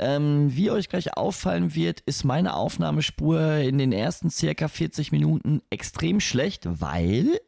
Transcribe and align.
Ähm, 0.00 0.56
wie 0.56 0.72
euch 0.72 0.88
gleich 0.88 1.16
auffallen 1.16 1.76
wird, 1.76 2.00
ist 2.00 2.24
meine 2.24 2.54
Aufnahmespur 2.54 3.58
in 3.58 3.78
den 3.78 3.92
ersten 3.92 4.28
circa 4.28 4.66
40 4.66 5.12
Minuten 5.12 5.62
extrem 5.70 6.18
schlecht, 6.18 6.66
weil 6.80 7.38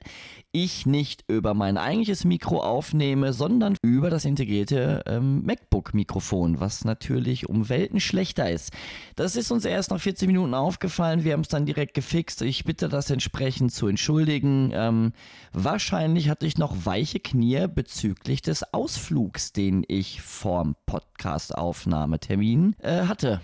ich 0.53 0.87
nicht 0.87 1.25
über 1.29 1.55
mein 1.55 1.77
eigentliches 1.79 2.25
Mikro 2.25 2.61
aufnehme, 2.63 3.33
sondern 3.33 3.77
über 3.83 4.11
das 4.11 4.25
integrierte 4.25 5.03
ähm, 5.07 5.43
MacBook-Mikrofon, 5.45 6.61
was 6.61 6.85
natürlich 6.85 7.49
um 7.49 7.69
Welten 7.69 8.01
schlechter 8.01 8.51
ist. 8.51 8.73
Das 9.17 9.37
ist 9.37 9.51
uns 9.51 9.65
erst 9.65 9.91
nach 9.91 10.01
40 10.01 10.27
Minuten 10.27 10.55
aufgefallen. 10.55 11.25
Wir 11.25 11.35
haben 11.35 11.43
es 11.43 11.49
dann 11.49 11.67
direkt 11.67 11.95
gefixt. 11.95 12.43
Ich 12.43 12.65
bitte 12.65 12.89
das 12.89 13.11
entsprechend 13.11 13.73
zu 13.73 13.87
entschuldigen. 13.87 14.71
Ähm, 14.75 15.13
wahrscheinlich 15.53 16.29
hatte 16.29 16.47
ich 16.47 16.59
noch 16.59 16.85
weiche 16.85 17.21
Knie 17.21 17.67
bezüglich 17.69 18.43
des 18.43 18.75
Ausflugs, 18.75 19.53
den 19.53 19.85
ich 19.87 20.23
vorm 20.23 20.75
Podcast-Aufnahmetermin 20.87 22.77
äh, 22.81 23.03
hatte. 23.07 23.41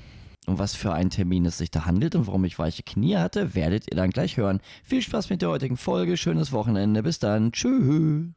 Um 0.49 0.61
was 0.61 0.77
für 0.77 0.93
einen 0.93 1.11
Termin 1.11 1.45
es 1.45 1.59
sich 1.59 1.73
da 1.73 1.87
handelt 1.87 2.15
und 2.15 2.29
warum 2.29 2.45
ich 2.45 2.57
weiche 2.57 2.85
Knie 2.85 3.17
hatte, 3.17 3.57
werdet 3.57 3.91
ihr 3.91 3.97
dann 3.97 4.11
gleich 4.11 4.37
hören. 4.37 4.61
Viel 4.85 5.03
Spaß 5.03 5.29
mit 5.29 5.43
der 5.43 5.49
heutigen 5.49 5.77
Folge, 5.77 6.17
schönes 6.17 6.53
Wochenende, 6.53 7.03
bis 7.03 7.19
dann, 7.19 7.51
tschüss. 7.51 8.31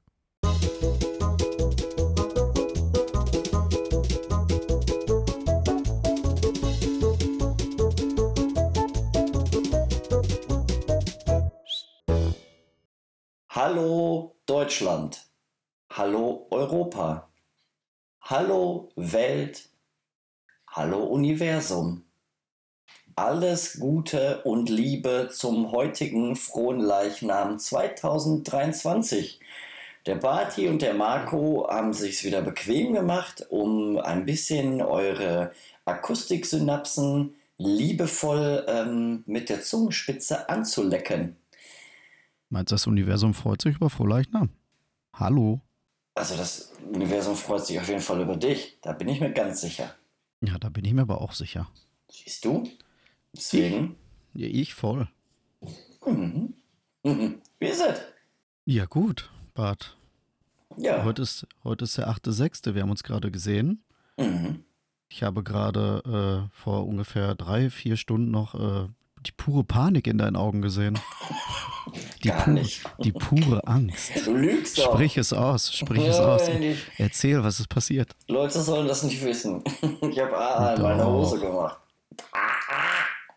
Hallo 13.50 14.36
Deutschland. 14.48 15.28
Hallo 15.92 16.48
Europa. 16.50 17.30
Hallo 18.22 18.90
Welt. 18.96 19.69
Hallo 20.80 21.04
Universum. 21.04 22.04
Alles 23.18 23.82
Gute 23.82 24.42
und 24.46 24.70
Liebe 24.70 25.28
zum 25.30 25.74
heutigen 25.74 26.38
frohen 26.38 26.80
Leichnam 26.80 27.60
2023. 27.60 29.42
Der 30.06 30.16
Barty 30.16 30.70
und 30.70 30.82
der 30.82 30.94
Marco 30.94 31.68
haben 31.70 31.92
sich's 31.92 32.24
wieder 32.24 32.42
bequem 32.42 32.94
gemacht, 32.94 33.46
um 33.50 33.98
ein 33.98 34.24
bisschen 34.24 34.82
eure 34.82 35.52
Akustiksynapsen 35.84 37.36
liebevoll 37.58 38.64
ähm, 38.70 39.24
mit 39.26 39.50
der 39.50 39.62
Zungenspitze 39.62 40.48
anzulecken. 40.48 41.36
Meinst 42.48 42.72
du, 42.72 42.76
das 42.76 42.88
Universum 42.88 43.34
freut 43.34 43.62
sich 43.62 43.76
über 43.76 43.90
Frohleichnam? 43.90 44.48
Hallo? 45.12 45.60
Also 46.16 46.38
das 46.38 46.72
Universum 46.90 47.36
freut 47.36 47.66
sich 47.66 47.78
auf 47.78 47.90
jeden 47.90 48.00
Fall 48.00 48.22
über 48.22 48.38
dich, 48.38 48.78
da 48.82 48.94
bin 48.94 49.10
ich 49.10 49.20
mir 49.20 49.34
ganz 49.34 49.60
sicher. 49.60 49.99
Ja, 50.42 50.58
da 50.58 50.70
bin 50.70 50.86
ich 50.86 50.94
mir 50.94 51.02
aber 51.02 51.22
auch 51.22 51.34
sicher. 51.34 51.70
Siehst 52.10 52.46
du? 52.46 52.70
Deswegen. 53.34 53.96
Ja, 54.34 54.48
ich 54.48 54.74
voll. 54.74 55.08
Mhm. 56.06 56.54
Mhm. 57.04 57.42
Wie 57.60 57.66
ist 57.66 57.82
es? 57.82 58.00
Ja, 58.66 58.86
gut, 58.86 59.32
Bart. 59.54 59.98
Ja. 60.78 61.04
Heute 61.04 61.24
ist, 61.24 61.48
heute 61.64 61.86
ist 61.86 61.98
der 61.98 62.10
8.6. 62.10 62.74
Wir 62.74 62.84
haben 62.84 62.92
uns 62.92 63.04
gerade 63.04 63.32
gesehen. 63.32 63.84
Mhm. 64.18 64.64
Ich 65.10 65.24
habe 65.24 65.44
gerade 65.44 66.48
äh, 66.52 66.56
vor 66.56 66.88
ungefähr 66.88 67.36
drei, 67.36 67.70
vier 67.70 67.98
Stunden 67.98 68.32
noch 68.32 68.56
äh, 68.56 68.88
die 69.26 69.32
pure 69.32 69.64
Panik 69.64 70.08
in 70.08 70.18
deinen 70.18 70.36
Augen 70.36 70.62
gesehen. 70.62 71.00
Die, 72.24 72.28
Gar 72.30 72.44
pure, 72.44 72.54
nicht. 72.54 72.82
die 73.04 73.12
pure 73.12 73.66
Angst. 73.68 74.12
Du 74.26 74.34
lügst 74.36 74.78
doch. 74.78 74.94
Sprich 74.94 75.18
es 75.18 75.34
aus, 75.34 75.74
sprich 75.74 76.04
es 76.06 76.18
Ja, 76.18 76.36
aus. 76.36 76.42
Erzähl, 76.98 77.44
was 77.44 77.60
ist 77.60 77.70
passiert. 77.70 78.12
Leute 78.28 78.62
sollen 78.62 78.88
das 78.88 79.04
nicht 79.04 79.24
wissen. 79.24 79.64
Ich 80.02 80.20
habe 80.20 80.38
AA 80.38 80.74
in 80.76 80.82
meine 80.82 81.04
Doch. 81.04 81.12
Hose 81.14 81.40
gemacht. 81.40 81.78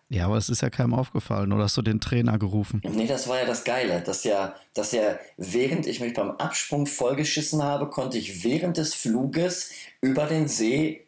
Ja, 0.09 0.27
aber 0.27 0.37
es 0.37 0.49
ist 0.51 0.61
ja 0.61 0.69
keinem 0.69 0.93
aufgefallen. 0.95 1.53
Oder 1.53 1.65
hast 1.65 1.77
du 1.79 1.83
den 1.83 1.99
Trainer 2.01 2.39
gerufen? 2.39 2.83
Nee, 2.85 3.07
das 3.07 3.29
war 3.29 3.39
ja 3.39 3.47
das 3.47 3.65
Geile. 3.65 4.03
Dass 4.03 4.25
ja, 4.25 4.55
dass 4.75 4.93
ja, 4.93 5.19
während 5.39 5.87
ich 5.87 6.01
mich 6.01 6.13
beim 6.13 6.33
Absprung 6.33 6.87
vollgeschissen 6.87 7.63
habe, 7.63 7.89
konnte 7.89 8.19
ich 8.19 8.45
während 8.45 8.77
des 8.77 8.95
Fluges 8.95 9.71
über 10.03 10.27
den 10.27 10.49
See 10.49 11.07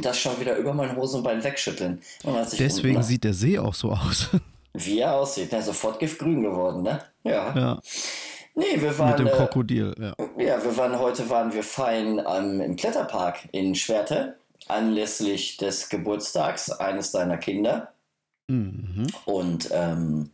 das 0.00 0.18
schon 0.18 0.40
wieder 0.40 0.56
über 0.56 0.72
mein 0.72 0.96
Hosenbein 0.96 1.44
wegschütteln. 1.44 2.00
Deswegen 2.58 2.96
unten- 2.96 3.02
sieht 3.06 3.24
der 3.24 3.34
See 3.34 3.58
auch 3.58 3.74
so 3.74 3.90
aus. 3.92 4.28
wie 4.84 5.00
er 5.00 5.14
aussieht, 5.14 5.52
ne, 5.52 5.62
sofort 5.62 5.98
giftgrün 5.98 6.42
geworden, 6.42 6.82
ne? 6.82 7.00
Ja. 7.24 7.54
ja, 7.56 7.80
Nee, 8.54 8.64
wir 8.80 8.90
mit 8.90 8.98
waren. 8.98 9.16
dem 9.16 9.26
Äh, 9.28 9.30
Krokodil. 9.30 9.94
Ja. 9.98 10.14
Ja, 10.36 10.62
wir 10.64 10.76
waren 10.76 10.98
heute 10.98 11.28
waren 11.30 11.52
wir 11.52 11.62
fein 11.62 12.20
ähm, 12.28 12.60
im 12.60 12.76
Kletterpark 12.76 13.48
in 13.52 13.74
Schwerte 13.74 14.36
anlässlich 14.66 15.56
des 15.56 15.88
Geburtstags 15.88 16.70
eines 16.70 17.10
deiner 17.12 17.36
Kinder 17.38 17.92
Mhm. 18.50 19.06
und 19.26 19.68
ähm, 19.72 20.30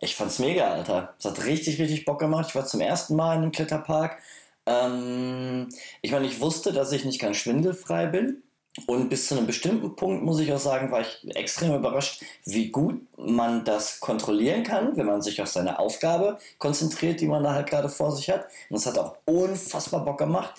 ich 0.00 0.14
fand's 0.16 0.38
mega, 0.38 0.68
Alter. 0.68 1.14
Es 1.18 1.24
hat 1.24 1.44
richtig, 1.46 1.80
richtig 1.80 2.04
Bock 2.04 2.18
gemacht. 2.20 2.46
Ich 2.50 2.54
war 2.54 2.66
zum 2.66 2.80
ersten 2.82 3.16
Mal 3.16 3.36
in 3.36 3.42
einem 3.42 3.52
Kletterpark. 3.52 4.18
Ähm, 4.66 5.68
ich 6.02 6.12
meine, 6.12 6.26
ich 6.26 6.40
wusste, 6.40 6.72
dass 6.72 6.92
ich 6.92 7.04
nicht 7.04 7.20
ganz 7.20 7.38
schwindelfrei 7.38 8.06
bin. 8.06 8.42
Und 8.86 9.08
bis 9.08 9.28
zu 9.28 9.36
einem 9.36 9.46
bestimmten 9.46 9.94
Punkt, 9.94 10.24
muss 10.24 10.40
ich 10.40 10.52
auch 10.52 10.58
sagen, 10.58 10.90
war 10.90 11.00
ich 11.00 11.36
extrem 11.36 11.74
überrascht, 11.74 12.22
wie 12.44 12.70
gut 12.70 13.00
man 13.16 13.64
das 13.64 14.00
kontrollieren 14.00 14.64
kann, 14.64 14.96
wenn 14.96 15.06
man 15.06 15.22
sich 15.22 15.40
auf 15.40 15.48
seine 15.48 15.78
Aufgabe 15.78 16.38
konzentriert, 16.58 17.20
die 17.20 17.28
man 17.28 17.44
da 17.44 17.54
halt 17.54 17.68
gerade 17.68 17.88
vor 17.88 18.10
sich 18.10 18.30
hat. 18.30 18.46
Und 18.68 18.76
es 18.76 18.86
hat 18.86 18.98
auch 18.98 19.16
unfassbar 19.26 20.04
Bock 20.04 20.18
gemacht. 20.18 20.54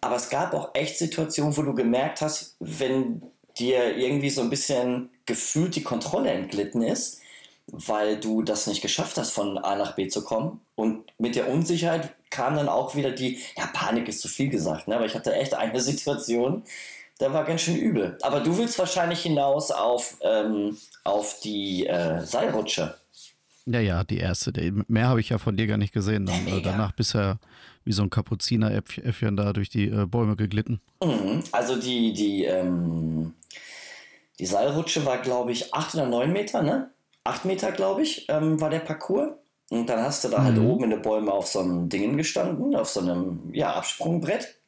Aber 0.00 0.14
es 0.14 0.28
gab 0.28 0.54
auch 0.54 0.70
echt 0.74 0.96
Situationen, 0.98 1.56
wo 1.56 1.62
du 1.62 1.74
gemerkt 1.74 2.20
hast, 2.20 2.54
wenn 2.60 3.22
dir 3.58 3.96
irgendwie 3.96 4.30
so 4.30 4.42
ein 4.42 4.50
bisschen 4.50 5.10
gefühlt 5.24 5.74
die 5.74 5.82
Kontrolle 5.82 6.30
entglitten 6.30 6.82
ist, 6.82 7.20
weil 7.66 8.18
du 8.20 8.42
das 8.42 8.68
nicht 8.68 8.82
geschafft 8.82 9.18
hast, 9.18 9.32
von 9.32 9.58
A 9.58 9.74
nach 9.74 9.96
B 9.96 10.06
zu 10.06 10.22
kommen. 10.22 10.60
Und 10.76 11.04
mit 11.18 11.34
der 11.34 11.48
Unsicherheit 11.48 12.14
kam 12.30 12.54
dann 12.54 12.68
auch 12.68 12.94
wieder 12.94 13.10
die, 13.10 13.40
ja, 13.56 13.66
Panik 13.72 14.08
ist 14.08 14.20
zu 14.20 14.28
viel 14.28 14.50
gesagt, 14.50 14.86
ne? 14.86 14.96
aber 14.96 15.06
ich 15.06 15.14
hatte 15.14 15.34
echt 15.34 15.54
eine 15.54 15.80
Situation, 15.80 16.62
da 17.18 17.32
war 17.32 17.44
ganz 17.44 17.62
schön 17.62 17.76
übel. 17.76 18.18
Aber 18.22 18.40
du 18.40 18.56
willst 18.58 18.78
wahrscheinlich 18.78 19.20
hinaus 19.22 19.70
auf, 19.70 20.16
ähm, 20.22 20.76
auf 21.04 21.40
die 21.40 21.86
äh, 21.86 22.20
Seilrutsche. 22.24 22.94
Ja, 23.66 23.80
ja, 23.80 24.04
die 24.04 24.18
erste. 24.18 24.52
Mehr 24.86 25.08
habe 25.08 25.20
ich 25.20 25.30
ja 25.30 25.38
von 25.38 25.56
dir 25.56 25.66
gar 25.66 25.76
nicht 25.76 25.92
gesehen. 25.92 26.26
Dann, 26.26 26.46
äh, 26.46 26.50
Mega. 26.52 26.70
danach 26.70 26.92
ja 27.14 27.38
wie 27.84 27.92
so 27.92 28.02
ein 28.02 28.10
Kapuzineräffchen 28.10 29.36
da 29.36 29.52
durch 29.52 29.70
die 29.70 29.88
äh, 29.88 30.06
Bäume 30.06 30.36
geglitten. 30.36 30.80
Mhm. 31.02 31.42
Also 31.52 31.80
die, 31.80 32.12
die, 32.12 32.44
ähm, 32.44 33.34
die 34.38 34.46
Seilrutsche 34.46 35.04
war, 35.04 35.18
glaube 35.18 35.52
ich, 35.52 35.72
8 35.72 35.94
oder 35.94 36.06
9 36.06 36.32
Meter, 36.32 36.62
ne? 36.62 36.90
8 37.24 37.44
Meter, 37.44 37.72
glaube 37.72 38.02
ich, 38.02 38.26
ähm, 38.28 38.60
war 38.60 38.70
der 38.70 38.80
Parcours. 38.80 39.30
Und 39.68 39.88
dann 39.88 40.00
hast 40.00 40.22
du 40.22 40.28
da 40.28 40.44
halt 40.44 40.56
Mhm. 40.56 40.66
oben 40.66 40.84
in 40.84 40.90
den 40.90 41.02
Bäumen 41.02 41.28
auf 41.28 41.48
so 41.48 41.58
einem 41.60 41.88
Dingen 41.88 42.16
gestanden, 42.16 42.76
auf 42.76 42.88
so 42.88 43.00
einem 43.00 43.50
ja, 43.52 43.72
Absprungbrett. 43.74 44.58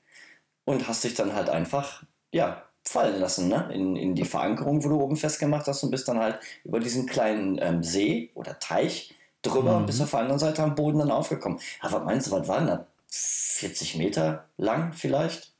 Und 0.64 0.86
hast 0.88 1.04
dich 1.04 1.14
dann 1.14 1.34
halt 1.34 1.48
einfach, 1.48 2.02
ja, 2.32 2.62
fallen 2.84 3.20
lassen, 3.20 3.48
ne? 3.48 3.70
In, 3.72 3.96
in 3.96 4.14
die 4.14 4.24
Verankerung, 4.24 4.82
wo 4.84 4.88
du 4.88 5.00
oben 5.00 5.16
festgemacht 5.16 5.66
hast 5.66 5.82
und 5.82 5.90
bist 5.90 6.08
dann 6.08 6.18
halt 6.18 6.38
über 6.64 6.80
diesen 6.80 7.06
kleinen 7.06 7.58
ähm, 7.60 7.82
See 7.82 8.30
oder 8.34 8.58
Teich 8.58 9.14
drüber 9.42 9.76
und 9.76 9.82
Mhm. 9.82 9.86
bist 9.86 10.00
auf 10.02 10.10
der 10.10 10.20
anderen 10.20 10.38
Seite 10.38 10.62
am 10.62 10.74
Boden 10.74 10.98
dann 10.98 11.10
aufgekommen. 11.10 11.58
Aber 11.80 12.00
meinst 12.04 12.26
du, 12.26 12.30
was 12.32 12.48
waren 12.48 12.66
das? 12.66 12.80
40 13.10 13.96
Meter 13.96 14.46
lang 14.56 14.92
vielleicht? 14.92 15.52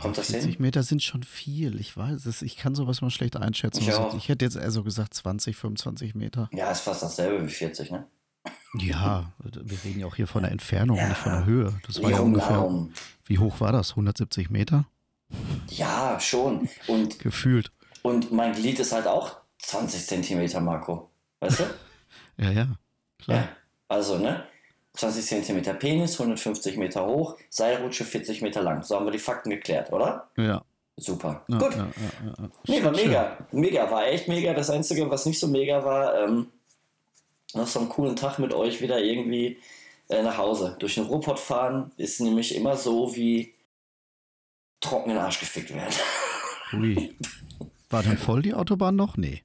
Kommt 0.00 0.18
das 0.18 0.26
40 0.30 0.52
hin? 0.54 0.62
Meter 0.62 0.82
sind 0.82 1.02
schon 1.02 1.22
viel. 1.22 1.80
Ich 1.80 1.96
weiß 1.96 2.26
es. 2.26 2.42
Ich 2.42 2.56
kann 2.56 2.74
sowas 2.74 3.00
mal 3.00 3.10
schlecht 3.10 3.36
einschätzen. 3.36 3.82
Ich 3.82 3.94
auch. 3.94 4.14
ich 4.14 4.28
hätte 4.28 4.44
jetzt 4.44 4.56
eher 4.56 4.70
so 4.70 4.82
gesagt 4.82 5.14
20, 5.14 5.56
25 5.56 6.14
Meter. 6.14 6.48
Ja, 6.52 6.70
ist 6.70 6.80
fast 6.80 7.02
dasselbe 7.02 7.44
wie 7.46 7.50
40, 7.50 7.90
ne? 7.92 8.06
Ja, 8.78 9.32
wir 9.42 9.84
reden 9.84 10.00
ja 10.00 10.06
auch 10.06 10.16
hier 10.16 10.26
von 10.26 10.42
der 10.42 10.52
Entfernung, 10.52 10.98
Ja. 10.98 11.08
nicht 11.08 11.16
von 11.18 11.32
der 11.32 11.44
Höhe. 11.46 11.72
Das 11.86 12.02
war 12.02 12.10
ja 12.10 12.20
ungefähr. 12.20 12.86
Wie 13.24 13.38
hoch 13.38 13.60
war 13.60 13.72
das? 13.72 13.90
170 13.90 14.50
Meter? 14.50 14.86
Ja, 15.68 16.18
schon. 16.20 16.68
Und, 16.86 17.18
Gefühlt. 17.18 17.70
und 18.02 18.32
mein 18.32 18.52
Glied 18.52 18.78
ist 18.78 18.92
halt 18.92 19.06
auch 19.06 19.36
20 19.58 20.06
Zentimeter, 20.06 20.60
Marco. 20.60 21.10
Weißt 21.40 21.60
du? 21.60 21.64
Ja, 22.38 22.50
ja. 22.50 22.68
Klar. 23.18 23.38
ja. 23.38 23.48
Also, 23.88 24.18
ne? 24.18 24.44
20 24.92 25.24
Zentimeter 25.24 25.72
Penis, 25.72 26.20
150 26.20 26.76
Meter 26.76 27.06
hoch, 27.06 27.38
Seilrutsche 27.48 28.04
40 28.04 28.42
Meter 28.42 28.62
lang. 28.62 28.82
So 28.82 28.94
haben 28.96 29.06
wir 29.06 29.10
die 29.12 29.18
Fakten 29.18 29.48
geklärt, 29.48 29.90
oder? 29.90 30.28
Ja. 30.36 30.62
Super. 30.98 31.44
ja, 31.48 31.58
Gut. 31.58 31.74
Ja, 31.74 31.86
ja. 31.86 32.48
Nee, 32.66 32.84
war 32.84 32.94
Schön. 32.94 33.06
mega. 33.06 33.38
Mega, 33.52 33.90
war 33.90 34.06
echt 34.06 34.28
mega. 34.28 34.52
Das 34.52 34.68
Einzige, 34.68 35.08
was 35.10 35.24
nicht 35.24 35.38
so 35.38 35.48
mega 35.48 35.82
war, 35.84 36.18
ähm, 36.24 36.48
nach 37.54 37.66
so 37.66 37.80
einem 37.80 37.88
coolen 37.88 38.16
Tag 38.16 38.38
mit 38.38 38.52
euch 38.52 38.80
wieder 38.82 38.98
irgendwie 38.98 39.58
äh, 40.08 40.22
nach 40.22 40.36
Hause. 40.36 40.76
Durch 40.78 40.94
den 40.96 41.04
Ruhrpott 41.04 41.38
fahren 41.38 41.90
ist 41.96 42.20
nämlich 42.20 42.54
immer 42.54 42.76
so 42.76 43.16
wie 43.16 43.54
trocken 44.80 45.10
in 45.10 45.16
den 45.16 45.24
Arsch 45.24 45.40
gefickt 45.40 45.74
werden. 45.74 45.94
Ui. 46.72 47.16
War 47.90 48.02
denn 48.02 48.18
voll 48.18 48.42
die 48.42 48.54
Autobahn 48.54 48.96
noch? 48.96 49.16
Nee. 49.16 49.42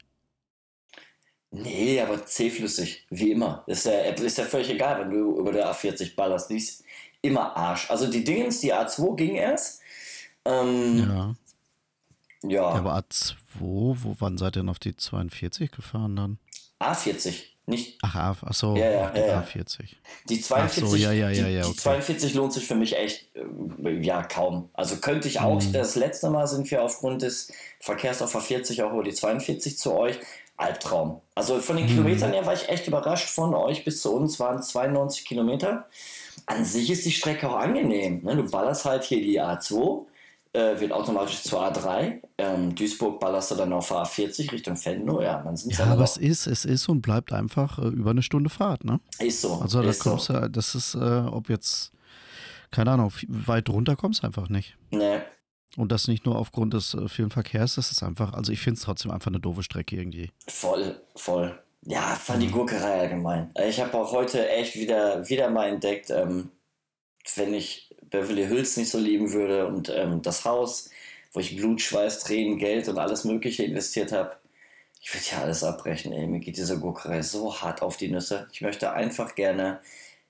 Nee, 1.51 1.99
aber 1.99 2.25
zähflüssig, 2.25 3.05
wie 3.09 3.31
immer. 3.31 3.63
Ist 3.67 3.85
ja, 3.85 3.91
ist 3.99 4.37
ja 4.37 4.45
völlig 4.45 4.69
egal, 4.69 5.01
wenn 5.01 5.09
du 5.11 5.37
über 5.37 5.51
der 5.51 5.69
A40 5.71 6.15
ballerst. 6.15 6.49
Die 6.49 6.57
ist 6.57 6.83
immer 7.21 7.55
Arsch. 7.55 7.89
Also 7.89 8.09
die 8.09 8.23
Dingens, 8.23 8.61
die 8.61 8.73
A2 8.73 9.15
ging 9.17 9.35
erst. 9.35 9.81
Ähm, 10.45 10.97
Ja. 10.97 11.35
ja. 12.43 12.49
ja. 12.49 12.63
Aber 12.69 12.97
A2, 12.97 13.35
wo, 13.55 13.97
wann 14.19 14.37
seid 14.37 14.55
ihr 14.55 14.61
denn 14.61 14.69
auf 14.69 14.79
die 14.79 14.95
42 14.95 15.71
gefahren 15.71 16.15
dann? 16.15 16.39
A40, 16.79 17.43
nicht 17.67 17.97
Ach, 18.01 18.15
ach 18.43 18.53
so, 18.53 18.75
Ja, 18.75 18.89
ja, 18.89 19.09
die 19.11 19.19
ja, 19.19 19.27
ja. 19.27 19.41
A40. 19.41 19.95
Die 20.29 20.41
42, 20.41 20.83
Ach 20.83 20.89
so, 20.89 20.95
ja, 20.95 21.11
ja, 21.11 21.29
ja, 21.29 21.45
die, 21.45 21.51
ja, 21.53 21.61
die 21.63 21.67
okay. 21.69 21.77
42 21.77 22.33
lohnt 22.33 22.53
sich 22.53 22.65
für 22.67 22.75
mich 22.75 22.97
echt, 22.97 23.27
äh, 23.83 23.91
ja, 24.01 24.23
kaum. 24.23 24.69
Also 24.73 24.97
könnte 24.97 25.27
ich 25.27 25.39
auch, 25.39 25.61
Mhm. 25.61 25.73
das 25.73 25.95
letzte 25.95 26.29
Mal 26.29 26.47
sind 26.47 26.69
wir 26.71 26.83
aufgrund 26.83 27.21
des 27.21 27.51
Verkehrs 27.79 28.21
auf 28.21 28.35
A40 28.35 28.83
auch 28.83 28.93
über 28.93 29.03
die 29.03 29.13
42 29.13 29.77
zu 29.77 29.93
euch. 29.93 30.19
Albtraum. 30.57 31.21
Also 31.33 31.59
von 31.59 31.75
den 31.75 31.85
Mhm. 31.85 31.89
Kilometern 31.89 32.33
her 32.33 32.45
war 32.45 32.53
ich 32.53 32.69
echt 32.69 32.87
überrascht. 32.87 33.29
Von 33.29 33.55
euch 33.55 33.83
bis 33.83 34.01
zu 34.03 34.13
uns 34.13 34.39
waren 34.39 34.61
92 34.61 35.25
Kilometer. 35.25 35.87
An 36.45 36.65
sich 36.65 36.91
ist 36.91 37.03
die 37.05 37.11
Strecke 37.11 37.49
auch 37.49 37.55
angenehm. 37.55 38.21
Ne? 38.23 38.35
Du 38.35 38.43
ballerst 38.49 38.85
halt 38.85 39.03
hier 39.03 39.21
die 39.21 39.39
A2, 39.41 40.05
äh, 40.53 40.79
wird 40.79 40.91
automatisch 40.91 41.41
zur 41.43 41.61
A3. 41.61 42.21
Ähm, 42.37 42.75
Duisburg 42.75 43.19
ballerst 43.19 43.51
du 43.51 43.55
dann 43.55 43.71
auf 43.73 43.91
A40 43.91 44.51
Richtung 44.51 44.75
Venlo. 44.83 45.21
Ja, 45.21 45.41
dann 45.41 45.55
sind 45.55 45.71
es 45.71 45.77
Ja, 45.79 45.85
aber 45.85 46.03
es 46.03 46.17
ist, 46.17 46.47
es 46.47 46.65
ist 46.65 46.89
und 46.89 47.01
bleibt 47.01 47.31
einfach 47.31 47.79
äh, 47.79 47.87
über 47.87 48.11
eine 48.11 48.21
Stunde 48.21 48.49
Fahrt, 48.49 48.83
ne? 48.83 48.99
Ist 49.19 49.41
so. 49.41 49.55
Also 49.55 49.81
da 49.81 49.89
ist 49.89 50.01
so. 50.03 50.09
kommst 50.11 50.29
du, 50.29 50.49
das 50.49 50.75
ist, 50.75 50.95
äh, 50.95 50.99
ob 50.99 51.49
jetzt, 51.49 51.91
keine 52.71 52.91
Ahnung, 52.91 53.11
weit 53.27 53.69
runter 53.69 53.95
kommst 53.95 54.23
du 54.23 54.27
einfach 54.27 54.49
nicht. 54.49 54.77
Nee. 54.91 55.19
Und 55.77 55.91
das 55.93 56.09
nicht 56.09 56.25
nur 56.25 56.35
aufgrund 56.37 56.73
des 56.73 56.93
äh, 56.95 57.07
vielen 57.07 57.31
Verkehrs, 57.31 57.75
das 57.75 57.91
ist 57.91 58.03
einfach, 58.03 58.33
also 58.33 58.51
ich 58.51 58.59
finde 58.59 58.77
es 58.77 58.83
trotzdem 58.83 59.09
einfach 59.11 59.27
eine 59.31 59.39
doofe 59.39 59.63
Strecke 59.63 59.95
irgendwie. 59.95 60.31
Voll, 60.49 61.01
voll. 61.15 61.57
Ja, 61.85 62.01
fand 62.15 62.43
die 62.43 62.47
Mhm. 62.47 62.51
Gurkerei 62.51 62.99
allgemein. 62.99 63.51
Ich 63.67 63.79
habe 63.81 63.97
auch 63.97 64.11
heute 64.11 64.49
echt 64.49 64.75
wieder, 64.75 65.27
wieder 65.29 65.49
mal 65.49 65.69
entdeckt, 65.69 66.09
ähm, 66.09 66.49
wenn 67.35 67.53
ich 67.53 67.93
Beverly 68.09 68.45
Hills 68.45 68.77
nicht 68.77 68.89
so 68.89 68.97
lieben 68.97 69.31
würde 69.33 69.67
und 69.67 69.89
ähm, 69.89 70.21
das 70.21 70.43
Haus, 70.45 70.89
wo 71.33 71.39
ich 71.39 71.55
Blut, 71.55 71.81
Schweiß, 71.81 72.19
Tränen, 72.23 72.57
Geld 72.57 72.87
und 72.89 72.97
alles 72.97 73.23
Mögliche 73.23 73.63
investiert 73.63 74.11
habe, 74.11 74.35
ich 75.01 75.13
würde 75.13 75.25
ja 75.31 75.41
alles 75.41 75.63
abbrechen. 75.63 76.11
Ey. 76.11 76.27
Mir 76.27 76.39
geht 76.39 76.57
diese 76.57 76.79
Gurkerei 76.79 77.21
so 77.21 77.55
hart 77.61 77.81
auf 77.81 77.97
die 77.97 78.09
Nüsse. 78.09 78.47
Ich 78.51 78.61
möchte 78.61 78.91
einfach 78.91 79.33
gerne 79.35 79.79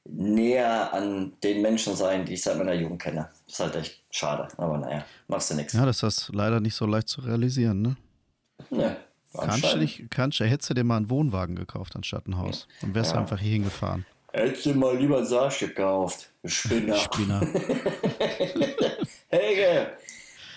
näher 0.06 0.94
an 0.94 1.34
den 1.44 1.62
Menschen 1.62 1.96
sein, 1.96 2.26
die 2.26 2.34
ich 2.34 2.42
seit 2.42 2.58
meiner 2.58 2.74
Jugend 2.74 3.02
kenne. 3.02 3.30
ist 3.48 3.60
halt 3.60 3.76
echt 3.76 4.02
schade. 4.12 4.48
Aber 4.58 4.78
naja, 4.78 5.06
machst 5.28 5.52
du 5.52 5.56
nichts. 5.56 5.74
Ja, 5.74 5.86
das 5.86 6.02
ist 6.04 6.30
leider 6.34 6.60
nicht 6.60 6.76
so 6.76 6.86
leicht 6.86 7.08
zu 7.10 7.22
realisieren, 7.22 7.82
ne? 7.82 7.98
Ne, 8.70 8.96
Kannst 9.34 9.74
du 9.74 9.78
nicht, 9.78 10.10
kannst 10.12 10.40
du, 10.40 10.46
hättest 10.46 10.70
du 10.70 10.74
dir 10.74 10.84
mal 10.84 10.98
einen 10.98 11.10
Wohnwagen 11.10 11.56
gekauft 11.56 11.96
anstatt 11.96 12.28
ein 12.28 12.38
Haus. 12.38 12.68
Dann 12.82 12.94
wärst 12.94 13.12
du 13.12 13.16
Ja. 13.16 13.22
einfach 13.22 13.40
hier 13.40 13.54
hingefahren. 13.54 14.06
Hättest 14.34 14.66
du 14.66 14.74
mal 14.74 14.98
lieber 14.98 15.26
Sarg 15.26 15.60
gekauft. 15.60 16.30
Spinner. 16.46 16.96
Spinner. 16.96 17.42
Helge! 19.30 19.92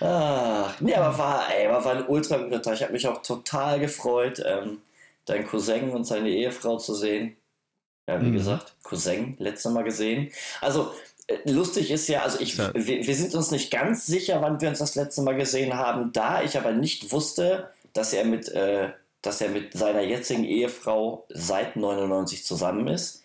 Ach, 0.00 0.80
nee, 0.80 0.94
aber 0.94 1.16
war, 1.18 1.46
ey, 1.54 1.68
war 1.68 1.86
ein 1.86 2.06
ultra 2.06 2.36
guter 2.38 2.60
Tag. 2.62 2.74
Ich 2.74 2.82
habe 2.82 2.92
mich 2.92 3.06
auch 3.06 3.22
total 3.22 3.80
gefreut, 3.80 4.42
ähm, 4.44 4.78
deinen 5.24 5.46
Cousin 5.46 5.90
und 5.90 6.04
seine 6.04 6.28
Ehefrau 6.30 6.78
zu 6.78 6.94
sehen. 6.94 7.36
Ja, 8.08 8.20
wie 8.20 8.26
Mhm. 8.26 8.32
gesagt, 8.34 8.74
Cousin, 8.82 9.36
letztes 9.38 9.72
Mal 9.72 9.84
gesehen. 9.84 10.30
Also, 10.60 10.92
äh, 11.26 11.36
lustig 11.50 11.90
ist 11.90 12.06
ja, 12.08 12.22
also 12.22 12.38
ich, 12.40 12.56
Ja. 12.56 12.70
wir, 12.74 13.06
wir 13.06 13.14
sind 13.14 13.34
uns 13.34 13.50
nicht 13.50 13.70
ganz 13.70 14.06
sicher, 14.06 14.42
wann 14.42 14.60
wir 14.60 14.68
uns 14.68 14.80
das 14.80 14.94
letzte 14.94 15.22
Mal 15.22 15.36
gesehen 15.36 15.74
haben. 15.74 16.12
Da 16.12 16.42
ich 16.42 16.58
aber 16.58 16.72
nicht 16.72 17.10
wusste, 17.12 17.70
dass 17.94 18.12
er 18.12 18.24
mit, 18.26 18.48
äh, 18.48 18.90
dass 19.22 19.40
er 19.40 19.48
mit 19.48 19.72
seiner 19.72 20.02
jetzigen 20.02 20.44
Ehefrau 20.44 21.24
seit 21.30 21.76
99 21.76 22.44
zusammen 22.44 22.88
ist, 22.88 23.22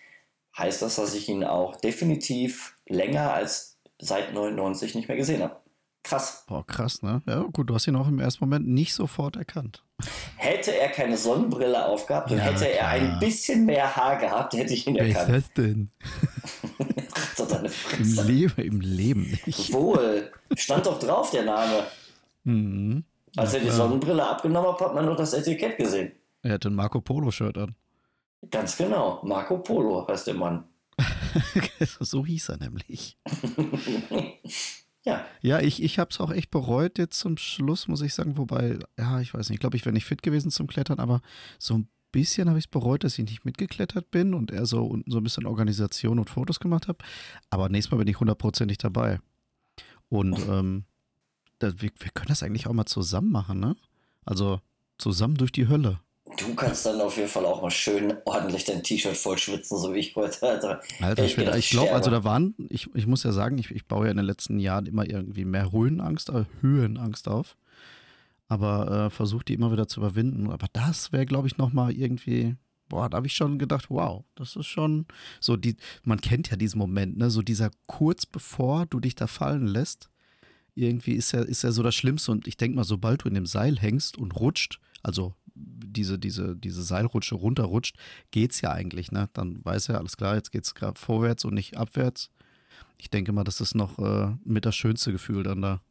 heißt 0.60 0.82
das, 0.82 0.96
dass 0.98 1.16
ich 1.16 1.28
ihn 1.30 1.44
auch 1.44 1.76
definitiv 1.78 2.76
länger 2.88 3.34
als 3.34 3.78
seit 4.00 4.34
99 4.34 4.96
nicht 4.96 5.08
mehr 5.08 5.18
gesehen 5.18 5.42
habe. 5.42 5.58
Krass. 6.04 6.46
Boah, 6.48 6.66
krass, 6.66 7.02
ne? 7.02 7.22
Ja, 7.28 7.42
gut, 7.52 7.70
du 7.70 7.76
hast 7.76 7.86
ihn 7.88 7.96
auch 7.98 8.08
im 8.08 8.20
ersten 8.20 8.44
Moment 8.46 8.68
nicht 8.68 8.94
sofort 8.94 9.36
erkannt. 9.36 9.84
Hätte 10.38 10.74
er 10.76 10.88
keine 10.90 11.18
Sonnenbrille 11.18 11.86
aufgehabt 11.86 12.32
und 12.32 12.38
Ja, 12.38 12.46
hätte 12.46 12.66
er 12.70 12.78
klar. 12.78 12.90
ein 12.92 13.20
bisschen 13.20 13.66
mehr 13.66 13.96
Haar 13.96 14.18
gehabt, 14.18 14.54
hätte 14.54 14.74
ich 14.74 14.88
ihn 14.88 14.96
erkannt. 14.96 15.30
das 15.36 15.54
denn? 15.54 15.92
So 17.36 17.46
deine 17.46 17.70
Im. 17.98 18.28
Leben, 18.28 18.62
im 18.62 18.82
Leben 18.82 19.40
nicht. 19.46 19.72
Wohl. 19.74 20.32
Stand 20.56 20.86
doch 20.86 21.00
drauf, 21.00 21.32
der 21.32 21.44
Name. 21.44 21.84
Mhm. 22.44 23.04
Als 23.38 23.54
er 23.54 23.62
die 23.62 23.70
Sonnenbrille 23.70 24.26
abgenommen 24.28 24.72
hat, 24.74 24.82
hat 24.82 24.94
man 24.94 25.06
noch 25.06 25.16
das 25.16 25.34
Etikett 25.34 25.78
gesehen. 25.78 26.12
Er 26.42 26.54
hatte 26.54 26.70
ein 26.70 26.76
Marco 26.76 27.00
Polo-Shirt 27.00 27.58
an. 27.58 27.76
Ganz 28.50 28.78
genau. 28.78 29.22
Marco 29.24 29.58
Polo 29.60 30.08
heißt 30.08 30.28
der 30.28 30.36
Mann. 30.36 30.64
so 32.00 32.26
hieß 32.26 32.50
er 32.50 32.58
nämlich. 32.58 33.18
Ja, 35.06 35.26
Ja, 35.42 35.62
ich, 35.62 35.82
ich 35.82 35.98
habe 35.98 36.10
es 36.12 36.20
auch 36.20 36.30
echt 36.30 36.52
bereut 36.52 36.98
jetzt 36.98 37.18
zum 37.18 37.38
Schluss, 37.38 37.88
muss 37.88 38.02
ich 38.02 38.14
sagen. 38.14 38.38
Wobei, 38.38 38.80
ja, 38.98 39.22
ich 39.22 39.34
weiß 39.34 39.50
nicht, 39.50 39.56
ich 39.56 39.60
glaube, 39.62 39.78
ich 39.78 39.86
wäre 39.86 39.94
nicht 39.94 40.04
fit 40.06 40.22
gewesen 40.22 40.52
zum 40.52 40.68
Klettern, 40.68 41.00
aber 41.00 41.22
so 41.58 41.76
ein 41.76 41.88
bisschen 42.12 42.50
habe 42.50 42.60
ich 42.60 42.66
es 42.66 42.72
bereut, 42.72 43.06
dass 43.06 43.18
ich 43.18 43.26
nicht 43.26 43.46
mitgeklettert 43.46 44.12
bin 44.12 44.34
und 44.34 44.52
eher 44.52 44.66
so 44.66 44.84
unten 44.86 45.10
so 45.10 45.18
ein 45.18 45.24
bisschen 45.24 45.46
Organisation 45.46 46.20
und 46.20 46.30
Fotos 46.30 46.60
gemacht 46.60 46.88
habe. 46.90 47.00
Aber 47.50 47.70
nächstes 47.70 47.92
Mal 47.92 48.00
bin 48.00 48.08
ich 48.08 48.20
hundertprozentig 48.20 48.78
dabei. 48.78 49.20
Und 50.10 50.38
ähm, 50.50 50.84
da, 51.60 51.72
wir, 51.82 51.92
wir 51.98 52.12
können 52.14 52.30
das 52.30 52.44
eigentlich 52.44 52.68
auch 52.68 52.74
mal 52.74 52.86
zusammen 52.86 53.32
machen, 53.32 53.60
ne? 53.60 53.76
Also 54.26 54.60
zusammen 54.98 55.36
durch 55.36 55.52
die 55.52 55.68
Hölle. 55.68 56.02
Du 56.40 56.56
kannst 56.56 56.86
dann 56.86 57.02
auf 57.02 57.18
jeden 57.18 57.30
Fall 57.30 57.46
auch 57.46 57.62
mal 57.62 57.70
schön 57.70 58.14
ordentlich 58.26 58.64
dein 58.66 58.84
T-Shirt 58.84 59.18
voll 59.18 59.38
schwitzen, 59.38 59.78
so 59.78 59.94
wie 59.94 60.00
ich 60.00 60.16
heute. 60.16 60.48
Alter. 60.48 60.82
Alter 61.00 61.26
Ich 61.26 61.38
ich 61.38 61.70
glaube, 61.70 61.94
also 61.94 62.10
da 62.10 62.24
waren, 62.24 62.56
ich, 62.70 62.90
ich 62.94 63.08
muss 63.08 63.24
ja 63.24 63.32
sagen, 63.32 63.58
ich, 63.58 63.72
ich 63.72 63.86
baue 63.86 64.06
ja 64.06 64.12
in 64.12 64.18
den 64.18 64.26
letzten 64.26 64.60
Jahren 64.60 64.86
immer 64.86 65.10
irgendwie 65.10 65.46
mehr 65.46 65.72
Höhenangst, 65.72 66.30
äh, 66.30 66.46
Höhenangst 66.62 67.28
auf. 67.28 67.58
Aber 68.48 69.06
äh, 69.06 69.10
versuche 69.10 69.46
die 69.46 69.54
immer 69.54 69.72
wieder 69.72 69.88
zu 69.88 70.00
überwinden. 70.00 70.50
Aber 70.50 70.68
das 70.74 71.12
wäre, 71.12 71.26
glaube 71.26 71.48
ich, 71.48 71.58
nochmal 71.58 71.92
irgendwie, 71.92 72.56
boah, 72.88 73.10
da 73.10 73.18
habe 73.18 73.28
ich 73.28 73.34
schon 73.34 73.60
gedacht, 73.60 73.86
wow, 73.90 74.24
das 74.36 74.56
ist 74.56 74.66
schon 74.66 75.06
so, 75.40 75.56
die, 75.56 75.76
man 76.04 76.20
kennt 76.20 76.50
ja 76.50 76.58
diesen 76.58 76.80
Moment, 76.80 77.18
ne? 77.18 77.30
So 77.30 77.44
dieser 77.44 77.70
kurz 77.86 78.26
bevor 78.26 78.88
du 78.88 79.00
dich 79.00 79.14
da 79.14 79.28
fallen 79.28 79.68
lässt, 79.68 80.10
irgendwie 80.74 81.14
ist 81.14 81.32
ja, 81.32 81.42
ist 81.42 81.64
ja 81.64 81.72
so 81.72 81.84
das 81.84 81.94
Schlimmste. 81.94 82.32
Und 82.32 82.48
ich 82.48 82.58
denke 82.58 82.76
mal, 82.76 82.84
sobald 82.84 83.24
du 83.24 83.28
in 83.28 83.36
dem 83.36 83.46
Seil 83.46 83.78
hängst 83.78 84.18
und 84.18 84.36
rutscht, 84.40 84.80
also 85.04 85.36
diese, 85.60 86.20
diese, 86.20 86.56
diese 86.56 86.84
Seilrutsche 86.84 87.36
runterrutscht, 87.36 87.98
geht's 88.32 88.62
ja 88.62 88.72
eigentlich, 88.72 89.12
ne? 89.12 89.30
Dann 89.34 89.64
weiß 89.64 89.88
ja, 89.88 89.98
alles 89.98 90.18
klar, 90.18 90.36
jetzt 90.36 90.52
geht's 90.52 90.76
gerade 90.76 91.00
vorwärts 91.00 91.46
und 91.46 91.54
nicht 91.54 91.78
abwärts. 91.78 92.30
Ich 92.98 93.10
denke 93.10 93.32
mal, 93.32 93.44
das 93.44 93.62
ist 93.62 93.76
noch 93.76 94.00
äh, 94.00 94.36
mit 94.44 94.66
das 94.66 94.76
schönste 94.76 95.12
Gefühl 95.12 95.44
dann 95.44 95.62
da. 95.62 95.82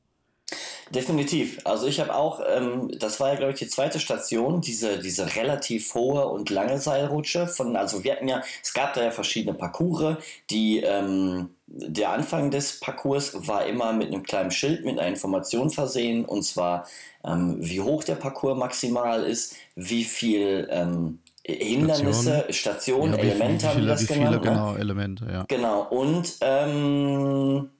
Definitiv. 0.94 1.58
Also 1.64 1.86
ich 1.86 2.00
habe 2.00 2.14
auch, 2.14 2.40
ähm, 2.48 2.90
das 2.98 3.20
war 3.20 3.30
ja 3.30 3.34
glaube 3.36 3.52
ich 3.52 3.58
die 3.58 3.68
zweite 3.68 4.00
Station, 4.00 4.60
diese, 4.60 4.98
diese 4.98 5.36
relativ 5.36 5.94
hohe 5.94 6.26
und 6.26 6.50
lange 6.50 6.78
Seilrutsche 6.78 7.46
von, 7.46 7.76
also 7.76 8.04
wir 8.04 8.12
hatten 8.12 8.28
ja, 8.28 8.42
es 8.62 8.72
gab 8.72 8.94
da 8.94 9.02
ja 9.02 9.10
verschiedene 9.10 9.54
Parcours, 9.54 10.16
die, 10.50 10.80
ähm, 10.80 11.50
der 11.66 12.10
Anfang 12.10 12.50
des 12.50 12.80
Parcours 12.80 13.46
war 13.46 13.66
immer 13.66 13.92
mit 13.92 14.08
einem 14.08 14.22
kleinen 14.22 14.50
Schild 14.50 14.84
mit 14.84 14.98
einer 14.98 15.08
Information 15.08 15.70
versehen 15.70 16.24
und 16.24 16.42
zwar 16.42 16.86
ähm, 17.24 17.56
wie 17.60 17.80
hoch 17.80 18.04
der 18.04 18.14
Parcours 18.14 18.56
maximal 18.58 19.24
ist, 19.24 19.54
wie 19.74 20.04
viel 20.04 20.66
ähm, 20.70 21.18
Hindernisse, 21.44 22.44
Stationen, 22.50 23.14
Ja, 23.14 23.22
wie- 23.22 23.28
Elemente 23.28 23.64
wie 23.64 23.68
haben 23.68 23.74
die 23.76 23.80
viele, 23.82 23.90
das 23.92 24.02
wie 24.02 24.06
viele 24.06 24.18
genannt. 24.18 24.44
ne? 24.44 24.50
genau, 24.50 24.74
Elemente, 24.76 25.26
ja. 25.30 25.44
Genau, 25.48 25.82
und 25.88 26.34
ähm, 26.42 27.70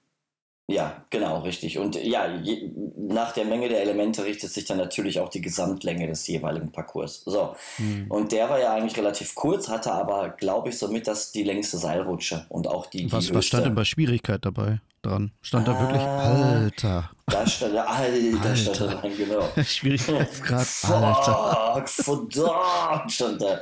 ja, 0.71 1.03
genau, 1.09 1.41
richtig. 1.41 1.79
Und 1.79 1.97
ja, 2.03 2.37
je, 2.43 2.71
nach 2.97 3.33
der 3.33 3.47
Menge 3.47 3.71
der 3.71 3.81
Elemente 3.81 4.25
richtet 4.25 4.51
sich 4.51 4.67
dann 4.67 4.77
natürlich 4.77 5.19
auch 5.19 5.31
die 5.31 5.41
Gesamtlänge 5.41 6.07
des 6.07 6.27
jeweiligen 6.27 6.71
Parcours. 6.71 7.23
So, 7.25 7.57
Hm. 7.77 8.07
und 8.11 8.33
der 8.33 8.51
war 8.51 8.61
ja 8.61 8.75
eigentlich 8.75 8.99
relativ 8.99 9.35
kurz, 9.35 9.69
hatte 9.69 9.93
aber, 9.93 10.29
glaube 10.29 10.69
ich, 10.69 10.79
somit 10.79 11.07
das 11.07 11.33
die 11.33 11.43
längste 11.43 11.79
Seilrutsche 11.79 12.45
und 12.51 12.67
auch 12.67 12.87
die, 12.87 13.07
die 13.07 13.13
Was, 13.13 13.33
was 13.33 13.47
stand 13.47 13.65
denn 13.65 13.75
bei 13.75 13.85
Schwierigkeit 13.85 14.45
dabei 14.45 14.81
dran? 15.03 15.33
Stand 15.43 15.67
da 15.69 15.79
wirklich, 15.81 16.01
Ah. 16.03 16.55
Alter, 16.63 17.11
Da 17.27 17.47
stand 17.47 17.75
da, 17.75 17.85
Alter, 17.85 18.57
stand 18.57 18.81
da 18.81 18.85
Alter. 18.87 19.01
dran, 19.01 19.17
genau. 19.17 19.49
Schwierigkeitsgrad, 19.65 21.03
Alter. 21.03 21.87
Fuck, 21.87 21.89
verdammt, 22.33 23.13
stand 23.13 23.43
da. 23.43 23.61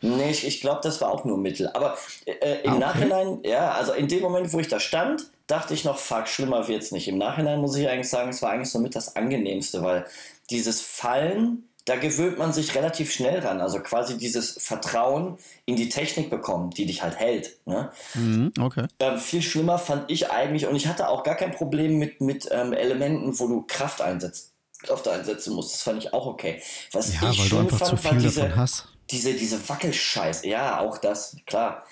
Nee, 0.00 0.30
ich, 0.30 0.46
ich 0.46 0.60
glaube, 0.60 0.80
das 0.82 1.00
war 1.00 1.10
auch 1.10 1.24
nur 1.24 1.38
Mittel. 1.38 1.68
Aber 1.68 1.96
äh, 2.26 2.62
im 2.62 2.70
Ah, 2.70 2.74
okay. 2.74 2.78
Nachhinein, 2.80 3.38
ja, 3.44 3.70
also 3.72 3.92
in 3.92 4.08
dem 4.08 4.22
Moment, 4.22 4.52
wo 4.52 4.58
ich 4.58 4.68
da 4.68 4.80
stand, 4.80 5.24
dachte 5.46 5.74
ich 5.74 5.84
noch, 5.84 5.98
fuck, 5.98 6.26
schlimmer 6.28 6.66
wird's 6.68 6.92
nicht. 6.92 7.08
Im 7.08 7.18
Nachhinein 7.18 7.60
muss 7.60 7.76
ich 7.76 7.88
eigentlich 7.88 8.08
sagen, 8.10 8.30
es 8.30 8.42
war 8.42 8.50
eigentlich 8.50 8.70
somit 8.70 8.94
das 8.96 9.14
Angenehmste, 9.16 9.82
weil 9.82 10.06
dieses 10.50 10.80
Fallen, 10.80 11.68
da 11.84 11.96
gewöhnt 11.96 12.38
man 12.38 12.52
sich 12.52 12.74
relativ 12.74 13.12
schnell 13.12 13.40
ran. 13.40 13.60
Also 13.60 13.80
quasi 13.80 14.16
dieses 14.16 14.52
Vertrauen 14.52 15.36
in 15.66 15.76
die 15.76 15.88
Technik 15.88 16.30
bekommen, 16.30 16.70
die 16.70 16.86
dich 16.86 17.02
halt 17.02 17.16
hält. 17.18 17.58
Ne? 17.66 17.90
Mhm, 18.14 18.52
okay. 18.58 18.86
Ähm, 19.00 19.18
viel 19.18 19.42
schlimmer 19.42 19.78
fand 19.78 20.10
ich 20.10 20.30
eigentlich, 20.30 20.66
und 20.66 20.76
ich 20.76 20.86
hatte 20.86 21.08
auch 21.08 21.22
gar 21.22 21.34
kein 21.34 21.52
Problem 21.52 21.98
mit, 21.98 22.20
mit 22.20 22.48
ähm, 22.50 22.72
Elementen, 22.72 23.38
wo 23.38 23.48
du 23.48 23.64
Kraft 23.66 24.00
einsetzt. 24.00 24.52
Kraft 24.82 25.08
einsetzen 25.08 25.54
musst. 25.54 25.74
Das 25.74 25.82
fand 25.82 25.98
ich 25.98 26.12
auch 26.12 26.26
okay. 26.26 26.62
Was 26.92 27.14
Ja, 27.14 27.30
ich 27.30 27.38
weil 27.38 27.46
schlimm 27.46 27.60
einfach 27.60 27.80
zu 27.80 27.96
fand, 27.96 28.16
war 28.16 28.22
diese, 28.22 28.56
hast. 28.56 28.88
diese, 29.10 29.34
diese 29.34 29.68
Wackelscheiß, 29.68 30.44
ja, 30.44 30.80
auch 30.80 30.98
das, 30.98 31.36
klar. 31.46 31.84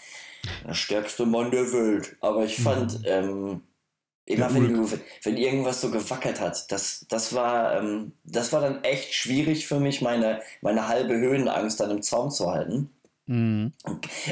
Der 0.67 0.75
stärkste 0.75 1.25
Mann 1.25 1.51
der 1.51 1.73
Welt. 1.73 2.17
Aber 2.21 2.45
ich 2.45 2.61
fand, 2.61 2.99
mhm. 3.01 3.05
ähm, 3.07 3.63
immer 4.27 4.49
ja, 4.49 4.55
wenn, 4.55 4.75
du, 4.75 4.91
wenn 5.25 5.37
irgendwas 5.37 5.81
so 5.81 5.91
gewackelt 5.91 6.41
hat, 6.41 6.71
das, 6.71 7.07
das, 7.09 7.35
war, 7.35 7.79
ähm, 7.79 8.13
das 8.25 8.53
war 8.53 8.61
dann 8.61 8.85
echt 8.85 9.15
schwierig 9.15 9.67
für 9.67 9.81
mich, 9.81 10.01
meine, 10.01 10.41
meine 10.61 10.89
halbe 10.89 11.15
Höhenangst 11.15 11.81
dann 11.81 11.91
im 11.91 12.03
Zaum 12.03 12.31
zu 12.31 12.51
halten. 12.51 12.91
Mhm. 13.27 13.73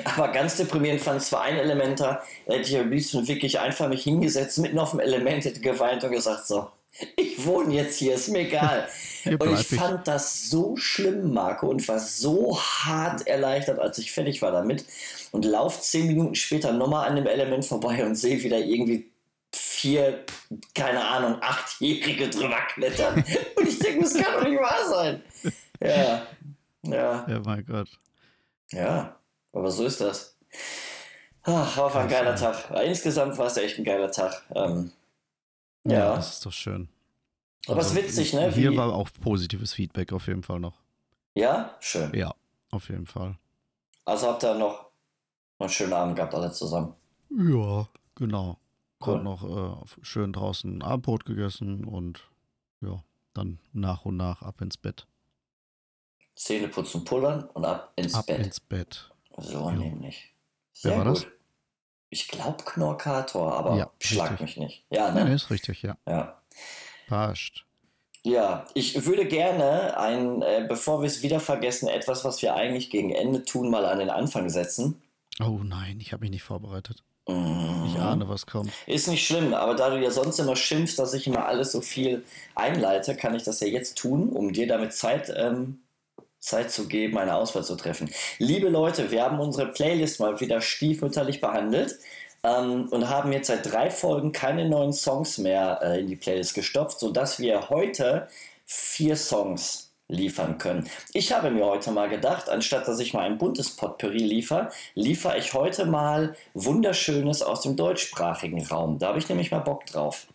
Aber 0.05 0.29
ganz 0.29 0.57
deprimierend 0.57 1.01
fand 1.01 1.23
es 1.23 1.33
war 1.33 1.43
ein 1.43 1.57
Element 1.57 2.01
da, 2.01 2.23
hätte 2.47 2.69
ich 2.69 2.79
am 2.79 2.91
liebsten 2.91 3.27
wirklich 3.27 3.59
einfach 3.61 3.89
mich 3.89 4.03
hingesetzt, 4.03 4.59
mitten 4.59 4.79
auf 4.79 4.91
dem 4.91 5.01
Element, 5.01 5.45
hätte 5.45 5.61
geweint 5.61 6.05
und 6.05 6.13
gesagt, 6.13 6.47
so, 6.47 6.69
ich 7.17 7.45
wohne 7.45 7.75
jetzt 7.75 7.99
hier, 7.99 8.15
ist 8.15 8.29
mir 8.29 8.41
egal. 8.41 8.89
und 9.25 9.61
ich 9.61 9.67
fand 9.67 10.09
das 10.09 10.51
so 10.51 10.77
schlimm, 10.77 11.33
Marco, 11.33 11.69
und 11.69 11.87
war 11.89 11.99
so 11.99 12.59
hart 12.61 13.27
erleichtert, 13.27 13.79
als 13.79 13.99
ich 13.99 14.13
fertig 14.13 14.43
war 14.43 14.53
damit. 14.53 14.85
Und 15.31 15.45
lauf 15.45 15.81
zehn 15.81 16.07
Minuten 16.07 16.35
später 16.35 16.73
nochmal 16.73 17.09
an 17.09 17.17
dem 17.17 17.27
Element 17.27 17.65
vorbei 17.65 18.05
und 18.05 18.17
sehe 18.17 18.43
wieder 18.43 18.59
irgendwie 18.59 19.10
vier, 19.55 20.25
keine 20.75 21.05
Ahnung, 21.05 21.39
achtjährige 21.41 22.29
drüber 22.29 22.61
klettern. 22.75 23.25
und 23.57 23.69
ich 23.69 23.79
denke, 23.79 24.05
das 24.05 24.15
kann 24.15 24.35
doch 24.35 24.49
nicht 24.49 24.61
wahr 24.61 24.89
sein. 24.89 25.23
Ja. 25.81 26.27
Ja. 26.83 27.29
Ja, 27.29 27.41
mein 27.45 27.65
Gott. 27.65 27.89
Ja, 28.73 29.17
aber 29.53 29.71
so 29.71 29.85
ist 29.85 30.01
das. 30.01 30.37
Ach, 31.43 31.77
war 31.77 31.95
ein 31.97 32.09
geiler 32.09 32.37
Tag. 32.37 32.71
Insgesamt 32.85 33.37
war 33.39 33.47
es 33.47 33.57
echt 33.57 33.79
ein 33.79 33.85
geiler 33.85 34.11
Tag. 34.11 34.45
Ähm, 34.55 34.93
ja. 35.85 35.93
ja. 35.93 36.17
Das 36.17 36.35
ist 36.35 36.47
doch 36.47 36.53
schön. 36.53 36.89
Aber 37.67 37.81
es 37.81 37.89
also, 37.89 38.01
ist 38.01 38.07
witzig, 38.07 38.33
ne? 38.35 38.51
Hier 38.51 38.77
war 38.77 38.93
auch 38.93 39.09
positives 39.21 39.73
Feedback 39.73 40.13
auf 40.13 40.27
jeden 40.27 40.43
Fall 40.43 40.61
noch. 40.61 40.75
Ja, 41.35 41.77
schön. 41.81 42.13
Ja, 42.15 42.35
auf 42.71 42.89
jeden 42.89 43.07
Fall. 43.07 43.39
Also 44.05 44.29
habt 44.29 44.45
ihr 44.45 44.55
noch 44.55 44.87
einen 45.59 45.69
schönen 45.69 45.93
Abend 45.93 46.17
gehabt, 46.17 46.35
alle 46.35 46.51
zusammen. 46.53 46.95
Ja, 47.31 47.89
genau. 48.15 48.59
Cool. 49.05 49.23
Noch 49.23 49.83
äh, 49.83 49.87
schön 50.03 50.33
draußen 50.33 50.83
Abendbrot 50.83 51.25
gegessen 51.25 51.85
und 51.85 52.21
ja, 52.83 53.03
dann 53.33 53.59
nach 53.73 54.05
und 54.05 54.17
nach 54.17 54.43
ab 54.43 54.61
ins 54.61 54.77
Bett. 54.77 55.07
Zähne 56.35 56.69
putzen, 56.69 57.05
pullern 57.05 57.45
und 57.45 57.65
ab 57.65 57.93
ins 57.97 58.15
ab 58.15 58.27
Bett. 58.27 58.45
Ins 58.45 58.61
Bett. 58.61 59.11
So 59.39 59.71
ja. 59.71 59.73
nämlich. 59.73 60.35
Sehr 60.73 60.93
Wer 60.93 60.99
war 60.99 61.05
gut. 61.07 61.25
das? 61.25 61.27
Ich 62.11 62.29
glaube 62.29 62.65
Knorkator, 62.65 63.55
aber 63.55 63.77
ja, 63.77 63.91
schlag 64.01 64.33
richtig. 64.33 64.41
mich 64.41 64.57
nicht. 64.57 64.87
Ja, 64.91 65.13
ne? 65.13 65.21
Ja, 65.21 65.27
ist 65.29 65.51
richtig, 65.51 65.83
ja. 65.83 65.97
Ja. 66.07 66.43
Passt. 67.07 67.65
Ja, 68.23 68.67
ich 68.75 69.07
würde 69.07 69.27
gerne 69.27 69.97
ein, 69.97 70.43
äh, 70.43 70.67
bevor 70.69 71.01
wir 71.01 71.07
es 71.07 71.23
wieder 71.23 71.41
vergessen, 71.41 71.89
etwas, 71.89 72.25
was 72.25 72.43
wir 72.43 72.55
eigentlich 72.55 72.91
gegen 72.91 73.13
Ende 73.13 73.45
tun, 73.45 73.71
mal 73.71 73.87
an 73.87 73.99
den 73.99 74.11
Anfang 74.11 74.51
setzen. 74.51 75.01
Oh 75.41 75.61
nein, 75.63 76.01
ich 76.01 76.13
habe 76.13 76.23
mich 76.23 76.31
nicht 76.31 76.43
vorbereitet. 76.43 77.03
Ich 77.27 77.99
ahne, 77.99 78.29
was 78.29 78.47
kommt. 78.47 78.73
Ist 78.87 79.09
nicht 79.09 79.27
schlimm, 79.27 79.55
aber 79.55 79.75
da 79.75 79.91
du 79.91 79.99
ja 79.99 80.11
sonst 80.11 80.39
immer 80.39 80.57
schimpfst, 80.57 80.99
dass 80.99 81.15
ich 81.15 81.27
immer 81.27 81.47
alles 81.47 81.73
so 81.73 81.81
viel 81.81 82.25
einleite, 82.55 83.15
kann 83.15 83.35
ich 83.35 83.45
das 83.45 83.61
ja 83.61 83.69
jetzt 83.69 83.99
tun, 83.99 84.31
um 84.31 84.53
dir 84.53 84.67
damit 84.67 84.93
Zeit 84.93 85.33
ähm, 85.37 85.81
Zeit 86.41 86.71
zu 86.71 86.89
geben, 86.89 87.19
eine 87.19 87.35
Auswahl 87.35 87.65
zu 87.65 87.77
treffen. 87.77 88.11
Liebe 88.39 88.69
Leute, 88.69 89.11
wir 89.11 89.23
haben 89.23 89.39
unsere 89.39 89.71
Playlist 89.71 90.21
mal 90.21 90.41
wieder 90.41 90.61
stiefmütterlich 90.61 91.41
behandelt 91.41 91.99
ähm, 92.43 92.89
und 92.91 93.09
haben 93.09 93.33
jetzt 93.33 93.49
seit 93.49 93.71
drei 93.71 93.91
Folgen 93.91 94.33
keine 94.33 94.69
neuen 94.69 94.93
Songs 94.93 95.39
mehr 95.39 95.81
äh, 95.83 96.01
in 96.01 96.09
die 96.09 96.17
Playlist 96.17 96.55
gestopft, 96.55 96.99
sodass 96.99 97.39
wir 97.39 97.69
heute 97.69 98.29
vier 98.65 99.17
Songs 99.17 99.90
liefern 100.11 100.59
können. 100.59 100.89
Ich 101.13 101.33
habe 101.33 101.51
mir 101.51 101.65
heute 101.65 101.93
mal 101.93 102.09
gedacht, 102.09 102.49
anstatt 102.49 102.87
dass 102.89 103.01
ich 103.01 103.15
mal 103.15 103.23
ein 103.23 103.39
buntes 103.39 103.77
Potpourri 103.77 104.19
liefere, 104.19 104.71
liefere 104.95 105.39
ich 105.39 105.55
heute 105.55 105.87
mal 105.87 106.37
Wunderschönes 106.55 107.43
aus 107.43 107.63
dem 107.63 107.77
deutschsprachigen 107.77 108.65
Raum. 108.67 108.99
Da 108.99 109.09
habe 109.09 109.19
ich 109.19 109.29
nämlich 109.29 109.51
mal 109.51 109.61
Bock 109.61 109.87
drauf. 109.87 110.27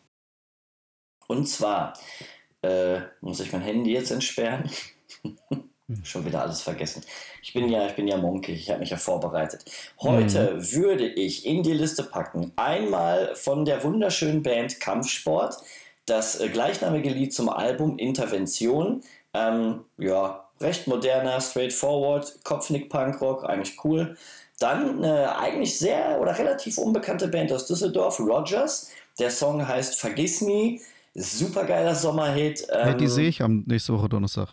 Und 1.28 1.48
zwar 1.48 1.94
äh, 2.62 3.02
muss 3.22 3.40
ich 3.40 3.52
mein 3.52 3.62
Handy 3.62 3.94
jetzt 3.94 4.12
entsperren. 4.12 4.70
Hm. 5.22 5.38
Schon 6.04 6.26
wieder 6.26 6.42
alles 6.42 6.62
vergessen. 6.62 7.04
Ich 7.44 7.54
bin 7.54 7.70
ja, 7.70 7.86
ich 7.86 7.94
bin 7.94 8.08
ja 8.08 8.18
munkig, 8.18 8.60
ich 8.60 8.70
habe 8.72 8.80
mich 8.80 8.90
ja 8.90 8.98
vorbereitet. 8.98 9.66
Heute 10.02 10.56
mhm. 10.56 10.72
würde 10.72 11.08
ich 11.08 11.46
in 11.46 11.62
die 11.62 11.74
Liste 11.74 12.04
packen 12.04 12.52
einmal 12.56 13.36
von 13.36 13.66
der 13.66 13.84
wunderschönen 13.84 14.42
Band 14.42 14.80
Kampfsport 14.80 15.58
das 16.06 16.40
äh, 16.40 16.50
gleichnamige 16.50 17.10
Lied 17.10 17.34
zum 17.34 17.50
Album 17.50 17.98
Intervention. 17.98 19.02
Ähm, 19.36 19.82
ja, 19.98 20.48
recht 20.62 20.88
moderner, 20.88 21.42
straightforward, 21.42 22.44
Kopfnick 22.44 22.90
Punkrock, 22.90 23.44
eigentlich 23.44 23.84
cool. 23.84 24.16
Dann 24.60 25.04
eine 25.04 25.38
eigentlich 25.38 25.78
sehr 25.78 26.20
oder 26.22 26.38
relativ 26.38 26.78
unbekannte 26.78 27.28
Band 27.28 27.52
aus 27.52 27.68
Düsseldorf, 27.68 28.20
Rogers. 28.20 28.90
Der 29.20 29.30
Song 29.30 29.68
heißt 29.68 30.00
Vergiss 30.00 30.42
Nie. 30.42 30.82
Supergeiler 31.14 31.96
Sommerhit. 31.96 32.68
Ähm, 32.70 32.84
hey, 32.84 32.98
die 32.98 33.08
sehe 33.08 33.28
ich 33.28 33.42
am 33.42 33.64
nächste 33.68 33.94
Woche 33.94 34.10
Donnerstag. 34.10 34.50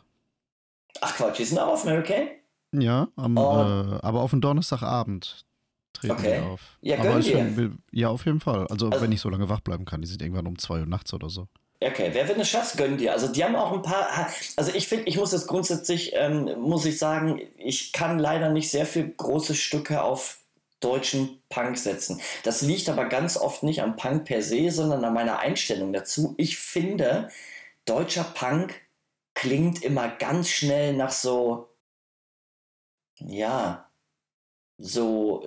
Ach 1.01 1.17
Quatsch, 1.17 1.39
die 1.39 1.45
sind 1.45 1.59
auch 1.59 1.73
auf 1.73 1.83
dem 1.83 1.93
Hurricane? 1.93 2.29
Ja, 2.73 3.09
am, 3.17 3.37
oh. 3.37 3.61
äh, 3.61 3.99
aber 4.03 4.21
auf 4.21 4.31
dem 4.31 4.41
Donnerstagabend 4.41 5.45
treten 5.93 6.13
okay. 6.13 6.41
die 6.41 6.47
auf. 6.47 6.61
Ja, 6.81 6.99
aber 6.99 7.23
schon, 7.23 7.79
ja, 7.91 8.09
auf 8.09 8.25
jeden 8.25 8.41
Fall. 8.41 8.67
Also, 8.69 8.87
also, 8.89 9.01
wenn 9.01 9.13
ich 9.13 9.21
so 9.21 9.29
lange 9.29 9.49
wach 9.49 9.61
bleiben 9.61 9.85
kann, 9.85 10.01
die 10.01 10.09
sind 10.09 10.23
irgendwann 10.23 10.47
um 10.47 10.59
2 10.59 10.81
Uhr 10.81 10.87
nachts 10.87 11.13
oder 11.13 11.29
so. 11.29 11.49
Okay, 11.87 12.11
wer 12.13 12.29
wenn 12.29 12.41
es 12.41 12.49
schafft, 12.49 12.77
gönn 12.77 12.99
dir. 12.99 13.13
Also 13.13 13.29
die 13.29 13.43
haben 13.45 13.57
auch 13.57 13.73
ein 13.73 13.83
paar, 13.83 14.29
also 14.57 14.73
ich 14.75 14.89
finde, 14.89 15.05
ich 15.07 15.17
muss 15.17 15.33
jetzt 15.33 15.47
grundsätzlich, 15.47 16.13
ähm, 16.15 16.61
muss 16.61 16.85
ich 16.85 16.99
sagen, 16.99 17.41
ich 17.57 17.93
kann 17.93 18.19
leider 18.19 18.51
nicht 18.51 18.71
sehr 18.71 18.87
viel 18.87 19.09
große 19.09 19.55
Stücke 19.55 20.03
auf 20.03 20.39
deutschen 20.81 21.43
Punk 21.49 21.79
setzen. 21.79 22.21
Das 22.43 22.63
liegt 22.63 22.89
aber 22.89 23.07
ganz 23.07 23.37
oft 23.37 23.63
nicht 23.63 23.83
am 23.83 23.97
Punk 23.97 24.25
per 24.25 24.43
se, 24.43 24.71
sondern 24.71 25.05
an 25.05 25.15
meiner 25.15 25.39
Einstellung 25.39 25.93
dazu. 25.93 26.35
Ich 26.37 26.59
finde, 26.59 27.29
deutscher 27.85 28.25
Punk 28.25 28.75
klingt 29.35 29.83
immer 29.83 30.09
ganz 30.09 30.49
schnell 30.49 30.95
nach 30.95 31.13
so, 31.13 31.69
ja, 33.19 33.89
so 34.79 35.47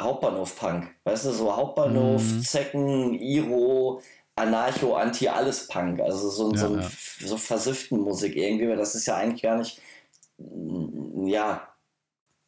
Hauptbahnhof-Punk. 0.00 0.94
Weißt 1.04 1.26
du, 1.26 1.32
so 1.32 1.54
Hauptbahnhof, 1.56 2.22
mhm. 2.22 2.42
Zecken, 2.42 3.14
Iro, 3.14 4.02
Anarcho, 4.36 4.94
Anti-Alles-Punk. 4.94 6.00
Also 6.00 6.30
so, 6.30 6.52
ja, 6.52 6.58
so, 6.58 6.76
ja. 6.76 6.90
so 7.20 7.36
versifften 7.36 8.00
Musik 8.00 8.36
irgendwie, 8.36 8.68
weil 8.68 8.76
das 8.76 8.94
ist 8.94 9.06
ja 9.06 9.16
eigentlich 9.16 9.42
gar 9.42 9.56
nicht, 9.56 9.80
ja, 10.38 11.68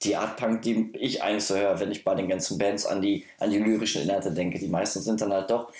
die 0.03 0.15
Art 0.15 0.37
Punk, 0.37 0.63
die 0.63 0.93
ich 0.95 1.23
eigentlich 1.23 1.45
so 1.45 1.57
höre, 1.57 1.81
wenn 1.81 1.91
ich 1.91 2.05
bei 2.05 2.15
den 2.15 2.29
ganzen 2.29 2.59
Bands 2.59 2.87
an 2.87 3.03
die, 3.03 3.25
an 3.39 3.51
die 3.51 3.59
lyrischen 3.59 4.03
Inhalte 4.03 4.33
denke. 4.33 4.59
Die 4.59 4.69
meisten 4.69 5.01
sind 5.01 5.21
dann 5.21 5.33
halt 5.33 5.51
doch 5.51 5.73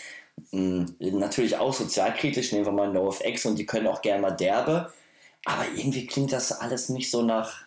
mh, 0.51 0.87
mm, 0.99 1.19
natürlich 1.19 1.57
auch 1.57 1.73
sozialkritisch. 1.73 2.53
Nehmen 2.53 2.67
wir 2.67 2.73
mal 2.73 2.93
NoFX 2.93 3.47
und 3.47 3.59
die 3.59 3.67
können 3.67 3.87
auch 3.87 4.03
gerne 4.03 4.23
mal 4.23 4.33
derbe. 4.33 4.93
Aber 5.45 5.65
irgendwie 5.77 6.07
klingt 6.07 6.33
das 6.33 6.53
alles 6.53 6.89
nicht 6.89 7.11
so 7.11 7.23
nach, 7.23 7.63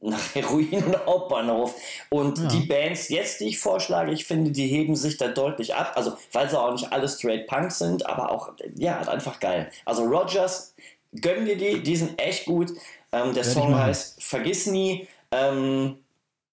nach 0.00 0.20
Heroin 0.34 0.84
und 0.84 1.06
Hauptbahnhof. 1.06 1.74
Und 2.10 2.38
ja. 2.38 2.48
die 2.48 2.66
Bands 2.66 3.08
jetzt, 3.08 3.40
die 3.40 3.48
ich 3.48 3.58
vorschlage, 3.58 4.12
ich 4.12 4.24
finde, 4.24 4.50
die 4.50 4.66
heben 4.66 4.96
sich 4.96 5.16
da 5.16 5.28
deutlich 5.28 5.74
ab. 5.74 5.92
Also, 5.96 6.16
weil 6.32 6.48
sie 6.48 6.58
auch 6.58 6.72
nicht 6.72 6.92
alle 6.92 7.08
straight 7.08 7.46
Punk 7.46 7.72
sind, 7.72 8.06
aber 8.06 8.30
auch, 8.30 8.52
ja, 8.76 9.00
einfach 9.00 9.40
geil. 9.40 9.70
Also, 9.84 10.04
Rogers, 10.04 10.74
gönn 11.20 11.44
dir 11.46 11.56
die, 11.56 11.82
die 11.82 11.96
sind 11.96 12.20
echt 12.20 12.46
gut. 12.46 12.72
Ähm, 13.12 13.34
der 13.34 13.44
Song 13.44 13.76
heißt 13.76 14.22
Vergiss 14.22 14.66
nie. 14.66 15.08
Ähm, 15.30 15.98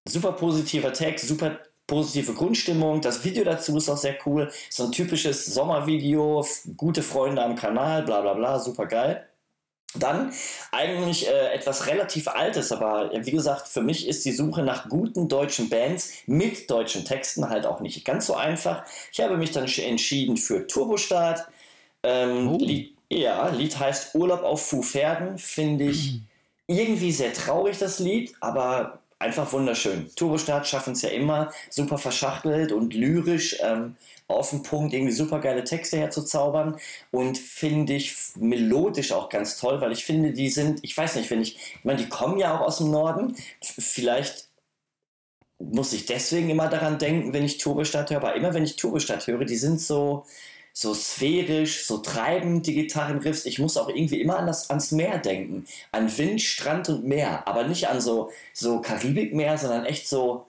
super 0.08 0.32
positiver 0.32 0.92
Text, 0.92 1.26
super 1.28 1.58
positive 1.86 2.32
Grundstimmung. 2.32 3.00
Das 3.00 3.24
Video 3.24 3.44
dazu 3.44 3.76
ist 3.76 3.88
auch 3.88 3.96
sehr 3.96 4.16
cool. 4.26 4.50
So 4.70 4.84
ein 4.84 4.92
typisches 4.92 5.46
Sommervideo, 5.46 6.46
gute 6.76 7.02
Freunde 7.02 7.42
am 7.42 7.56
Kanal, 7.56 8.02
bla 8.02 8.20
bla 8.20 8.34
bla, 8.34 8.58
super 8.58 8.86
geil. 8.86 9.26
Dann 9.94 10.32
eigentlich 10.70 11.28
äh, 11.28 11.52
etwas 11.52 11.86
relativ 11.86 12.28
Altes, 12.28 12.72
aber 12.72 13.12
äh, 13.12 13.26
wie 13.26 13.30
gesagt, 13.30 13.68
für 13.68 13.82
mich 13.82 14.08
ist 14.08 14.24
die 14.24 14.32
Suche 14.32 14.62
nach 14.62 14.88
guten 14.88 15.28
deutschen 15.28 15.68
Bands 15.68 16.12
mit 16.26 16.70
deutschen 16.70 17.04
Texten 17.04 17.48
halt 17.50 17.66
auch 17.66 17.80
nicht 17.80 18.04
ganz 18.04 18.26
so 18.26 18.34
einfach. 18.34 18.84
Ich 19.12 19.20
habe 19.20 19.36
mich 19.36 19.50
dann 19.50 19.66
entschieden 19.66 20.36
für 20.36 20.66
Turbostart. 20.66 21.46
Ähm, 22.02 22.48
oh. 22.48 22.58
Lied, 22.58 22.96
ja, 23.10 23.48
Lied 23.48 23.78
heißt 23.78 24.14
Urlaub 24.14 24.42
auf 24.42 24.66
Pferden, 24.82 25.36
finde 25.38 25.84
ich 25.84 26.12
mhm. 26.12 26.26
irgendwie 26.66 27.12
sehr 27.12 27.34
traurig, 27.34 27.78
das 27.78 27.98
Lied, 27.98 28.34
aber 28.40 29.00
einfach 29.18 29.52
wunderschön. 29.52 30.10
Turbostart 30.16 30.66
schaffen 30.66 30.94
es 30.94 31.02
ja 31.02 31.10
immer 31.10 31.52
super 31.70 31.98
verschachtelt 31.98 32.72
und 32.72 32.94
lyrisch. 32.94 33.56
Ähm, 33.62 33.96
auf 34.32 34.50
den 34.50 34.62
Punkt 34.62 34.92
irgendwie 34.92 35.12
super 35.12 35.40
geile 35.40 35.64
Texte 35.64 35.98
herzuzaubern 35.98 36.76
und 37.10 37.38
finde 37.38 37.94
ich 37.94 38.14
melodisch 38.36 39.12
auch 39.12 39.28
ganz 39.28 39.56
toll, 39.56 39.80
weil 39.80 39.92
ich 39.92 40.04
finde, 40.04 40.32
die 40.32 40.50
sind, 40.50 40.80
ich 40.82 40.96
weiß 40.96 41.16
nicht, 41.16 41.30
wenn 41.30 41.42
ich, 41.42 41.56
ich 41.56 41.84
meine, 41.84 41.98
die 41.98 42.08
kommen 42.08 42.38
ja 42.38 42.56
auch 42.56 42.62
aus 42.62 42.78
dem 42.78 42.90
Norden, 42.90 43.36
vielleicht 43.60 44.48
muss 45.58 45.92
ich 45.92 46.06
deswegen 46.06 46.50
immer 46.50 46.68
daran 46.68 46.98
denken, 46.98 47.32
wenn 47.32 47.44
ich 47.44 47.58
Turbestadt 47.58 48.10
höre, 48.10 48.18
aber 48.18 48.34
immer 48.34 48.54
wenn 48.54 48.64
ich 48.64 48.76
Turbestadt 48.76 49.26
höre, 49.26 49.44
die 49.44 49.56
sind 49.56 49.80
so, 49.80 50.24
so 50.72 50.94
sphärisch, 50.94 51.86
so 51.86 51.98
treibend, 51.98 52.66
die 52.66 52.74
Gitarrenriffs. 52.74 53.46
Ich 53.46 53.58
muss 53.58 53.76
auch 53.76 53.88
irgendwie 53.88 54.20
immer 54.20 54.38
an 54.38 54.46
das, 54.46 54.70
ans 54.70 54.90
Meer 54.90 55.18
denken. 55.18 55.66
An 55.92 56.16
Wind, 56.16 56.40
Strand 56.40 56.88
und 56.88 57.04
Meer. 57.04 57.46
Aber 57.46 57.64
nicht 57.64 57.88
an 57.88 58.00
so, 58.00 58.30
so 58.52 58.80
Karibikmeer, 58.80 59.58
sondern 59.58 59.84
echt 59.84 60.08
so 60.08 60.46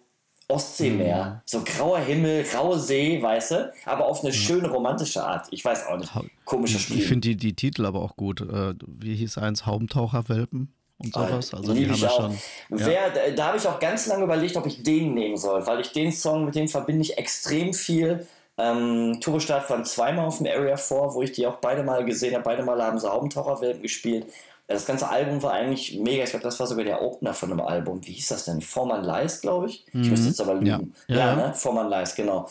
Ostseemeer. 0.54 1.26
Mhm. 1.26 1.42
So 1.46 1.62
grauer 1.64 2.00
Himmel, 2.00 2.44
graue 2.44 2.80
See, 2.80 3.22
weißt 3.22 3.52
du? 3.52 3.74
Aber 3.86 4.06
auf 4.06 4.24
eine 4.24 4.34
schöne 4.34 4.70
romantische 4.70 5.24
Art. 5.24 5.48
Ich 5.52 5.64
weiß 5.66 5.88
auch 5.88 5.98
nicht. 5.98 6.12
Komisches 6.46 6.84
Spiel. 6.84 7.00
ich 7.00 7.08
finde 7.08 7.30
die, 7.30 7.38
die 7.38 7.56
Titel 7.56 7.86
aber 7.86 8.02
auch 8.02 8.16
gut. 8.16 8.42
Äh, 8.42 8.76
wie 8.88 9.16
hieß 9.16 9.38
eins? 9.38 9.66
Haubentaucherwelpen 9.66 10.74
und 10.98 11.14
sowas. 11.14 11.54
Also 11.54 11.74
die 11.74 11.80
Lieb 11.80 11.90
haben 11.90 11.96
ich 11.96 12.08
auch. 12.08 12.16
schon. 12.16 12.32
Ja. 12.78 12.86
Wer, 12.86 13.10
da 13.10 13.32
da 13.36 13.48
habe 13.48 13.58
ich 13.58 13.68
auch 13.68 13.80
ganz 13.80 14.08
lange 14.08 14.24
überlegt, 14.24 14.56
ob 14.56 14.66
ich 14.66 14.84
den 14.84 15.14
nehmen 15.14 15.38
soll, 15.38 15.66
weil 15.66 15.80
ich 15.82 15.92
den 15.92 16.12
Song, 16.12 16.46
mit 16.46 16.56
dem 16.56 16.68
verbinde 16.68 17.02
ich 17.02 17.18
extrem 17.18 17.74
viel. 17.74 18.28
Ähm, 18.58 19.18
Turbostart 19.20 19.68
waren 19.70 19.84
zweimal 19.84 20.26
auf 20.26 20.38
dem 20.38 20.46
Area 20.46 20.78
4, 20.78 20.98
wo 21.14 21.22
ich 21.24 21.32
die 21.32 21.48
auch 21.48 21.56
beide 21.56 21.84
Mal 21.84 22.06
gesehen 22.06 22.36
habe. 22.36 22.44
Beide 22.44 22.64
Male 22.64 22.84
haben 22.84 23.00
sie 23.00 23.12
Haubentaucherwelpen 23.12 23.82
gespielt. 23.82 24.28
Das 24.68 24.86
ganze 24.86 25.10
Album 25.10 25.44
war 25.44 25.52
eigentlich 25.54 26.00
mega. 26.00 26.24
Ich 26.24 26.30
glaube, 26.30 26.44
das 26.44 26.60
war 26.60 26.68
sogar 26.68 26.86
der 26.86 27.02
Opener 27.02 27.34
von 27.34 27.52
einem 27.52 27.62
Album. 27.62 28.06
Wie 28.08 28.14
hieß 28.14 28.28
das 28.28 28.46
denn? 28.46 28.62
Forman 28.62 29.04
Lies, 29.04 29.42
glaube 29.42 29.68
ich. 29.68 29.86
Ich 29.94 30.10
müsste 30.10 30.28
jetzt 30.30 30.40
aber 30.42 30.54
lügen. 30.56 30.66
Ja. 30.66 30.80
Ja, 31.08 31.16
Ja, 31.16 31.38
ja. 31.40 31.48
ne? 31.50 31.54
Forman 31.54 31.90
Lies, 31.90 32.16
genau. 32.16 32.50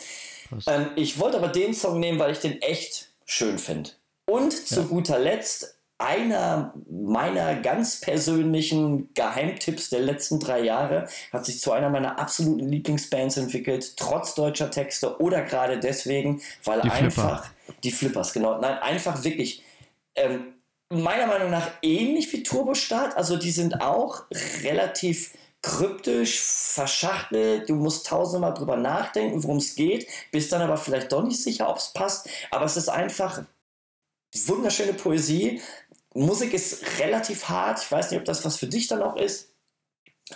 Ähm, 0.67 0.89
ich 0.97 1.19
wollte 1.19 1.39
aber 1.39 1.49
den 1.49 1.73
Song 1.73 1.99
nehmen, 2.01 2.19
weil 2.19 2.33
ich 2.33 2.39
den 2.41 2.61
echt 2.61 3.09
schön 3.25 3.59
finde. 3.59 3.91
Und 4.27 4.53
zu 4.53 4.85
guter 4.85 5.19
Letzt 5.19 5.79
einer 5.99 6.75
meiner 6.91 7.55
ganz 7.57 8.01
persönlichen 8.01 9.13
Geheimtipps 9.15 9.89
der 9.91 10.01
letzten 10.01 10.41
drei 10.41 10.61
Jahre 10.61 11.07
hat 11.33 11.47
sich 11.47 11.61
zu 11.61 11.73
einer 11.73 11.91
meiner 11.91 12.19
absoluten 12.19 12.69
Lieblingsbands 12.69 13.37
entwickelt, 13.37 13.97
trotz 13.97 14.35
deutscher 14.35 14.71
Texte 14.71 15.21
oder 15.21 15.43
gerade 15.43 15.79
deswegen, 15.79 16.43
weil 16.65 16.81
Die 16.81 16.91
Flipper. 16.91 17.05
einfach 17.05 17.51
die 17.85 17.91
Flippers, 17.93 18.33
genau, 18.33 18.61
nein, 18.61 18.79
einfach 18.79 19.23
wirklich 19.23 19.63
ähm, 20.17 20.55
meiner 20.93 21.27
Meinung 21.27 21.51
nach 21.51 21.71
ähnlich 21.83 22.33
wie 22.33 22.43
Turbostart. 22.43 23.17
Also 23.17 23.37
die 23.37 23.51
sind 23.51 23.81
auch 23.81 24.25
relativ 24.63 25.33
kryptisch, 25.63 26.41
verschachtelt. 26.41 27.69
Du 27.69 27.75
musst 27.77 28.07
tausendmal 28.07 28.53
drüber 28.53 28.77
nachdenken, 28.77 29.43
worum 29.43 29.59
es 29.59 29.75
geht, 29.75 30.09
bist 30.33 30.53
dann 30.53 30.63
aber 30.63 30.77
vielleicht 30.77 31.13
doch 31.13 31.23
nicht 31.23 31.41
sicher, 31.41 31.69
ob 31.69 31.77
es 31.77 31.93
passt. 31.93 32.29
Aber 32.51 32.65
es 32.65 32.77
ist 32.77 32.89
einfach 32.89 33.43
wunderschöne 34.47 34.95
Poesie. 34.95 35.61
Musik 36.15 36.53
ist 36.53 36.99
relativ 36.99 37.49
hart. 37.49 37.81
Ich 37.83 37.91
weiß 37.91 38.11
nicht, 38.11 38.21
ob 38.21 38.25
das 38.25 38.45
was 38.45 38.57
für 38.57 38.67
dich 38.67 38.89
dann 38.89 39.03
auch 39.03 39.17
ist. 39.17 39.49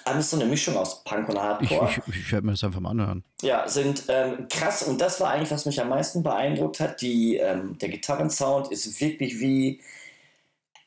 Aber 0.04 0.18
es 0.18 0.26
ist 0.26 0.30
so 0.32 0.36
eine 0.36 0.46
Mischung 0.46 0.76
aus 0.76 1.02
Punk 1.04 1.28
und 1.28 1.36
Ich, 1.36 1.42
Hardcore. 1.42 1.90
ich, 1.90 2.16
ich 2.16 2.32
werde 2.32 2.46
mir 2.46 2.52
das 2.52 2.64
einfach 2.64 2.80
mal 2.80 2.90
anhören. 2.90 3.24
Ja, 3.42 3.66
sind 3.66 4.04
ähm, 4.08 4.46
krass 4.48 4.82
und 4.82 5.00
das 5.00 5.20
war 5.20 5.30
eigentlich, 5.30 5.50
was 5.50 5.64
mich 5.64 5.80
am 5.80 5.88
meisten 5.88 6.22
beeindruckt 6.22 6.80
hat. 6.80 7.00
Die, 7.00 7.36
ähm, 7.36 7.78
der 7.78 7.88
Gitarrensound 7.88 8.70
ist 8.70 9.00
wirklich 9.00 9.40
wie, 9.40 9.80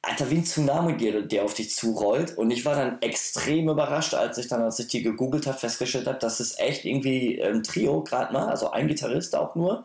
Alter, 0.02 0.30
wie 0.30 0.36
ein 0.36 0.46
Tsunami, 0.46 0.96
der, 0.98 1.22
der 1.24 1.44
auf 1.44 1.54
dich 1.54 1.72
zurollt. 1.76 2.38
Und 2.38 2.52
ich 2.52 2.64
war 2.64 2.76
dann 2.76 3.02
extrem 3.02 3.68
überrascht, 3.70 4.14
als 4.14 4.38
ich 4.38 4.48
dann, 4.48 4.62
als 4.62 4.80
ich 4.80 4.88
die 4.88 5.02
gegoogelt 5.04 5.46
habe, 5.46 5.58
festgestellt 5.58 6.08
habe, 6.08 6.20
dass 6.20 6.40
es 6.40 6.58
echt 6.58 6.86
irgendwie 6.86 7.42
ein 7.44 7.64
Trio 7.64 8.04
gerade 8.04 8.32
mal, 8.32 8.48
also 8.48 8.72
ein 8.72 8.88
Gitarrist 8.88 9.36
auch 9.36 9.56
nur. 9.56 9.84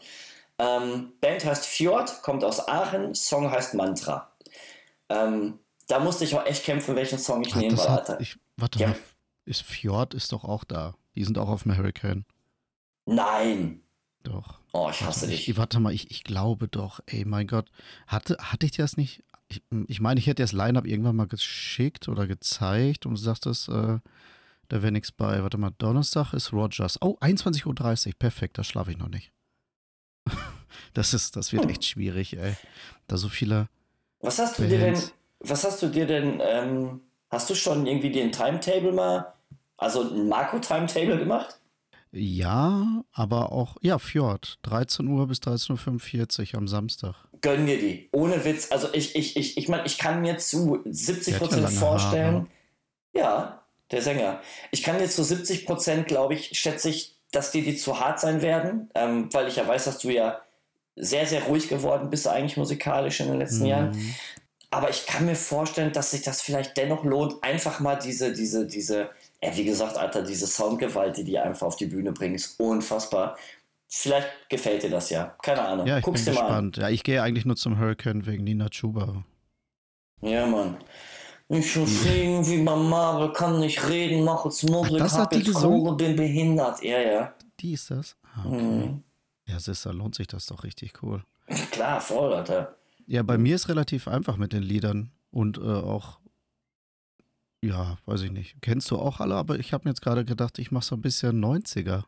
Ähm, 0.59 1.13
Band 1.21 1.45
heißt 1.45 1.67
Fjord, 1.67 2.23
kommt 2.23 2.45
aus 2.45 2.69
Aachen, 2.69 3.15
Song 3.15 3.51
heißt 3.51 3.75
Mantra. 3.75 4.31
Ähm, 5.09 5.59
da 5.89 5.99
musste 5.99 6.25
ich 6.25 6.35
auch 6.37 6.47
echt 6.47 6.65
kämpfen, 6.65 6.95
welchen 6.95 7.19
Song 7.19 7.43
ich 7.43 7.55
nehmen 7.57 7.79
Alter. 7.79 8.21
ich, 8.21 8.37
warte 8.57 8.79
Ja. 8.79 8.89
mal, 8.89 8.97
ist 9.47 9.63
Fjord 9.63 10.15
ist 10.15 10.33
doch 10.33 10.45
auch 10.45 10.63
da. 10.65 10.95
Die 11.17 11.25
sind 11.25 11.39
auch 11.39 11.49
auf 11.49 11.65
dem 11.65 11.77
Hurricane. 11.77 12.25
Nein. 13.07 13.83
Doch. 14.23 14.61
Oh, 14.73 14.89
ich 14.91 15.03
hasse 15.03 15.23
Warte, 15.23 15.33
dich. 15.33 15.49
ich, 15.49 15.57
warte 15.57 15.81
mal, 15.81 15.93
ich, 15.93 16.11
ich 16.11 16.25
glaube 16.25 16.69
doch. 16.69 17.01
Ey, 17.07 17.25
mein 17.25 17.47
Gott. 17.47 17.69
Hatte, 18.07 18.37
hatte 18.41 18.65
ich 18.65 18.73
dir 18.73 18.83
das 18.83 18.97
nicht? 18.97 19.23
Ich, 19.57 19.63
ich 19.89 20.01
meine, 20.01 20.19
ich 20.21 20.27
hätte 20.27 20.43
das 20.43 20.53
Line-Up 20.53 20.87
irgendwann 20.87 21.17
mal 21.17 21.27
geschickt 21.27 22.09
oder 22.09 22.27
gezeigt 22.27 23.07
und 23.07 23.13
du 23.13 23.17
sagtest, 23.21 23.69
äh, 23.69 23.99
da 24.69 24.83
wäre 24.83 24.93
nichts 24.93 25.13
bei. 25.13 25.43
Warte 25.43 25.59
mal, 25.59 25.73
Donnerstag 25.79 26.33
ist 26.33 26.53
Rogers. 26.53 27.01
Oh, 27.03 27.17
21.30 27.21 28.07
Uhr. 28.09 28.13
Perfekt, 28.19 28.59
da 28.59 28.65
schlafe 28.65 28.91
ich 28.91 28.99
noch 28.99 29.09
nicht. 29.09 29.33
das 30.95 31.15
ist, 31.15 31.37
das 31.37 31.53
wird 31.53 31.65
Hm. 31.65 31.71
echt 31.71 31.85
schwierig, 31.85 32.37
ey. 32.37 32.55
Da 33.07 33.17
so 33.17 33.29
viele. 33.29 33.69
Was 34.21 34.39
hast 34.39 34.59
du 34.59 34.63
dir 34.67 34.79
denn, 34.79 34.95
Bands. 34.95 35.15
was 35.41 35.65
hast 35.65 35.83
du 35.83 35.89
dir 35.89 36.07
denn, 36.07 36.41
ähm, 36.43 37.01
hast 37.31 37.51
du 37.51 37.55
schon 37.55 37.87
irgendwie 37.87 38.11
den 38.11 38.33
Timetable 38.33 38.93
mal, 38.93 39.35
also 39.77 40.03
ein 40.11 40.29
Marco-Timetable 40.29 41.19
gemacht? 41.19 41.61
Ja, 42.13 43.03
aber 43.13 43.53
auch, 43.53 43.77
ja, 43.83 43.99
Fjord. 43.99 44.59
13 44.63 45.09
Uhr 45.09 45.27
bis 45.27 45.39
13.45 45.41 46.55
Uhr 46.55 46.59
am 46.59 46.69
Samstag. 46.69 47.17
Gönn 47.45 47.67
dir 47.67 47.79
die. 47.79 48.09
Ohne 48.11 48.43
Witz. 48.47 48.73
Also 48.73 48.89
ich, 48.95 49.15
ich, 49.15 49.37
ich, 49.37 49.59
ich 49.59 49.69
meine, 49.69 49.85
ich 49.85 49.99
kann 49.99 50.23
mir 50.23 50.39
zu 50.39 50.81
70 50.87 51.35
Der 51.35 51.35
hat 51.35 51.51
ja 51.53 51.59
Prozent 51.59 51.79
vorstellen. 51.79 52.35
Haare. 52.35 52.47
Ja, 53.13 53.63
der 53.91 54.01
Sänger. 54.01 54.41
Ich 54.71 54.83
kann 54.83 54.99
dir 54.99 55.11
zu 55.11 55.23
70 55.23 55.67
Prozent, 55.67 56.09
glaube 56.09 56.33
ich, 56.33 56.59
schätze 56.59 56.89
ich, 56.89 57.17
dass 57.33 57.51
dir 57.51 57.63
die 57.63 57.77
zu 57.77 58.01
hart 58.01 58.19
sein 58.19 58.41
werden, 58.41 58.91
ähm, 58.95 59.29
weil 59.31 59.47
ich 59.47 59.57
ja 59.57 59.69
weiß, 59.69 59.85
dass 59.85 59.99
du 59.99 60.09
ja 60.09 60.41
sehr, 60.97 61.27
sehr 61.27 61.43
ruhig 61.43 61.69
geworden 61.69 62.09
bist, 62.09 62.27
eigentlich 62.27 62.57
musikalisch 62.57 63.21
in 63.21 63.29
den 63.29 63.39
letzten 63.39 63.67
Jahren. 63.67 63.91
Mhm. 63.91 64.15
Aber 64.71 64.89
ich 64.89 65.05
kann 65.05 65.27
mir 65.27 65.37
vorstellen, 65.37 65.93
dass 65.93 66.13
sich 66.13 66.23
das 66.23 66.41
vielleicht 66.41 66.79
dennoch 66.79 67.05
lohnt, 67.05 67.45
einfach 67.45 67.79
mal 67.79 67.97
diese, 67.97 68.33
diese, 68.33 68.67
diese, 68.67 69.11
ja, 69.43 69.55
wie 69.55 69.67
gesagt, 69.67 69.99
Alter, 69.99 70.23
diese 70.23 70.47
Soundgewalt, 70.47 71.19
die 71.19 71.25
die 71.25 71.39
einfach 71.39 71.67
auf 71.67 71.77
die 71.77 71.87
Bühne 71.87 72.13
bringen, 72.13 72.37
ist 72.37 72.59
unfassbar. 72.59 73.37
Vielleicht 73.97 74.49
gefällt 74.49 74.83
dir 74.83 74.91
das 74.91 75.11
ja. 75.11 75.37
Keine 75.43 75.63
Ahnung. 75.63 75.87
Ja, 75.87 75.99
ich 75.99 76.05
Guck's 76.05 76.25
bin 76.25 76.35
dir 76.35 76.41
mal 76.41 76.47
gespannt. 76.47 76.77
Ja, 76.79 76.89
ich 76.89 77.05
gehe 77.05 77.23
eigentlich 77.23 77.45
nur 77.45 77.57
zum 77.57 77.79
Hurricane 77.79 78.27
wegen 78.27 78.45
Nina 78.45 78.69
Chuba. 78.69 79.05
an. 79.05 79.25
Ja, 80.21 80.47
Mann. 80.47 80.79
Ich 81.49 81.77
will 81.77 81.87
fliegen 81.87 82.47
wie 82.47 82.59
Marvel, 82.59 83.33
kann 83.33 83.61
nicht 83.61 83.87
reden, 83.89 84.25
mach 84.25 84.45
jetzt 84.45 84.69
Musik, 84.69 84.99
das 84.99 85.13
hab 85.13 85.21
hat 85.23 85.35
die 85.35 85.43
gesungen? 85.45 85.97
Bin 85.97 86.17
behindert. 86.17 86.83
Ja, 86.83 86.99
ja. 86.99 87.35
Die 87.61 87.73
ist 87.73 87.91
das? 87.91 88.17
Ah, 88.23 88.47
okay. 88.47 88.63
Mhm. 88.63 89.05
Ja, 89.47 89.59
da 89.59 89.91
lohnt 89.91 90.15
sich 90.15 90.27
das 90.27 90.47
doch 90.47 90.65
richtig 90.65 91.03
cool. 91.03 91.23
Klar, 91.71 92.01
voll, 92.01 92.33
Alter. 92.33 92.77
Ja, 93.07 93.23
bei 93.23 93.37
mir 93.37 93.55
ist 93.55 93.69
relativ 93.69 94.09
einfach 94.09 94.39
mit 94.39 94.53
den 94.53 94.63
Liedern 94.63 95.13
und 95.31 95.59
äh, 95.59 95.61
auch, 95.61 96.19
ja, 97.63 97.99
weiß 98.07 98.23
ich 98.23 98.33
nicht. 98.33 98.57
Kennst 98.63 98.91
du 98.91 98.99
auch 98.99 99.21
alle, 99.21 99.35
aber 99.35 99.59
ich 99.59 99.75
habe 99.75 99.85
mir 99.85 99.91
jetzt 99.91 100.01
gerade 100.01 100.25
gedacht, 100.25 100.59
ich 100.59 100.71
mache 100.71 100.85
so 100.85 100.97
ein 100.97 101.03
bisschen 101.03 101.45
90er. 101.45 102.05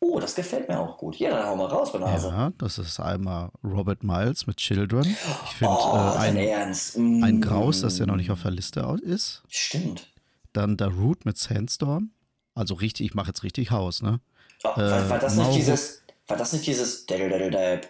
Oh, 0.00 0.20
das 0.20 0.34
gefällt 0.34 0.68
mir 0.68 0.78
auch 0.78 0.96
gut. 0.96 1.16
Ja, 1.16 1.30
dann 1.30 1.46
hau 1.46 1.56
mal 1.56 1.66
raus, 1.66 1.92
Banase. 1.92 2.28
Ja, 2.28 2.52
das 2.58 2.78
ist 2.78 3.00
einmal 3.00 3.50
Robert 3.64 4.04
Miles 4.04 4.46
mit 4.46 4.56
Children. 4.58 5.04
Ich 5.04 5.54
finde 5.56 5.74
oh, 5.76 5.96
äh, 5.96 6.18
ein, 6.18 6.36
Ernst. 6.36 6.96
ein 6.96 7.38
Mm. 7.38 7.40
Graus, 7.40 7.80
das 7.80 7.98
ja 7.98 8.06
noch 8.06 8.16
nicht 8.16 8.30
auf 8.30 8.42
der 8.42 8.52
Liste 8.52 8.80
ist. 9.02 9.42
Stimmt. 9.48 10.06
Dann 10.52 10.76
der 10.76 10.88
Root 10.88 11.24
mit 11.24 11.36
Sandstorm. 11.36 12.12
Also 12.54 12.74
richtig, 12.74 13.06
ich 13.06 13.14
mache 13.14 13.28
jetzt 13.28 13.42
richtig 13.42 13.70
Haus, 13.70 14.00
ne? 14.02 14.20
Oh, 14.64 14.68
war, 14.76 15.10
war 15.10 15.18
das 15.18 15.36
nicht 15.36 15.54
dieses, 15.54 16.02
war 16.26 16.36
das 16.36 16.52
nicht 16.52 16.66
dieses 16.66 17.06
Daddle 17.06 17.28
Daddle 17.28 17.50
Dab? 17.50 17.88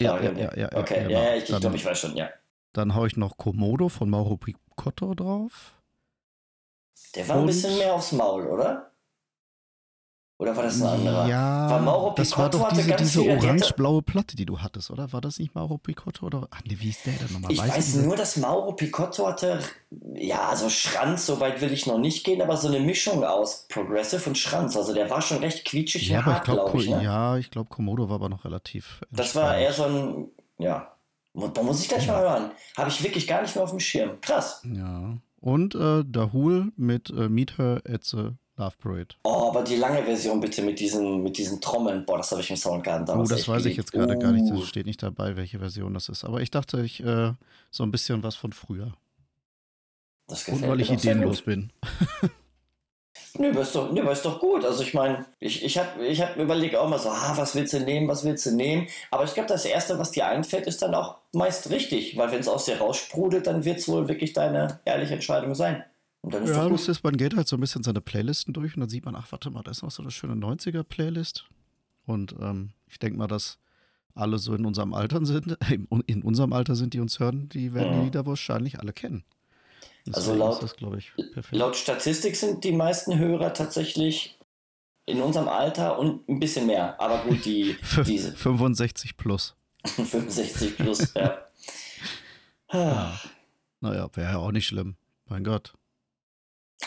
Ja, 0.00 0.20
ja, 0.20 0.32
ja, 0.32 0.54
ja. 0.56 0.68
Okay, 0.74 0.94
ja, 0.94 1.00
ja, 1.02 1.08
genau. 1.08 1.20
ja, 1.20 1.34
ich, 1.36 1.50
ich 1.50 1.58
glaube, 1.58 1.76
ich 1.76 1.84
weiß 1.84 1.98
schon, 1.98 2.14
ja. 2.16 2.28
Dann 2.74 2.94
haue 2.94 3.06
ich 3.06 3.16
noch 3.16 3.38
Komodo 3.38 3.88
von 3.88 4.10
Mauro 4.10 4.36
Picotto 4.36 5.14
drauf. 5.14 5.72
Der 7.14 7.26
war 7.28 7.36
ein 7.36 7.40
Und- 7.42 7.46
bisschen 7.46 7.76
mehr 7.78 7.94
aufs 7.94 8.12
Maul, 8.12 8.46
oder? 8.46 8.90
Oder 10.38 10.54
war 10.54 10.64
das 10.64 10.82
ein 10.82 10.86
anderer? 10.88 11.26
Ja, 11.28 11.70
Weil 11.70 11.80
Mauro 11.80 12.12
das 12.14 12.36
war 12.36 12.50
Picotto 12.50 12.64
doch 12.68 12.76
diese, 12.76 12.94
diese 12.94 13.22
orange-blaue 13.22 14.02
Platte, 14.02 14.36
die 14.36 14.44
du 14.44 14.58
hattest, 14.60 14.90
oder? 14.90 15.10
War 15.14 15.22
das 15.22 15.38
nicht 15.38 15.54
Mauro 15.54 15.78
Picotto? 15.78 16.26
Oder? 16.26 16.46
Ach 16.50 16.60
nee, 16.66 16.76
wie 16.78 16.90
ist 16.90 17.06
der 17.06 17.14
denn 17.14 17.32
nochmal? 17.32 17.52
Ich 17.52 17.58
weiß 17.58 17.74
diese- 17.86 18.02
nur, 18.02 18.16
dass 18.16 18.36
Mauro 18.36 18.74
Picotto 18.74 19.26
hatte, 19.26 19.60
ja, 20.14 20.54
so 20.54 20.68
Schranz, 20.68 21.24
so 21.24 21.40
weit 21.40 21.62
will 21.62 21.72
ich 21.72 21.86
noch 21.86 21.96
nicht 21.98 22.22
gehen, 22.24 22.42
aber 22.42 22.58
so 22.58 22.68
eine 22.68 22.80
Mischung 22.80 23.24
aus 23.24 23.66
Progressive 23.70 24.28
und 24.28 24.36
Schranz. 24.36 24.76
Also 24.76 24.92
der 24.92 25.08
war 25.08 25.22
schon 25.22 25.38
recht 25.38 25.64
quietschig 25.64 26.08
Ja, 26.08 26.18
und 26.18 26.24
aber 26.24 26.30
ich 26.32 26.36
hart, 26.36 26.44
glaube, 26.44 26.70
glaube 26.70 26.82
ich. 26.84 26.90
Ne? 26.90 27.02
ja, 27.02 27.36
ich 27.38 27.50
glaube, 27.50 27.70
Komodo 27.70 28.10
war 28.10 28.16
aber 28.16 28.28
noch 28.28 28.44
relativ. 28.44 29.00
Das 29.10 29.34
war 29.34 29.56
eher 29.56 29.72
so 29.72 29.84
ein, 29.84 30.26
ja, 30.58 30.92
da 31.32 31.62
muss 31.62 31.80
ich 31.80 31.88
gleich 31.88 32.06
mal 32.06 32.20
hören. 32.20 32.50
Habe 32.76 32.90
ich 32.90 33.02
wirklich 33.02 33.26
gar 33.26 33.40
nicht 33.40 33.54
mehr 33.54 33.64
auf 33.64 33.70
dem 33.70 33.80
Schirm. 33.80 34.20
Krass. 34.20 34.60
Ja. 34.70 35.16
Und 35.40 35.74
äh, 35.74 36.04
Dahul 36.06 36.72
mit 36.76 37.08
äh, 37.08 37.30
Meet 37.30 37.56
Her 37.56 37.80
at 37.88 38.04
the 38.04 38.32
Love 38.58 38.74
Parade. 38.80 39.14
Oh, 39.24 39.48
aber 39.50 39.62
die 39.62 39.76
lange 39.76 40.02
Version 40.04 40.40
bitte 40.40 40.62
mit 40.62 40.80
diesen, 40.80 41.22
mit 41.22 41.36
diesen 41.36 41.60
Trommeln. 41.60 42.06
Boah, 42.06 42.16
das 42.18 42.30
habe 42.30 42.40
ich 42.40 42.48
im 42.50 42.56
Soundgarten 42.56 43.04
Oh, 43.04 43.06
damals 43.12 43.28
das 43.28 43.40
echt 43.40 43.48
weiß 43.48 43.58
ich 43.66 43.76
geliebt. 43.76 43.78
jetzt 43.78 43.92
gerade 43.92 44.18
gar 44.18 44.32
nicht. 44.32 44.50
Uh, 44.50 44.60
Das 44.60 44.68
steht 44.68 44.86
nicht 44.86 45.02
dabei, 45.02 45.36
welche 45.36 45.58
Version 45.58 45.92
das 45.94 46.08
ist. 46.08 46.24
Aber 46.24 46.40
ich 46.40 46.50
dachte, 46.50 46.80
ich 46.80 47.02
äh, 47.04 47.32
so 47.70 47.82
ein 47.82 47.90
bisschen 47.90 48.22
was 48.22 48.34
von 48.34 48.52
früher. 48.52 48.94
das 50.26 50.48
Und 50.48 50.54
gefällt 50.54 50.70
weil 50.70 50.76
mir 50.78 50.82
ich 50.84 50.90
ideenlos 50.90 51.42
bin. 51.42 51.70
Nö, 53.38 53.50
aber 53.50 53.60
ist 53.60 53.74
doch, 53.74 53.92
nö, 53.92 54.00
aber 54.00 54.12
ist 54.12 54.24
doch 54.24 54.40
gut. 54.40 54.64
Also 54.64 54.82
ich 54.82 54.94
meine, 54.94 55.26
ich, 55.40 55.62
ich 55.62 55.76
habe 55.76 56.06
ich 56.06 56.22
hab 56.22 56.36
überlegt 56.38 56.74
auch 56.74 56.88
mal 56.88 56.98
so, 56.98 57.10
ah, 57.10 57.34
was 57.36 57.54
willst 57.54 57.74
du 57.74 57.80
nehmen, 57.80 58.08
was 58.08 58.24
willst 58.24 58.46
du 58.46 58.52
nehmen? 58.52 58.86
Aber 59.10 59.24
ich 59.24 59.34
glaube, 59.34 59.48
das 59.50 59.66
Erste, 59.66 59.98
was 59.98 60.10
dir 60.12 60.26
einfällt, 60.26 60.66
ist 60.66 60.80
dann 60.80 60.94
auch 60.94 61.18
meist 61.32 61.68
richtig. 61.68 62.16
Weil 62.16 62.30
wenn 62.32 62.40
es 62.40 62.48
aus 62.48 62.64
dir 62.64 62.78
raussprudelt, 62.78 63.46
dann 63.46 63.66
wird 63.66 63.78
es 63.80 63.88
wohl 63.88 64.08
wirklich 64.08 64.32
deine 64.32 64.80
ehrliche 64.86 65.12
Entscheidung 65.14 65.54
sein. 65.54 65.84
Und 66.26 66.34
dann 66.34 66.42
ist 66.42 66.50
Ja, 66.50 66.68
das 66.68 66.88
ist, 66.88 67.04
man 67.04 67.16
geht 67.16 67.36
halt 67.36 67.46
so 67.46 67.56
ein 67.56 67.60
bisschen 67.60 67.84
seine 67.84 68.00
Playlisten 68.00 68.52
durch 68.52 68.74
und 68.74 68.80
dann 68.80 68.88
sieht 68.88 69.04
man, 69.04 69.14
ach, 69.14 69.30
warte 69.30 69.48
mal, 69.48 69.62
da 69.62 69.70
ist 69.70 69.84
noch 69.84 69.92
so 69.92 70.02
eine 70.02 70.10
schöne 70.10 70.34
90er-Playlist. 70.34 71.44
Und 72.04 72.34
ähm, 72.40 72.70
ich 72.88 72.98
denke 72.98 73.16
mal, 73.16 73.28
dass 73.28 73.60
alle 74.12 74.38
so 74.38 74.52
in 74.52 74.66
unserem 74.66 74.92
Alter 74.92 75.24
sind, 75.24 75.56
in 76.06 76.22
unserem 76.22 76.52
Alter 76.52 76.74
sind, 76.74 76.94
die 76.94 76.98
uns 76.98 77.20
hören, 77.20 77.48
die 77.50 77.74
werden 77.74 78.00
die 78.00 78.04
Lieder 78.06 78.26
wahrscheinlich 78.26 78.80
alle 78.80 78.92
kennen. 78.92 79.22
also 80.12 80.34
laut, 80.34 80.60
das, 80.64 80.74
ich, 80.96 81.12
laut 81.52 81.76
Statistik 81.76 82.34
sind 82.34 82.64
die 82.64 82.72
meisten 82.72 83.16
Hörer 83.16 83.54
tatsächlich 83.54 84.36
in 85.04 85.22
unserem 85.22 85.46
Alter 85.46 85.96
und 85.96 86.28
ein 86.28 86.40
bisschen 86.40 86.66
mehr. 86.66 87.00
Aber 87.00 87.18
gut, 87.18 87.44
die 87.44 87.76
diese 88.04 88.32
65 88.32 89.16
plus. 89.16 89.54
65 89.84 90.76
plus, 90.76 91.14
ja. 91.14 91.38
ja. 92.72 93.20
Naja, 93.80 94.08
wäre 94.14 94.32
ja 94.32 94.38
auch 94.38 94.50
nicht 94.50 94.66
schlimm. 94.66 94.96
Mein 95.26 95.44
Gott. 95.44 95.72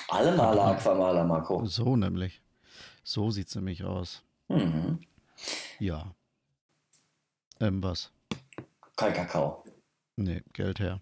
Alle 0.09 0.35
Maler 0.35 0.65
Aquamaler, 0.65 1.23
Marco. 1.23 1.65
So 1.65 1.95
nämlich. 1.95 2.41
So 3.03 3.31
sieht 3.31 3.47
es 3.47 3.55
nämlich 3.55 3.83
aus. 3.83 4.23
Mhm. 4.47 4.99
Ja. 5.79 6.13
Ähm, 7.59 7.81
was? 7.83 8.11
Kein 8.95 9.13
Kakao. 9.13 9.63
Nee, 10.15 10.43
Geld 10.53 10.79
her. 10.79 11.01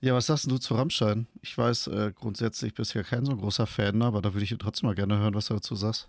Ja, 0.00 0.14
was 0.14 0.26
sagst 0.26 0.50
du 0.50 0.58
zu 0.58 0.74
Rammstein? 0.74 1.26
Ich 1.42 1.56
weiß 1.56 1.88
äh, 1.88 2.12
grundsätzlich 2.14 2.74
bisher 2.74 3.02
kein 3.02 3.24
so 3.24 3.36
großer 3.36 3.66
Fan, 3.66 4.02
aber 4.02 4.22
da 4.22 4.34
würde 4.34 4.44
ich 4.44 4.56
trotzdem 4.58 4.88
mal 4.88 4.94
gerne 4.94 5.18
hören, 5.18 5.34
was 5.34 5.46
du 5.46 5.54
dazu 5.54 5.74
sagst. 5.74 6.08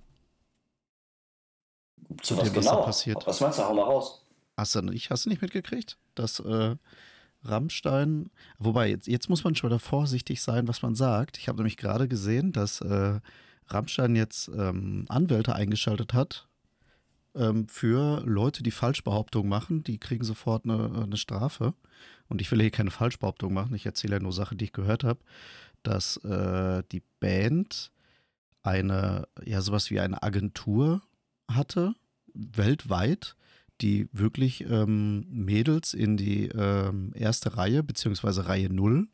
Zu, 2.22 2.38
was 2.38 2.44
dem, 2.44 2.54
genau? 2.54 2.80
Was, 2.80 2.86
passiert. 2.86 3.26
was 3.26 3.40
meinst 3.42 3.60
du? 3.60 3.64
Hau 3.64 3.74
mal 3.74 3.84
raus. 3.84 4.22
Hast 4.56 4.76
du, 4.76 4.92
ich, 4.92 5.10
hast 5.10 5.26
du 5.26 5.30
nicht 5.30 5.42
mitgekriegt, 5.42 5.98
dass 6.16 6.40
äh, 6.40 6.76
Rammstein, 7.48 8.30
wobei 8.60 8.90
jetzt, 8.90 9.08
jetzt 9.08 9.30
muss 9.30 9.44
man 9.44 9.56
schon 9.56 9.70
wieder 9.70 9.80
vorsichtig 9.80 10.42
sein, 10.42 10.68
was 10.68 10.82
man 10.82 10.96
sagt. 10.96 11.38
Ich 11.38 11.48
habe 11.48 11.58
nämlich 11.58 11.78
gerade 11.78 12.08
gesehen, 12.08 12.52
dass 12.52 12.82
äh, 12.82 13.20
Rammstein 13.68 14.16
jetzt 14.16 14.50
ähm, 14.50 15.06
Anwälte 15.10 15.56
eingeschaltet 15.56 16.14
hat 16.14 16.48
ähm, 17.36 17.68
für 17.68 18.22
Leute, 18.26 18.64
die 18.64 18.72
Falschbehauptungen 18.72 19.50
machen. 19.50 19.84
Die 19.84 19.98
kriegen 19.98 20.24
sofort 20.24 20.66
eine, 20.66 21.04
eine 21.04 21.18
Strafe. 21.18 21.74
Und 22.30 22.42
ich 22.42 22.52
will 22.52 22.62
hier 22.62 22.72
keine 22.72 22.92
Falschbehauptung 22.92 23.54
machen. 23.54 23.76
Ich 23.76 23.86
erzähle 23.86 24.18
ja 24.18 24.22
nur 24.22 24.34
Sachen, 24.34 24.58
die 24.58 24.66
ich 24.66 24.74
gehört 24.74 25.04
habe, 25.04 25.20
dass 25.84 26.18
äh, 26.18 26.84
die 26.92 27.04
Band 27.20 27.92
eine, 28.64 29.28
ja, 29.46 29.62
sowas 29.62 29.90
wie 29.92 30.00
eine 30.00 30.22
Agentur 30.24 31.02
hatte, 31.50 31.94
weltweit, 32.34 33.36
die 33.82 34.08
wirklich 34.12 34.62
ähm, 34.70 35.26
Mädels 35.30 35.94
in 35.94 36.18
die 36.18 36.48
ähm, 36.48 37.12
erste 37.16 37.58
Reihe, 37.58 37.84
beziehungsweise 37.84 38.48
Reihe 38.48 38.72
0 38.72 39.08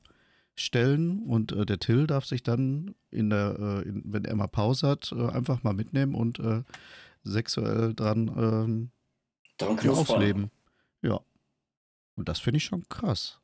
stellen 0.55 1.23
und 1.23 1.51
äh, 1.51 1.65
der 1.65 1.79
Till 1.79 2.07
darf 2.07 2.25
sich 2.25 2.43
dann 2.43 2.95
in 3.09 3.29
der, 3.29 3.57
äh, 3.59 3.87
in, 3.87 4.03
wenn 4.05 4.25
er 4.25 4.35
mal 4.35 4.47
Pause 4.47 4.87
hat, 4.87 5.11
äh, 5.11 5.29
einfach 5.29 5.63
mal 5.63 5.73
mitnehmen 5.73 6.15
und 6.15 6.39
äh, 6.39 6.63
sexuell 7.23 7.93
dran 7.93 8.31
ähm, 8.37 8.91
ja, 9.59 9.91
ausleben. 9.91 10.51
Ja. 11.01 11.19
Und 12.15 12.29
das 12.29 12.39
finde 12.39 12.57
ich 12.57 12.65
schon 12.65 12.87
krass. 12.89 13.39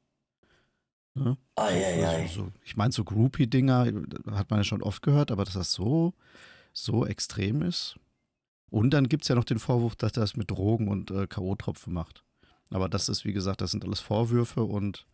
Ne? 1.16 1.38
Ai, 1.56 1.86
ai, 1.86 2.08
ai. 2.08 2.22
Also, 2.24 2.46
so, 2.46 2.52
ich 2.64 2.78
meine, 2.78 2.92
so 2.92 3.04
Groupie-Dinger 3.04 3.92
hat 4.32 4.50
man 4.50 4.60
ja 4.60 4.64
schon 4.64 4.84
oft 4.84 5.02
gehört, 5.02 5.32
aber 5.32 5.46
dass 5.46 5.56
das 5.56 5.72
so, 5.72 6.14
so 6.74 7.06
extrem 7.06 7.62
ist. 7.62 7.98
Und 8.70 8.92
dann 8.92 9.10
gibt 9.10 9.24
es 9.24 9.30
ja 9.30 9.36
noch 9.36 9.44
den 9.44 9.60
Vorwurf, 9.60 9.96
dass 9.96 10.12
er 10.14 10.22
das 10.22 10.36
mit 10.36 10.52
Drogen 10.52 10.88
und 10.88 11.12
äh, 11.12 11.28
K.O.-Tropfen 11.28 11.92
macht. 11.92 12.24
Aber 12.70 12.88
das 12.90 13.10
ist, 13.10 13.26
wie 13.26 13.34
gesagt, 13.34 13.62
das 13.62 13.72
sind 13.72 13.84
alles 13.84 14.00
Vorwürfe 14.00 14.64
und 14.64 15.06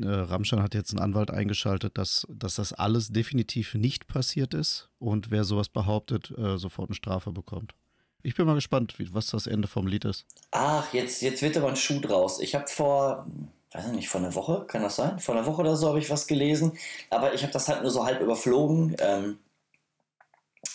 äh, 0.00 0.08
Rammstein 0.08 0.62
hat 0.62 0.74
jetzt 0.74 0.92
einen 0.92 1.00
Anwalt 1.00 1.30
eingeschaltet, 1.30 1.98
dass, 1.98 2.26
dass 2.30 2.54
das 2.54 2.72
alles 2.72 3.08
definitiv 3.08 3.74
nicht 3.74 4.06
passiert 4.06 4.54
ist 4.54 4.88
und 4.98 5.30
wer 5.30 5.44
sowas 5.44 5.68
behauptet, 5.68 6.32
äh, 6.38 6.56
sofort 6.58 6.88
eine 6.90 6.96
Strafe 6.96 7.32
bekommt. 7.32 7.74
Ich 8.22 8.34
bin 8.34 8.46
mal 8.46 8.54
gespannt, 8.54 8.98
wie, 8.98 9.12
was 9.14 9.28
das 9.28 9.46
Ende 9.46 9.68
vom 9.68 9.86
Lied 9.86 10.04
ist. 10.04 10.26
Ach, 10.50 10.92
jetzt, 10.92 11.22
jetzt 11.22 11.42
wird 11.42 11.56
aber 11.56 11.68
ein 11.68 11.76
Schuh 11.76 12.00
draus. 12.00 12.40
Ich 12.40 12.54
habe 12.54 12.66
vor, 12.66 13.26
weiß 13.72 13.86
ich 13.86 13.92
nicht, 13.92 14.08
vor 14.08 14.20
einer 14.20 14.34
Woche, 14.34 14.64
kann 14.66 14.82
das 14.82 14.96
sein? 14.96 15.18
Vor 15.18 15.36
einer 15.36 15.46
Woche 15.46 15.60
oder 15.60 15.76
so 15.76 15.88
habe 15.88 15.98
ich 15.98 16.10
was 16.10 16.26
gelesen, 16.26 16.72
aber 17.10 17.34
ich 17.34 17.42
habe 17.42 17.52
das 17.52 17.68
halt 17.68 17.82
nur 17.82 17.90
so 17.90 18.04
halb 18.04 18.20
überflogen. 18.20 18.96
Ähm, 18.98 19.38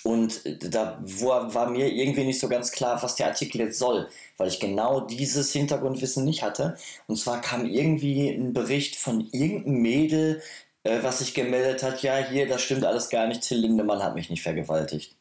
und 0.03 0.41
da 0.73 1.01
war 1.01 1.69
mir 1.69 1.91
irgendwie 1.91 2.23
nicht 2.25 2.39
so 2.39 2.49
ganz 2.49 2.71
klar, 2.71 3.01
was 3.03 3.15
der 3.15 3.27
Artikel 3.27 3.59
jetzt 3.59 3.79
soll, 3.79 4.07
weil 4.37 4.47
ich 4.47 4.59
genau 4.59 5.01
dieses 5.01 5.51
Hintergrundwissen 5.51 6.25
nicht 6.25 6.43
hatte. 6.43 6.77
Und 7.07 7.17
zwar 7.17 7.41
kam 7.41 7.65
irgendwie 7.65 8.29
ein 8.29 8.53
Bericht 8.53 8.95
von 8.95 9.27
irgendeinem 9.31 9.81
Mädel, 9.81 10.41
äh, 10.83 11.03
was 11.03 11.19
sich 11.19 11.33
gemeldet 11.33 11.83
hat, 11.83 12.01
ja, 12.03 12.17
hier, 12.17 12.47
das 12.47 12.61
stimmt 12.61 12.85
alles 12.85 13.09
gar 13.09 13.27
nicht, 13.27 13.41
Till 13.41 13.59
Lindemann 13.59 14.03
hat 14.03 14.15
mich 14.15 14.29
nicht 14.29 14.43
vergewaltigt. 14.43 15.17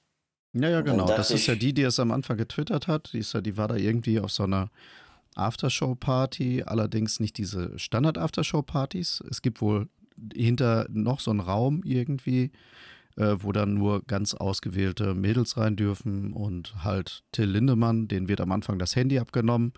Ja, 0.52 0.68
ja, 0.68 0.80
genau. 0.82 1.06
Das 1.06 1.30
ist 1.30 1.46
ja 1.46 1.54
die, 1.54 1.72
die 1.72 1.82
es 1.82 1.98
am 1.98 2.10
Anfang 2.10 2.36
getwittert 2.36 2.86
hat. 2.86 3.12
Die, 3.12 3.20
ist 3.20 3.32
ja, 3.32 3.40
die 3.40 3.56
war 3.56 3.68
da 3.68 3.76
irgendwie 3.76 4.20
auf 4.20 4.30
so 4.30 4.42
einer 4.42 4.70
Aftershow-Party, 5.34 6.64
allerdings 6.66 7.20
nicht 7.20 7.38
diese 7.38 7.78
Standard-Aftershow-Partys. 7.78 9.22
Es 9.30 9.40
gibt 9.40 9.62
wohl 9.62 9.88
hinter 10.34 10.86
noch 10.90 11.20
so 11.20 11.30
einen 11.30 11.40
Raum 11.40 11.82
irgendwie, 11.84 12.50
äh, 13.16 13.36
wo 13.38 13.52
dann 13.52 13.74
nur 13.74 14.02
ganz 14.02 14.34
ausgewählte 14.34 15.14
Mädels 15.14 15.56
rein 15.56 15.76
dürfen 15.76 16.32
und 16.32 16.84
halt 16.84 17.22
Till 17.32 17.50
Lindemann, 17.50 18.08
den 18.08 18.28
wird 18.28 18.40
am 18.40 18.52
Anfang 18.52 18.78
das 18.78 18.96
Handy 18.96 19.18
abgenommen. 19.18 19.72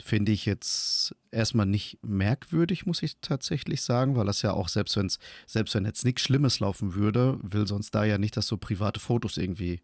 Finde 0.00 0.32
ich 0.32 0.46
jetzt 0.46 1.14
erstmal 1.30 1.66
nicht 1.66 1.98
merkwürdig, 2.02 2.86
muss 2.86 3.02
ich 3.02 3.18
tatsächlich 3.20 3.82
sagen, 3.82 4.16
weil 4.16 4.26
das 4.26 4.42
ja 4.42 4.52
auch, 4.52 4.68
selbst, 4.68 4.96
wenn's, 4.96 5.18
selbst 5.46 5.74
wenn 5.74 5.84
jetzt 5.84 6.04
nichts 6.04 6.22
Schlimmes 6.22 6.60
laufen 6.60 6.94
würde, 6.94 7.38
will 7.42 7.66
sonst 7.66 7.94
da 7.94 8.04
ja 8.04 8.18
nicht, 8.18 8.36
dass 8.36 8.48
so 8.48 8.56
private 8.56 8.98
Fotos 8.98 9.36
irgendwie 9.36 9.80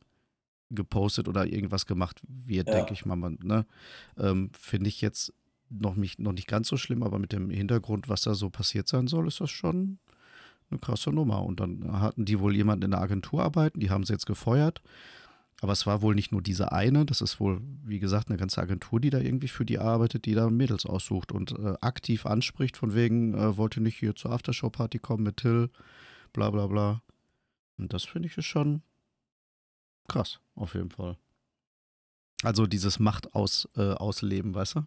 gepostet 0.71 1.29
oder 1.29 1.47
irgendwas 1.47 1.87
gemacht 1.87 2.21
wird, 2.27 2.69
ja. 2.69 2.75
denke 2.75 2.93
ich 2.93 3.07
mal. 3.07 3.17
Ne? 3.17 3.67
Ähm, 4.17 4.51
Finde 4.59 4.89
ich 4.89 5.01
jetzt 5.01 5.33
noch 5.71 5.95
nicht, 5.95 6.19
noch 6.19 6.33
nicht 6.33 6.49
ganz 6.49 6.69
so 6.69 6.77
schlimm, 6.77 7.03
aber 7.03 7.19
mit 7.19 7.33
dem 7.33 7.51
Hintergrund, 7.51 8.09
was 8.09 8.23
da 8.23 8.35
so 8.35 8.51
passiert 8.51 8.89
sein 8.89 9.07
soll, 9.07 9.29
ist 9.29 9.41
das 9.41 9.51
schon 9.51 9.99
eine 10.71 10.81
krasse 10.81 11.11
Nummer. 11.11 11.45
Und 11.45 11.61
dann 11.61 12.01
hatten 12.01 12.25
die 12.25 12.41
wohl 12.41 12.55
jemanden 12.55 12.85
in 12.85 12.91
der 12.93 13.01
Agentur 13.01 13.43
arbeiten, 13.43 13.81
die 13.81 13.91
haben 13.91 14.05
sie 14.05 14.13
jetzt 14.13 14.27
gefeuert. 14.27 14.83
Aber 15.61 15.73
es 15.73 15.87
war 15.87 16.03
wohl 16.03 16.15
nicht 16.15 16.31
nur 16.31 16.41
diese 16.41 16.71
eine, 16.71 17.05
das 17.05 17.21
ist 17.21 17.41
wohl, 17.41 17.61
wie 17.85 17.99
gesagt, 17.99 18.29
eine 18.29 18.39
ganze 18.39 18.61
Agentur, 18.61 19.01
die 19.01 19.11
da 19.11 19.19
irgendwie 19.19 19.49
für 19.49 19.65
die 19.65 19.81
arbeitet, 19.81 20.25
die 20.25 20.35
da 20.35 20.49
Mädels 20.51 20.87
aussucht 20.87 21.33
und 21.33 21.51
äh, 21.59 21.75
aktiv 21.81 22.27
anspricht, 22.27 22.77
von 22.77 22.95
wegen, 22.95 23.35
äh, 23.35 23.57
wollte 23.57 23.81
nicht 23.81 23.99
hier 23.99 24.15
zur 24.15 24.31
Aftershow-Party 24.31 25.01
kommen 25.01 25.25
mit 25.25 25.39
Till, 25.39 25.71
bla 26.33 26.51
bla 26.51 26.69
bla. 26.69 27.03
Und 27.77 27.93
das 27.93 28.05
finde 28.05 28.29
ich 28.29 28.47
schon 28.47 28.83
krass, 30.07 30.39
auf 30.55 30.75
jeden 30.75 30.91
Fall. 30.91 31.17
Also 32.45 32.67
dieses 32.67 33.01
Macht 33.01 33.35
aus, 33.35 33.69
äh, 33.77 33.95
ausleben, 33.95 34.55
weißt 34.55 34.77
du? 34.77 34.87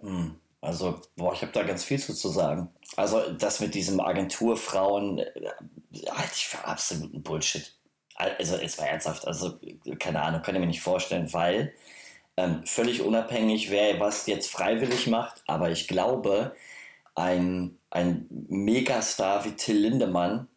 Hm. 0.00 0.36
Also, 0.66 1.00
boah, 1.14 1.32
ich 1.32 1.42
habe 1.42 1.52
da 1.52 1.62
ganz 1.62 1.84
viel 1.84 2.00
zu, 2.00 2.12
zu 2.12 2.28
sagen. 2.28 2.68
Also, 2.96 3.30
das 3.30 3.60
mit 3.60 3.74
diesem 3.76 4.00
Agenturfrauen 4.00 5.20
äh, 5.20 5.52
halte 6.10 6.32
ich 6.34 6.48
für 6.48 6.64
absoluten 6.64 7.22
Bullshit. 7.22 7.72
Also, 8.16 8.56
jetzt 8.56 8.80
mal 8.80 8.86
ernsthaft. 8.86 9.28
Also, 9.28 9.60
keine 10.00 10.22
Ahnung, 10.22 10.42
kann 10.42 10.56
ich 10.56 10.60
mir 10.60 10.66
nicht 10.66 10.82
vorstellen, 10.82 11.32
weil 11.32 11.72
ähm, 12.36 12.66
völlig 12.66 13.00
unabhängig, 13.00 13.70
wer 13.70 14.00
was 14.00 14.26
jetzt 14.26 14.50
freiwillig 14.50 15.06
macht, 15.06 15.44
aber 15.46 15.70
ich 15.70 15.86
glaube, 15.86 16.56
ein, 17.14 17.78
ein 17.90 18.26
Megastar 18.48 19.44
wie 19.44 19.52
Till 19.52 19.78
Lindemann, 19.78 20.48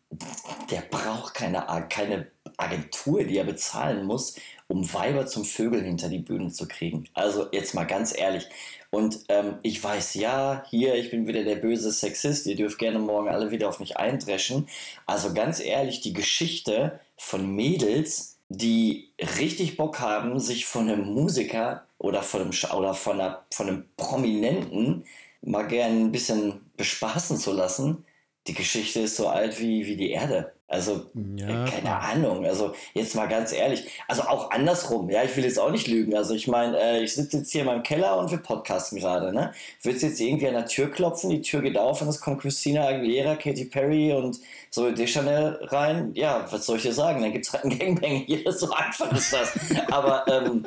der 0.72 0.82
braucht 0.82 1.36
keine, 1.36 1.67
keine 1.89 2.32
Agentur, 2.58 3.24
die 3.26 3.38
er 3.38 3.45
bezahlen 3.45 4.06
muss, 4.06 4.36
um 4.69 4.93
Weiber 4.93 5.25
zum 5.25 5.43
Vögeln 5.43 5.84
hinter 5.84 6.10
die 6.10 6.19
Bühne 6.19 6.51
zu 6.51 6.67
kriegen. 6.67 7.05
Also 7.13 7.47
jetzt 7.51 7.73
mal 7.73 7.86
ganz 7.86 8.17
ehrlich, 8.17 8.47
und 8.91 9.25
ähm, 9.29 9.55
ich 9.62 9.84
weiß, 9.84 10.15
ja, 10.15 10.63
hier, 10.69 10.95
ich 10.95 11.12
bin 11.12 11.27
wieder 11.27 11.43
der 11.43 11.58
böse 11.58 11.91
Sexist, 11.91 12.47
ihr 12.47 12.55
dürft 12.55 12.79
gerne 12.79 12.99
morgen 12.99 13.29
alle 13.29 13.51
wieder 13.51 13.67
auf 13.67 13.79
mich 13.79 13.97
eindreschen. 13.97 14.67
Also 15.05 15.34
ganz 15.34 15.60
ehrlich, 15.60 16.01
die 16.01 16.13
Geschichte 16.13 16.99
von 17.17 17.55
Mädels, 17.55 18.38
die 18.49 19.10
richtig 19.39 19.77
Bock 19.77 19.99
haben, 19.99 20.39
sich 20.39 20.65
von 20.65 20.89
einem 20.89 21.05
Musiker 21.13 21.86
oder 21.99 22.23
von 22.23 22.41
einem, 22.41 22.51
oder 22.75 22.93
von, 22.95 23.19
einer, 23.19 23.43
von 23.51 23.67
einem 23.67 23.86
Prominenten 23.97 25.03
mal 25.41 25.67
gern 25.67 26.05
ein 26.05 26.12
bisschen 26.12 26.62
bespaßen 26.77 27.38
zu 27.38 27.53
lassen, 27.53 28.05
die 28.49 28.55
Geschichte 28.55 29.01
ist 29.01 29.15
so 29.15 29.27
alt 29.27 29.59
wie, 29.59 29.85
wie 29.85 29.95
die 29.95 30.09
Erde. 30.09 30.51
Also, 30.67 31.05
ja, 31.35 31.65
äh, 31.65 31.69
keine. 31.69 31.99
Ahnung. 31.99 32.45
Also, 32.45 32.73
jetzt 32.93 33.15
mal 33.15 33.27
ganz 33.27 33.51
ehrlich. 33.51 33.88
Also, 34.07 34.23
auch 34.23 34.49
andersrum. 34.49 35.09
Ja, 35.09 35.23
ich 35.23 35.35
will 35.35 35.43
jetzt 35.43 35.59
auch 35.59 35.69
nicht 35.69 35.88
lügen. 35.88 36.15
Also, 36.15 36.33
ich 36.33 36.47
meine, 36.47 36.79
äh, 36.79 37.03
ich 37.03 37.13
sitze 37.13 37.38
jetzt 37.38 37.51
hier 37.51 37.62
in 37.62 37.67
meinem 37.67 37.83
Keller 37.83 38.17
und 38.17 38.31
wir 38.31 38.39
podcasten 38.39 38.99
gerade. 38.99 39.31
Ne? 39.33 39.51
Willst 39.83 40.01
jetzt 40.01 40.19
irgendwie 40.19 40.47
an 40.47 40.55
der 40.55 40.65
Tür 40.65 40.89
klopfen? 40.89 41.29
Die 41.29 41.41
Tür 41.41 41.62
geht 41.62 41.77
auf 41.77 42.01
und 42.01 42.07
es 42.07 42.21
kommt 42.21 42.41
Christina 42.41 42.88
Aguilera, 42.88 43.35
Katy 43.35 43.65
Perry 43.65 44.13
und 44.13 44.39
so 44.71 44.91
Deschanel 44.91 45.59
rein. 45.63 46.12
Ja, 46.15 46.47
was 46.51 46.65
soll 46.65 46.77
ich 46.77 46.83
dir 46.83 46.93
sagen? 46.93 47.21
Dann 47.21 47.33
gibt 47.33 47.45
es 47.45 47.53
halt 47.53 47.65
einen 47.65 47.77
Gangbang 47.77 48.12
hier. 48.25 48.39
So 48.51 48.71
einfach 48.71 49.12
ist 49.12 49.31
das. 49.31 49.53
aber, 49.91 50.27
ähm, 50.27 50.65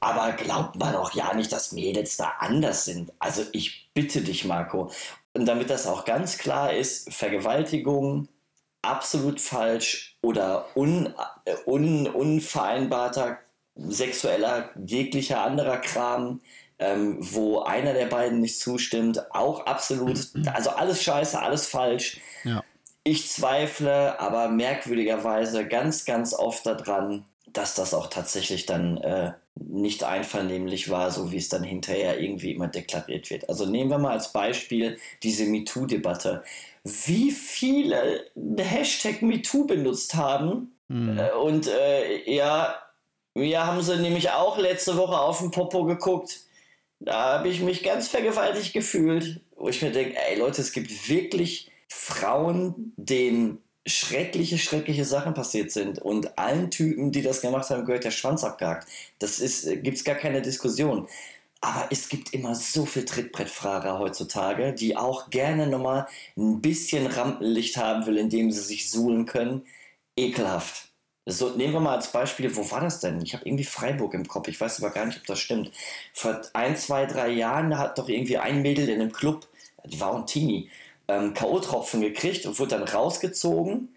aber 0.00 0.32
glaubt 0.32 0.76
man 0.76 0.94
auch 0.94 1.12
ja 1.14 1.34
nicht, 1.34 1.52
dass 1.52 1.72
Mädels 1.72 2.16
da 2.16 2.34
anders 2.38 2.84
sind. 2.84 3.12
Also, 3.18 3.42
ich 3.52 3.88
bitte 3.94 4.20
dich, 4.20 4.44
Marco. 4.44 4.90
Und 5.34 5.46
damit 5.46 5.68
das 5.68 5.86
auch 5.86 6.04
ganz 6.04 6.38
klar 6.38 6.72
ist, 6.72 7.12
Vergewaltigung, 7.12 8.28
absolut 8.82 9.40
falsch 9.40 10.16
oder 10.22 10.66
un, 10.76 11.12
un, 11.66 12.06
unvereinbarter 12.06 13.38
sexueller, 13.76 14.70
jeglicher 14.86 15.42
anderer 15.42 15.78
Kram, 15.78 16.40
ähm, 16.78 17.18
wo 17.20 17.60
einer 17.60 17.92
der 17.94 18.06
beiden 18.06 18.40
nicht 18.40 18.60
zustimmt, 18.60 19.34
auch 19.34 19.66
absolut, 19.66 20.30
also 20.52 20.70
alles 20.70 21.02
scheiße, 21.02 21.40
alles 21.40 21.66
falsch. 21.66 22.20
Ja. 22.44 22.62
Ich 23.02 23.28
zweifle 23.28 24.18
aber 24.20 24.48
merkwürdigerweise 24.48 25.66
ganz, 25.66 26.04
ganz 26.04 26.32
oft 26.32 26.64
daran, 26.66 27.24
dass 27.46 27.74
das 27.74 27.94
auch 27.94 28.08
tatsächlich 28.08 28.66
dann 28.66 28.98
äh, 28.98 29.32
nicht 29.56 30.04
einvernehmlich 30.04 30.90
war, 30.90 31.10
so 31.10 31.30
wie 31.30 31.36
es 31.36 31.48
dann 31.48 31.62
hinterher 31.62 32.20
irgendwie 32.20 32.52
immer 32.52 32.68
deklariert 32.68 33.30
wird. 33.30 33.48
Also 33.48 33.66
nehmen 33.66 33.90
wir 33.90 33.98
mal 33.98 34.12
als 34.12 34.32
Beispiel 34.32 34.98
diese 35.22 35.44
MeToo-Debatte. 35.44 36.42
Wie 36.82 37.30
viele 37.30 38.26
Hashtag 38.58 39.22
MeToo 39.22 39.66
benutzt 39.66 40.14
haben 40.14 40.74
Hm. 40.88 41.18
äh, 41.18 41.32
und 41.32 41.66
äh, 41.66 42.30
ja, 42.32 42.78
wir 43.34 43.66
haben 43.66 43.82
sie 43.82 43.96
nämlich 43.96 44.30
auch 44.30 44.58
letzte 44.58 44.96
Woche 44.96 45.18
auf 45.18 45.40
den 45.40 45.50
Popo 45.50 45.84
geguckt. 45.84 46.40
Da 47.00 47.38
habe 47.38 47.48
ich 47.48 47.60
mich 47.60 47.82
ganz 47.82 48.08
vergewaltigt 48.08 48.72
gefühlt, 48.72 49.40
wo 49.56 49.68
ich 49.68 49.82
mir 49.82 49.90
denke, 49.90 50.16
ey 50.28 50.38
Leute, 50.38 50.60
es 50.60 50.72
gibt 50.72 51.08
wirklich 51.08 51.70
Frauen, 51.88 52.92
denen 52.96 53.58
schreckliche, 53.86 54.58
schreckliche 54.58 55.04
Sachen 55.04 55.34
passiert 55.34 55.70
sind 55.70 55.98
und 55.98 56.38
allen 56.38 56.70
Typen, 56.70 57.12
die 57.12 57.22
das 57.22 57.40
gemacht 57.40 57.68
haben, 57.70 57.84
gehört 57.84 58.04
der 58.04 58.10
Schwanz 58.10 58.44
abgehakt. 58.44 58.88
Das 59.18 59.38
ist, 59.38 59.66
gibt 59.82 59.98
es 59.98 60.04
gar 60.04 60.14
keine 60.14 60.42
Diskussion. 60.42 61.06
Aber 61.60 61.88
es 61.90 62.08
gibt 62.10 62.34
immer 62.34 62.54
so 62.54 62.84
viel 62.84 63.06
Trittbrettfahrer 63.06 63.98
heutzutage, 63.98 64.74
die 64.74 64.96
auch 64.96 65.30
gerne 65.30 65.66
nochmal 65.66 66.06
ein 66.36 66.60
bisschen 66.60 67.06
Rampenlicht 67.06 67.78
haben 67.78 68.04
will, 68.06 68.18
indem 68.18 68.50
sie 68.50 68.60
sich 68.60 68.90
suhlen 68.90 69.24
können. 69.24 69.62
Ekelhaft. 70.16 70.88
So, 71.26 71.50
nehmen 71.50 71.72
wir 71.72 71.80
mal 71.80 71.96
als 71.96 72.12
Beispiel, 72.12 72.54
wo 72.54 72.70
war 72.70 72.82
das 72.82 73.00
denn? 73.00 73.22
Ich 73.22 73.32
habe 73.32 73.46
irgendwie 73.46 73.64
Freiburg 73.64 74.12
im 74.12 74.28
Kopf, 74.28 74.48
ich 74.48 74.60
weiß 74.60 74.82
aber 74.82 74.92
gar 74.92 75.06
nicht, 75.06 75.18
ob 75.20 75.26
das 75.26 75.40
stimmt. 75.40 75.70
Vor 76.12 76.42
ein, 76.52 76.76
zwei, 76.76 77.06
drei 77.06 77.30
Jahren 77.30 77.78
hat 77.78 77.98
doch 77.98 78.10
irgendwie 78.10 78.36
ein 78.36 78.60
Mädel 78.60 78.90
in 78.90 79.00
einem 79.00 79.12
Club, 79.12 79.48
die 79.86 79.98
war 80.00 80.14
ein 80.14 80.26
Teenie, 80.26 80.68
ähm, 81.08 81.34
K.O.-Tropfen 81.34 82.00
gekriegt 82.00 82.46
und 82.46 82.58
wurde 82.58 82.78
dann 82.78 82.84
rausgezogen 82.84 83.94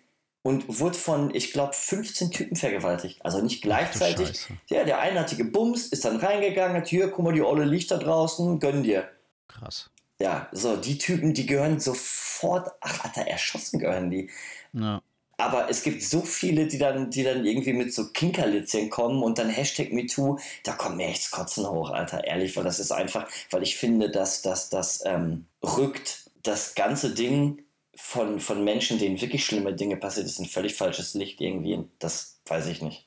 und 0.47 0.79
wurde 0.79 0.97
von, 0.97 1.35
ich 1.35 1.51
glaube, 1.51 1.73
15 1.73 2.31
Typen 2.31 2.55
vergewaltigt. 2.55 3.19
Also 3.25 3.41
nicht 3.41 3.61
gleichzeitig. 3.61 4.47
Ja, 4.67 4.83
der 4.85 4.99
eine 4.99 5.19
hat 5.19 5.31
die 5.31 5.37
gebumst, 5.37 5.91
ist 5.91 6.05
dann 6.05 6.17
reingegangen, 6.17 6.77
hat 6.77 6.87
hier, 6.87 7.09
guck 7.09 7.25
mal, 7.25 7.33
die 7.33 7.41
Olle 7.41 7.65
liegt 7.65 7.91
da 7.91 7.97
draußen, 7.97 8.59
gönn 8.59 8.83
dir. 8.83 9.09
Krass. 9.47 9.89
Ja, 10.19 10.47
so, 10.51 10.77
die 10.77 10.97
Typen, 10.97 11.33
die 11.33 11.45
gehören 11.45 11.79
sofort, 11.79 12.71
ach, 12.81 13.03
Alter, 13.03 13.27
erschossen 13.27 13.79
gehören 13.79 14.09
die. 14.09 14.29
Ja. 14.73 15.01
Aber 15.39 15.69
es 15.69 15.83
gibt 15.83 16.01
so 16.01 16.21
viele, 16.21 16.65
die 16.65 16.79
dann, 16.79 17.11
die 17.11 17.23
dann 17.23 17.45
irgendwie 17.45 17.73
mit 17.73 17.93
so 17.93 18.07
Kinkerlitzchen 18.07 18.89
kommen 18.89 19.21
und 19.21 19.37
dann 19.37 19.49
Hashtag 19.49 19.93
MeToo, 19.93 20.39
da 20.63 20.73
kommt 20.73 20.97
mir 20.97 21.07
echt 21.07 21.25
das 21.25 21.31
Kotzen 21.31 21.69
hoch, 21.69 21.91
Alter, 21.91 22.23
ehrlich, 22.23 22.55
weil 22.57 22.63
das 22.63 22.79
ist 22.79 22.91
einfach, 22.91 23.27
weil 23.51 23.61
ich 23.61 23.77
finde, 23.77 24.09
dass 24.09 24.41
das 24.41 24.69
dass, 24.69 25.05
ähm, 25.05 25.45
rückt 25.61 26.26
das 26.47 26.75
ganze 26.75 27.13
Ding 27.13 27.63
von, 27.95 28.39
von 28.39 28.63
Menschen, 28.63 28.99
denen 28.99 29.19
wirklich 29.21 29.45
schlimme 29.45 29.73
Dinge 29.73 29.97
passiert, 29.97 30.25
ist 30.27 30.39
ein 30.39 30.45
völlig 30.45 30.75
falsches 30.75 31.13
Licht 31.13 31.41
irgendwie. 31.41 31.83
Das 31.99 32.39
weiß 32.45 32.67
ich 32.67 32.81
nicht. 32.81 33.05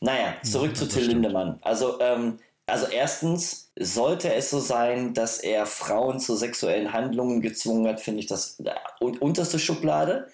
Naja, 0.00 0.34
zurück 0.42 0.70
Ja, 0.70 0.74
zu 0.76 0.88
Till. 0.88 1.06
Lindemann. 1.08 1.58
Also, 1.62 2.00
ähm, 2.00 2.38
also 2.66 2.86
erstens, 2.86 3.72
sollte 3.78 4.32
es 4.34 4.50
so 4.50 4.60
sein, 4.60 5.14
dass 5.14 5.38
er 5.38 5.66
Frauen 5.66 6.20
zu 6.20 6.36
sexuellen 6.36 6.92
Handlungen 6.92 7.40
gezwungen 7.40 7.88
hat, 7.88 8.00
finde 8.00 8.20
ich 8.20 8.26
das 8.26 8.60
äh, 8.60 8.70
un- 9.00 9.18
unterste 9.18 9.58
Schublade. 9.58 10.28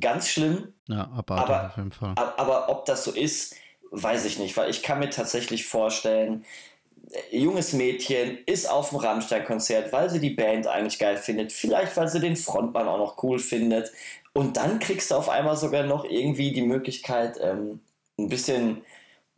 Ganz 0.00 0.28
schlimm. 0.28 0.72
Ja, 0.88 1.10
Aber- 1.26 1.66
auf 1.68 1.76
jeden 1.76 1.92
Fall. 1.92 2.12
A- 2.16 2.34
Aber 2.36 2.68
ob 2.68 2.84
das 2.86 3.04
so 3.04 3.10
ist, 3.12 3.54
weiß 3.90 4.24
ich 4.24 4.38
nicht, 4.38 4.56
weil 4.56 4.70
ich 4.70 4.82
kann 4.82 4.98
mir 5.00 5.10
tatsächlich 5.10 5.66
vorstellen, 5.66 6.44
junges 7.30 7.72
Mädchen 7.72 8.38
ist 8.46 8.68
auf 8.70 8.90
dem 8.90 8.98
Rammstein-Konzert, 8.98 9.92
weil 9.92 10.10
sie 10.10 10.20
die 10.20 10.30
Band 10.30 10.66
eigentlich 10.66 10.98
geil 10.98 11.16
findet, 11.16 11.52
vielleicht 11.52 11.96
weil 11.96 12.08
sie 12.08 12.20
den 12.20 12.36
Frontmann 12.36 12.88
auch 12.88 12.98
noch 12.98 13.22
cool 13.22 13.38
findet. 13.38 13.92
Und 14.32 14.56
dann 14.56 14.78
kriegst 14.78 15.10
du 15.10 15.14
auf 15.14 15.28
einmal 15.28 15.56
sogar 15.56 15.84
noch 15.84 16.04
irgendwie 16.04 16.52
die 16.52 16.62
Möglichkeit, 16.62 17.38
ähm, 17.40 17.80
ein 18.18 18.28
bisschen 18.28 18.82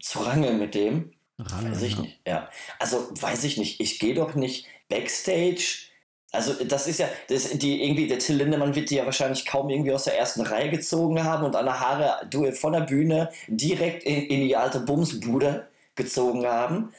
zu 0.00 0.20
rangeln 0.20 0.58
mit 0.58 0.74
dem. 0.74 1.12
Rangeln, 1.38 1.72
Weiß 1.72 1.82
ich 1.82 1.94
ja. 1.94 2.00
nicht, 2.00 2.20
ja. 2.26 2.50
Also 2.78 3.08
weiß 3.10 3.44
ich 3.44 3.58
nicht. 3.58 3.80
Ich 3.80 3.98
gehe 3.98 4.14
doch 4.14 4.34
nicht 4.34 4.66
Backstage. 4.88 5.88
Also 6.32 6.52
das 6.64 6.86
ist 6.86 6.98
ja, 6.98 7.08
das, 7.28 7.50
die 7.50 7.82
irgendwie, 7.84 8.08
der 8.08 8.18
Till 8.18 8.36
Lindemann 8.36 8.74
wird 8.74 8.90
die 8.90 8.96
ja 8.96 9.04
wahrscheinlich 9.04 9.46
kaum 9.46 9.70
irgendwie 9.70 9.92
aus 9.92 10.04
der 10.04 10.18
ersten 10.18 10.42
Reihe 10.42 10.70
gezogen 10.70 11.22
haben 11.24 11.44
und 11.44 11.56
an 11.56 11.66
der 11.66 11.80
Haare 11.80 12.26
du 12.28 12.50
von 12.52 12.72
der 12.72 12.80
Bühne 12.80 13.30
direkt 13.48 14.04
in, 14.04 14.26
in 14.26 14.40
die 14.40 14.56
alte 14.56 14.80
Bumsbude 14.80 15.68
gezogen 15.94 16.46
haben. 16.46 16.92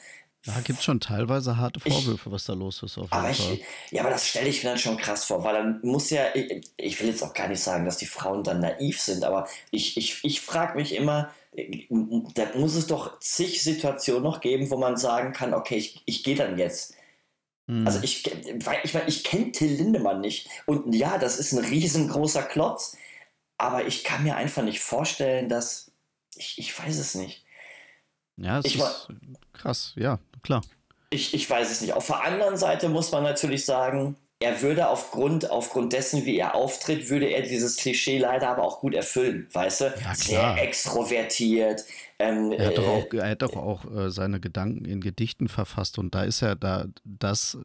Da 0.54 0.60
gibt 0.62 0.78
es 0.78 0.84
schon 0.84 0.98
teilweise 1.00 1.56
harte 1.58 1.78
Ich- 1.84 1.92
Vorwürfe, 1.92 2.32
was 2.32 2.44
da 2.44 2.54
los 2.54 2.82
ist. 2.82 2.96
Auf 2.96 3.04
jeden 3.04 3.12
Aber 3.12 3.34
Fall. 3.34 3.54
ich, 3.54 3.64
ja, 3.90 4.00
aber 4.02 4.10
das 4.10 4.26
stelle 4.26 4.48
ich 4.48 4.62
mir 4.64 4.70
dann 4.70 4.78
schon 4.78 4.96
krass 4.96 5.24
vor, 5.24 5.44
weil 5.44 5.54
dann 5.54 5.80
muss 5.82 6.08
ja, 6.10 6.34
ich, 6.34 6.62
ich 6.76 7.00
will 7.00 7.08
jetzt 7.08 7.22
auch 7.22 7.34
gar 7.34 7.48
nicht 7.48 7.60
sagen, 7.62 7.84
dass 7.84 7.98
die 7.98 8.06
Frauen 8.06 8.42
dann 8.44 8.60
naiv 8.60 9.00
sind, 9.00 9.24
aber 9.24 9.46
ich, 9.70 9.96
ich, 9.98 10.24
ich 10.24 10.40
frage 10.40 10.76
mich 10.76 10.94
immer, 10.94 11.30
äh, 11.54 11.86
da 12.34 12.46
muss 12.56 12.74
es 12.76 12.86
doch 12.86 13.18
zig 13.20 13.62
Situationen 13.62 14.22
noch 14.22 14.40
geben, 14.40 14.70
wo 14.70 14.78
man 14.78 14.96
sagen 14.96 15.32
kann, 15.34 15.52
okay, 15.52 15.76
ich, 15.76 16.02
ich 16.06 16.24
gehe 16.24 16.34
dann 16.36 16.58
jetzt. 16.58 16.94
Hm. 17.66 17.86
Also 17.86 18.00
ich, 18.02 18.26
ich, 18.26 18.94
mein, 18.94 19.06
ich 19.06 19.24
kenne 19.24 19.52
Till 19.52 19.74
Lindemann 19.74 20.22
nicht. 20.22 20.48
Und 20.64 20.94
ja, 20.94 21.18
das 21.18 21.38
ist 21.38 21.52
ein 21.52 21.62
riesengroßer 21.64 22.42
Klotz, 22.44 22.96
aber 23.58 23.86
ich 23.86 24.02
kann 24.04 24.22
mir 24.22 24.36
einfach 24.36 24.62
nicht 24.62 24.80
vorstellen, 24.80 25.48
dass. 25.50 25.90
Ich, 26.36 26.58
ich 26.58 26.78
weiß 26.78 26.96
es 26.98 27.14
nicht. 27.16 27.44
ja, 28.36 28.60
es 28.60 28.64
ich 28.66 28.76
ist 28.76 29.08
krass, 29.52 29.92
ja, 29.96 30.20
klar. 30.42 30.62
Ich, 31.10 31.34
ich 31.34 31.48
weiß 31.48 31.70
es 31.70 31.80
nicht. 31.80 31.94
Auf 31.94 32.06
der 32.06 32.22
anderen 32.22 32.56
Seite 32.56 32.88
muss 32.88 33.12
man 33.12 33.22
natürlich 33.22 33.64
sagen, 33.64 34.16
er 34.40 34.62
würde 34.62 34.88
aufgrund, 34.88 35.50
aufgrund 35.50 35.92
dessen, 35.92 36.24
wie 36.24 36.38
er 36.38 36.54
auftritt, 36.54 37.10
würde 37.10 37.26
er 37.26 37.42
dieses 37.42 37.76
Klischee 37.76 38.18
leider 38.18 38.50
aber 38.50 38.62
auch 38.62 38.78
gut 38.80 38.94
erfüllen, 38.94 39.48
weißt 39.52 39.80
du? 39.80 39.84
Ja, 39.86 40.14
Sehr 40.14 40.62
extrovertiert. 40.62 41.84
Ähm, 42.20 42.52
Er 42.52 42.68
hat 42.68 42.78
doch 42.78 42.84
äh, 42.84 42.86
auch, 42.86 43.12
er 43.14 43.30
hat 43.30 43.42
doch 43.42 43.56
auch 43.56 43.84
äh, 43.90 44.10
seine 44.10 44.38
Gedanken 44.38 44.84
in 44.84 45.00
Gedichten 45.00 45.48
verfasst 45.48 45.98
und 45.98 46.14
da 46.14 46.22
ist 46.22 46.42
er 46.42 46.54
da, 46.54 46.86
das 47.04 47.58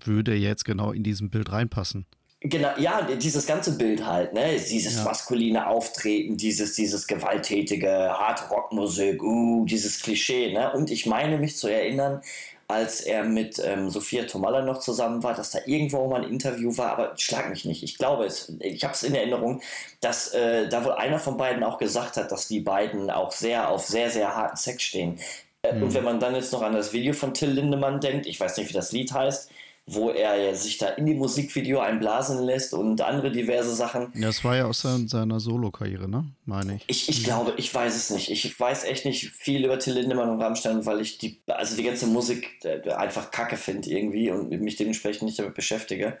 würde 0.00 0.34
jetzt 0.34 0.64
genau 0.64 0.92
in 0.92 1.02
diesem 1.02 1.30
Bild 1.30 1.50
reinpassen. 1.50 2.06
Genau, 2.48 2.70
ja, 2.76 3.00
dieses 3.02 3.46
ganze 3.46 3.76
Bild 3.78 4.04
halt, 4.06 4.32
ne? 4.34 4.56
Dieses 4.58 4.96
Ja. 4.96 5.04
maskuline 5.04 5.66
Auftreten, 5.66 6.36
dieses, 6.36 6.74
dieses 6.74 7.06
gewalttätige, 7.06 7.88
harte 7.88 8.44
Rockmusik, 8.50 9.22
uh, 9.22 9.64
dieses 9.64 10.00
Klischee, 10.02 10.52
ne? 10.52 10.72
Und 10.72 10.90
ich 10.90 11.06
meine 11.06 11.38
mich 11.38 11.56
zu 11.56 11.68
erinnern, 11.68 12.20
als 12.68 13.00
er 13.00 13.22
mit 13.24 13.60
ähm, 13.64 13.90
Sophia 13.90 14.24
Tomalla 14.24 14.60
noch 14.62 14.80
zusammen 14.80 15.22
war, 15.22 15.34
dass 15.34 15.50
da 15.52 15.60
irgendwo 15.66 16.06
mal 16.08 16.24
ein 16.24 16.30
Interview 16.30 16.76
war, 16.76 16.90
aber 16.90 17.12
schlag 17.16 17.48
mich 17.48 17.64
nicht. 17.64 17.82
Ich 17.82 17.96
glaube 17.96 18.24
es, 18.26 18.52
ich 18.60 18.82
habe 18.84 18.92
es 18.92 19.02
in 19.04 19.14
Erinnerung, 19.14 19.62
dass 20.00 20.32
äh, 20.34 20.68
da 20.68 20.84
wohl 20.84 20.92
einer 20.92 21.18
von 21.20 21.36
beiden 21.36 21.62
auch 21.62 21.78
gesagt 21.78 22.16
hat, 22.16 22.32
dass 22.32 22.48
die 22.48 22.60
beiden 22.60 23.08
auch 23.10 23.30
sehr 23.32 23.68
auf 23.70 23.86
sehr, 23.86 24.10
sehr 24.10 24.34
harten 24.36 24.56
Sex 24.56 24.82
stehen. 24.82 25.18
Äh, 25.62 25.74
Mhm. 25.74 25.82
Und 25.84 25.94
wenn 25.94 26.04
man 26.04 26.20
dann 26.20 26.34
jetzt 26.34 26.52
noch 26.52 26.62
an 26.62 26.74
das 26.74 26.92
Video 26.92 27.12
von 27.12 27.34
Till 27.34 27.50
Lindemann 27.50 28.00
denkt, 28.00 28.26
ich 28.26 28.38
weiß 28.38 28.56
nicht, 28.56 28.68
wie 28.68 28.74
das 28.74 28.92
Lied 28.92 29.12
heißt, 29.12 29.50
wo 29.88 30.10
er 30.10 30.52
sich 30.56 30.78
da 30.78 30.88
in 30.88 31.06
die 31.06 31.14
Musikvideo 31.14 31.78
einblasen 31.78 32.42
lässt 32.42 32.74
und 32.74 33.00
andere 33.02 33.30
diverse 33.30 33.72
Sachen. 33.72 34.12
Das 34.20 34.42
war 34.42 34.56
ja 34.56 34.64
aus 34.64 34.80
sein, 34.80 35.06
seiner 35.06 35.38
Solo-Karriere, 35.38 36.08
ne? 36.08 36.24
Meine 36.44 36.74
ich. 36.74 36.84
Ich, 36.88 37.08
ich 37.08 37.24
glaube, 37.24 37.54
ich 37.56 37.72
weiß 37.72 37.94
es 37.94 38.10
nicht. 38.10 38.28
Ich 38.32 38.58
weiß 38.58 38.82
echt 38.84 39.04
nicht 39.04 39.30
viel 39.30 39.64
über 39.64 39.78
Till 39.78 39.94
Lindemann 39.94 40.28
und 40.28 40.42
Rammstein, 40.42 40.84
weil 40.86 41.00
ich 41.00 41.18
die, 41.18 41.40
also 41.46 41.76
die 41.76 41.84
ganze 41.84 42.08
Musik 42.08 42.64
äh, 42.64 42.90
einfach 42.90 43.30
kacke 43.30 43.56
finde 43.56 43.88
irgendwie 43.88 44.32
und 44.32 44.50
mich 44.50 44.74
dementsprechend 44.74 45.22
nicht 45.22 45.38
damit 45.38 45.54
beschäftige. 45.54 46.18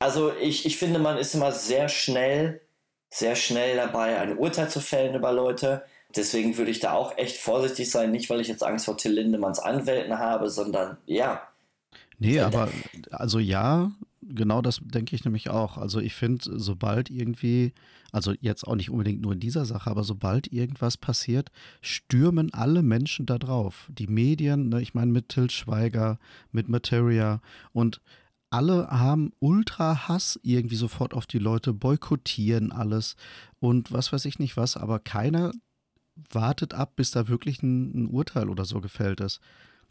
Also 0.00 0.32
ich, 0.40 0.66
ich 0.66 0.76
finde, 0.76 0.98
man 0.98 1.16
ist 1.16 1.36
immer 1.36 1.52
sehr 1.52 1.88
schnell, 1.88 2.60
sehr 3.10 3.36
schnell 3.36 3.76
dabei, 3.76 4.18
ein 4.18 4.36
Urteil 4.36 4.68
zu 4.68 4.80
fällen 4.80 5.14
über 5.14 5.30
Leute. 5.30 5.84
Deswegen 6.16 6.56
würde 6.56 6.72
ich 6.72 6.80
da 6.80 6.94
auch 6.94 7.16
echt 7.16 7.36
vorsichtig 7.36 7.92
sein, 7.92 8.10
nicht 8.10 8.28
weil 8.28 8.40
ich 8.40 8.48
jetzt 8.48 8.64
Angst 8.64 8.86
vor 8.86 8.96
Till 8.96 9.12
Lindemanns 9.12 9.60
Anwälten 9.60 10.18
habe, 10.18 10.50
sondern 10.50 10.98
ja, 11.06 11.46
Nee, 12.18 12.40
aber 12.40 12.68
also 13.10 13.38
ja, 13.38 13.92
genau 14.22 14.62
das 14.62 14.80
denke 14.82 15.14
ich 15.14 15.24
nämlich 15.24 15.50
auch. 15.50 15.78
Also 15.78 16.00
ich 16.00 16.14
finde, 16.14 16.58
sobald 16.58 17.10
irgendwie, 17.10 17.72
also 18.12 18.32
jetzt 18.40 18.66
auch 18.66 18.76
nicht 18.76 18.90
unbedingt 18.90 19.20
nur 19.20 19.32
in 19.32 19.40
dieser 19.40 19.64
Sache, 19.64 19.90
aber 19.90 20.04
sobald 20.04 20.52
irgendwas 20.52 20.96
passiert, 20.96 21.50
stürmen 21.80 22.52
alle 22.52 22.82
Menschen 22.82 23.26
da 23.26 23.38
drauf. 23.38 23.88
Die 23.92 24.06
Medien, 24.06 24.68
ne, 24.68 24.80
ich 24.80 24.94
meine 24.94 25.12
mit 25.12 25.28
Til 25.28 25.50
Schweiger, 25.50 26.18
mit 26.52 26.68
Materia 26.68 27.40
und 27.72 28.00
alle 28.50 28.86
haben 28.88 29.32
ultra 29.40 30.06
Hass 30.06 30.38
irgendwie 30.44 30.76
sofort 30.76 31.12
auf 31.12 31.26
die 31.26 31.40
Leute, 31.40 31.72
boykottieren 31.72 32.70
alles 32.70 33.16
und 33.58 33.92
was 33.92 34.12
weiß 34.12 34.24
ich 34.26 34.38
nicht 34.38 34.56
was, 34.56 34.76
aber 34.76 35.00
keiner 35.00 35.50
wartet 36.30 36.74
ab, 36.74 36.94
bis 36.94 37.10
da 37.10 37.26
wirklich 37.26 37.62
ein, 37.62 38.04
ein 38.04 38.06
Urteil 38.06 38.48
oder 38.48 38.64
so 38.64 38.80
gefällt 38.80 39.20
ist. 39.20 39.40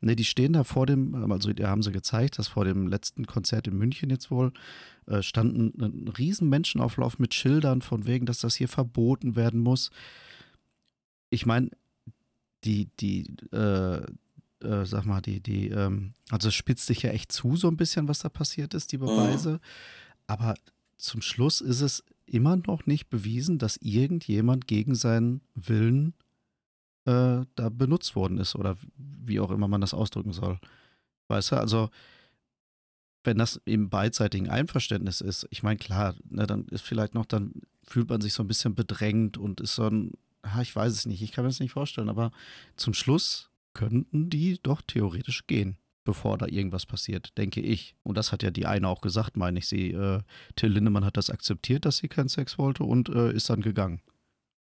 Ne, 0.04 0.18
die 0.18 0.26
stehen 0.26 0.52
da 0.52 0.66
vor 0.66 0.86
dem, 0.86 1.32
also 1.32 1.54
da 1.54 1.70
haben 1.70 1.82
sie 1.82 1.94
gezeigt, 1.94 2.38
dass 2.38 2.50
vor 2.50 2.66
dem 2.66 2.88
letzten 2.88 3.26
Konzert 3.26 3.68
in 3.68 3.78
München 3.78 4.10
jetzt 4.10 4.30
wohl 4.32 4.52
äh, 5.06 5.22
standen 5.22 5.82
ein 5.82 6.10
riesen 6.10 6.50
Menschenauflauf 6.50 7.20
mit 7.20 7.34
Schildern 7.34 7.82
von 7.82 8.06
wegen, 8.06 8.26
dass 8.26 8.40
das 8.40 8.56
hier 8.56 8.68
verboten 8.68 9.38
werden 9.38 9.62
muss. 9.62 9.92
Ich 11.30 11.46
meine, 11.46 11.70
die, 12.66 12.90
die, 13.00 13.34
äh, 13.54 14.00
äh, 14.60 14.86
sag 14.86 15.06
mal, 15.06 15.22
die, 15.22 15.40
die, 15.40 15.70
ähm, 15.70 16.16
also 16.30 16.50
es 16.50 16.56
spitzt 16.56 16.88
sich 16.88 17.04
ja 17.04 17.12
echt 17.12 17.32
zu, 17.32 17.56
so 17.56 17.70
ein 17.70 17.78
bisschen, 17.78 18.10
was 18.10 18.20
da 18.20 18.28
passiert 18.28 18.74
ist, 18.74 18.92
die 18.92 18.98
Beweise. 18.98 19.54
Mhm. 19.54 19.60
Aber 20.28 20.56
zum 20.98 21.22
Schluss 21.22 21.62
ist 21.62 21.80
es 21.80 22.04
immer 22.26 22.58
noch 22.58 22.86
nicht 22.88 23.10
bewiesen, 23.10 23.58
dass 23.58 23.78
irgendjemand 23.78 24.68
gegen 24.68 24.96
seinen 24.96 25.40
Willen 25.56 26.14
äh, 27.06 27.46
da 27.56 27.70
benutzt 27.70 28.16
worden 28.16 28.38
ist 28.38 28.56
oder 28.56 28.78
wie 28.98 29.40
auch 29.40 29.52
immer 29.52 29.68
man 29.68 29.82
das 29.82 29.94
ausdrücken 29.94 30.34
soll. 30.34 30.60
Weißt 31.28 31.52
du, 31.52 31.56
also 31.58 31.90
wenn 33.24 33.38
das 33.38 33.62
im 33.66 33.90
beidseitigen 33.90 34.50
Einverständnis 34.50 35.22
ist, 35.22 35.48
ich 35.50 35.64
meine, 35.64 35.78
klar, 35.78 36.16
ne, 36.30 36.46
dann 36.46 36.66
ist 36.68 36.84
vielleicht 36.84 37.14
noch, 37.14 37.26
dann 37.26 37.54
fühlt 37.84 38.10
man 38.10 38.22
sich 38.22 38.34
so 38.34 38.44
ein 38.44 38.48
bisschen 38.48 38.76
bedrängt 38.76 39.38
und 39.38 39.62
ist 39.62 39.76
so 39.76 39.88
ein, 39.88 40.12
ich 40.62 40.76
weiß 40.76 40.92
es 40.92 41.06
nicht, 41.06 41.22
ich 41.22 41.32
kann 41.32 41.46
mir 41.46 41.50
das 41.50 41.60
nicht 41.60 41.72
vorstellen, 41.72 42.10
aber 42.10 42.32
zum 42.76 42.94
Schluss 42.94 43.50
könnten 43.74 44.30
die 44.30 44.60
doch 44.62 44.82
theoretisch 44.82 45.48
gehen, 45.48 45.78
bevor 46.04 46.38
da 46.38 46.48
irgendwas 46.48 46.86
passiert, 46.86 47.38
denke 47.38 47.62
ich. 47.62 47.96
Und 48.04 48.18
das 48.18 48.32
hat 48.32 48.44
ja 48.44 48.52
die 48.52 48.66
eine 48.66 48.88
auch 48.88 49.02
gesagt, 49.02 49.38
meine 49.38 49.60
ich. 49.60 49.68
Sie, 49.68 49.92
äh, 49.92 50.22
Till 50.56 50.72
Lindemann 50.72 51.06
hat 51.06 51.18
das 51.18 51.30
akzeptiert, 51.30 51.86
dass 51.86 51.98
sie 51.98 52.10
keinen 52.10 52.30
Sex 52.30 52.58
wollte 52.58 52.84
und 52.84 53.10
äh, 53.10 53.32
ist 53.32 53.50
dann 53.50 53.62
gegangen. 53.62 54.02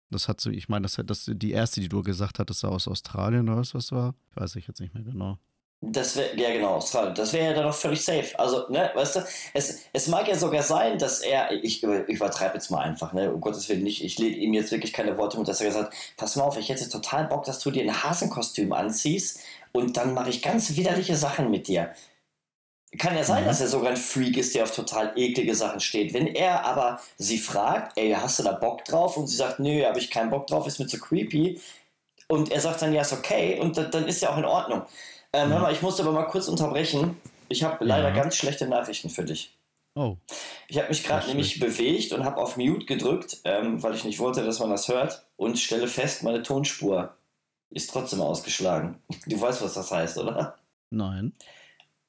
Das 0.10 0.28
hat 0.28 0.42
sie, 0.42 0.52
ich 0.52 0.70
meine, 0.70 0.84
das, 0.84 1.00
das 1.06 1.30
die 1.32 1.52
erste, 1.52 1.82
die 1.82 1.90
du 1.90 2.02
gesagt 2.02 2.40
hattest, 2.40 2.66
aus 2.66 2.88
Australien 2.88 3.48
oder 3.48 3.60
was 3.60 3.72
das 3.72 3.92
war. 3.92 4.16
Weiß 4.36 4.56
ich 4.56 4.68
jetzt 4.68 4.80
nicht 4.80 4.94
mehr 4.94 5.04
genau. 5.04 5.38
Das 5.82 6.18
wäre, 6.18 6.36
ja 6.36 6.52
genau, 6.52 6.76
Australien. 6.76 7.16
Das 7.16 7.32
wäre 7.32 7.46
ja 7.46 7.54
dann 7.54 7.70
auch 7.70 7.74
völlig 7.74 8.04
safe. 8.04 8.38
Also, 8.38 8.68
ne, 8.70 8.92
weißt 8.94 9.16
du, 9.16 9.20
es, 9.54 9.86
es 9.94 10.08
mag 10.08 10.28
ja 10.28 10.36
sogar 10.36 10.62
sein, 10.62 10.98
dass 10.98 11.22
er, 11.22 11.54
ich, 11.54 11.82
ich 11.82 11.84
übertreibe 11.84 12.56
jetzt 12.56 12.70
mal 12.70 12.82
einfach, 12.82 13.14
ne, 13.14 13.32
um 13.34 13.40
Gottes 13.40 13.70
Willen 13.70 13.84
nicht, 13.84 14.04
ich 14.04 14.20
lege 14.20 14.36
ihm 14.36 14.54
jetzt 14.54 14.72
wirklich 14.72 14.92
keine 14.92 15.18
Worte 15.18 15.38
mit, 15.38 15.48
dass 15.48 15.62
er 15.62 15.68
gesagt 15.68 15.94
hat, 15.94 16.00
pass 16.18 16.36
mal 16.36 16.44
auf, 16.44 16.58
ich 16.58 16.68
hätte 16.68 16.90
total 16.90 17.28
Bock, 17.28 17.46
dass 17.46 17.60
du 17.60 17.72
dir 17.72 17.84
ein 17.84 18.04
Hasenkostüm 18.04 18.74
anziehst 18.74 19.40
und 19.72 19.96
dann 19.96 20.14
mache 20.14 20.32
ich 20.32 20.42
ganz 20.42 20.76
widerliche 20.76 21.16
Sachen 21.16 21.50
mit 21.50 21.70
dir. 21.70 21.94
Kann 22.98 23.16
ja 23.16 23.24
sein, 23.24 23.44
mhm. 23.44 23.48
dass 23.48 23.62
er 23.62 23.68
sogar 23.68 23.92
ein 23.92 23.98
Freak 23.98 24.38
ist, 24.38 24.56
der 24.56 24.64
auf 24.64 24.72
total 24.72 25.14
eklige 25.16 25.54
Sachen 25.54 25.80
steht. 25.80 26.14
Wenn 26.14 26.28
er 26.28 26.66
aber 26.66 27.00
sie 27.18 27.38
fragt, 27.38 27.98
ey, 27.98 28.12
hast 28.12 28.40
du 28.40 28.44
da 28.44 28.54
Bock 28.54 28.84
drauf? 28.86 29.16
Und 29.16 29.28
sie 29.28 29.36
sagt, 29.36 29.60
nö, 29.60 29.86
habe 29.86 30.00
ich 30.00 30.10
keinen 30.10 30.32
Bock 30.32 30.48
drauf, 30.48 30.66
ist 30.66 30.80
mir 30.80 30.88
zu 30.88 31.00
creepy. 31.00 31.60
Und 32.28 32.52
er 32.52 32.62
sagt 32.62 32.82
dann, 32.82 32.94
ja, 32.94 33.02
ist 33.02 33.14
okay. 33.14 33.60
Und 33.60 33.78
dann 33.78 34.08
ist 34.08 34.22
ja 34.22 34.32
auch 34.32 34.38
in 34.38 34.46
Ordnung. 34.46 34.84
Ähm, 35.34 35.50
hör 35.50 35.60
mal, 35.60 35.72
ich 35.72 35.82
muss 35.82 36.00
aber 36.00 36.12
mal 36.12 36.24
kurz 36.24 36.48
unterbrechen. 36.48 37.18
Ich 37.48 37.64
habe 37.64 37.86
leider 37.86 38.10
ja. 38.10 38.16
ganz 38.16 38.36
schlechte 38.36 38.68
Nachrichten 38.68 39.10
für 39.10 39.24
dich. 39.24 39.56
Oh. 39.96 40.16
Ich 40.68 40.78
habe 40.78 40.90
mich 40.90 41.04
gerade 41.04 41.28
nämlich 41.28 41.60
bewegt 41.60 42.14
und 42.14 42.24
habe 42.24 42.38
auf 42.38 42.58
Mute 42.58 42.86
gedrückt, 42.86 43.38
ähm, 43.44 43.82
weil 43.84 43.96
ich 43.96 44.04
nicht 44.04 44.20
wollte, 44.20 44.44
dass 44.44 44.60
man 44.60 44.70
das 44.70 44.88
hört. 44.88 45.26
Und 45.36 45.60
stelle 45.60 45.88
fest, 45.88 46.24
meine 46.24 46.42
Tonspur 46.42 47.16
ist 47.70 47.92
trotzdem 47.92 48.22
ausgeschlagen. 48.22 49.00
Du 49.28 49.40
weißt, 49.40 49.62
was 49.62 49.74
das 49.74 49.92
heißt, 49.92 50.18
oder? 50.18 50.58
Nein. 50.90 51.34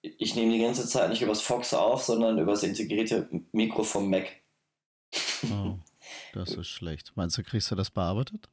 Ich 0.02 0.34
nehme 0.34 0.52
die 0.52 0.60
ganze 0.60 0.86
Zeit 0.86 1.10
nicht 1.10 1.22
übers 1.22 1.42
Fox 1.42 1.74
auf, 1.74 2.02
sondern 2.02 2.38
übers 2.38 2.62
integrierte 2.62 3.28
Mikro 3.52 3.82
vom 3.82 4.08
Mac. 4.08 4.28
Oh, 5.44 5.76
das 6.32 6.54
ist 6.54 6.68
schlecht. 6.68 7.12
Meinst 7.16 7.36
du, 7.36 7.42
kriegst 7.42 7.70
du 7.70 7.74
das 7.74 7.90
bearbeitet? 7.90 8.48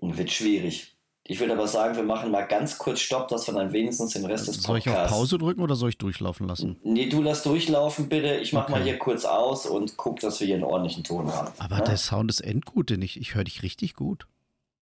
Wird 0.00 0.30
schwierig. 0.30 0.96
Ich 1.22 1.38
würde 1.38 1.52
aber 1.52 1.68
sagen, 1.68 1.94
wir 1.94 2.02
machen 2.02 2.32
mal 2.32 2.42
ganz 2.42 2.78
kurz 2.78 3.00
Stopp, 3.00 3.28
dass 3.28 3.46
wir 3.46 3.54
dann 3.54 3.72
wenigstens 3.72 4.14
den 4.14 4.24
Rest 4.24 4.48
des 4.48 4.62
Podcasts... 4.62 4.66
Soll 4.66 4.78
ich 4.78 4.98
auf 4.98 5.08
Pause 5.08 5.38
drücken 5.38 5.60
oder 5.60 5.76
soll 5.76 5.90
ich 5.90 5.98
durchlaufen 5.98 6.48
lassen? 6.48 6.80
Nee, 6.82 7.08
du 7.08 7.22
lass 7.22 7.42
durchlaufen 7.44 8.08
bitte. 8.08 8.36
Ich 8.36 8.52
mach 8.52 8.64
okay. 8.64 8.72
mal 8.72 8.82
hier 8.82 8.98
kurz 8.98 9.24
aus 9.24 9.66
und 9.66 9.96
guck, 9.96 10.18
dass 10.20 10.40
wir 10.40 10.46
hier 10.46 10.56
einen 10.56 10.64
ordentlichen 10.64 11.04
Ton 11.04 11.32
haben. 11.32 11.52
Aber 11.58 11.78
ja? 11.78 11.84
der 11.84 11.98
Sound 11.98 12.30
ist 12.30 12.40
endgut, 12.40 12.90
denn 12.90 13.02
ich, 13.02 13.20
ich 13.20 13.34
höre 13.34 13.44
dich 13.44 13.62
richtig 13.62 13.94
gut. 13.94 14.26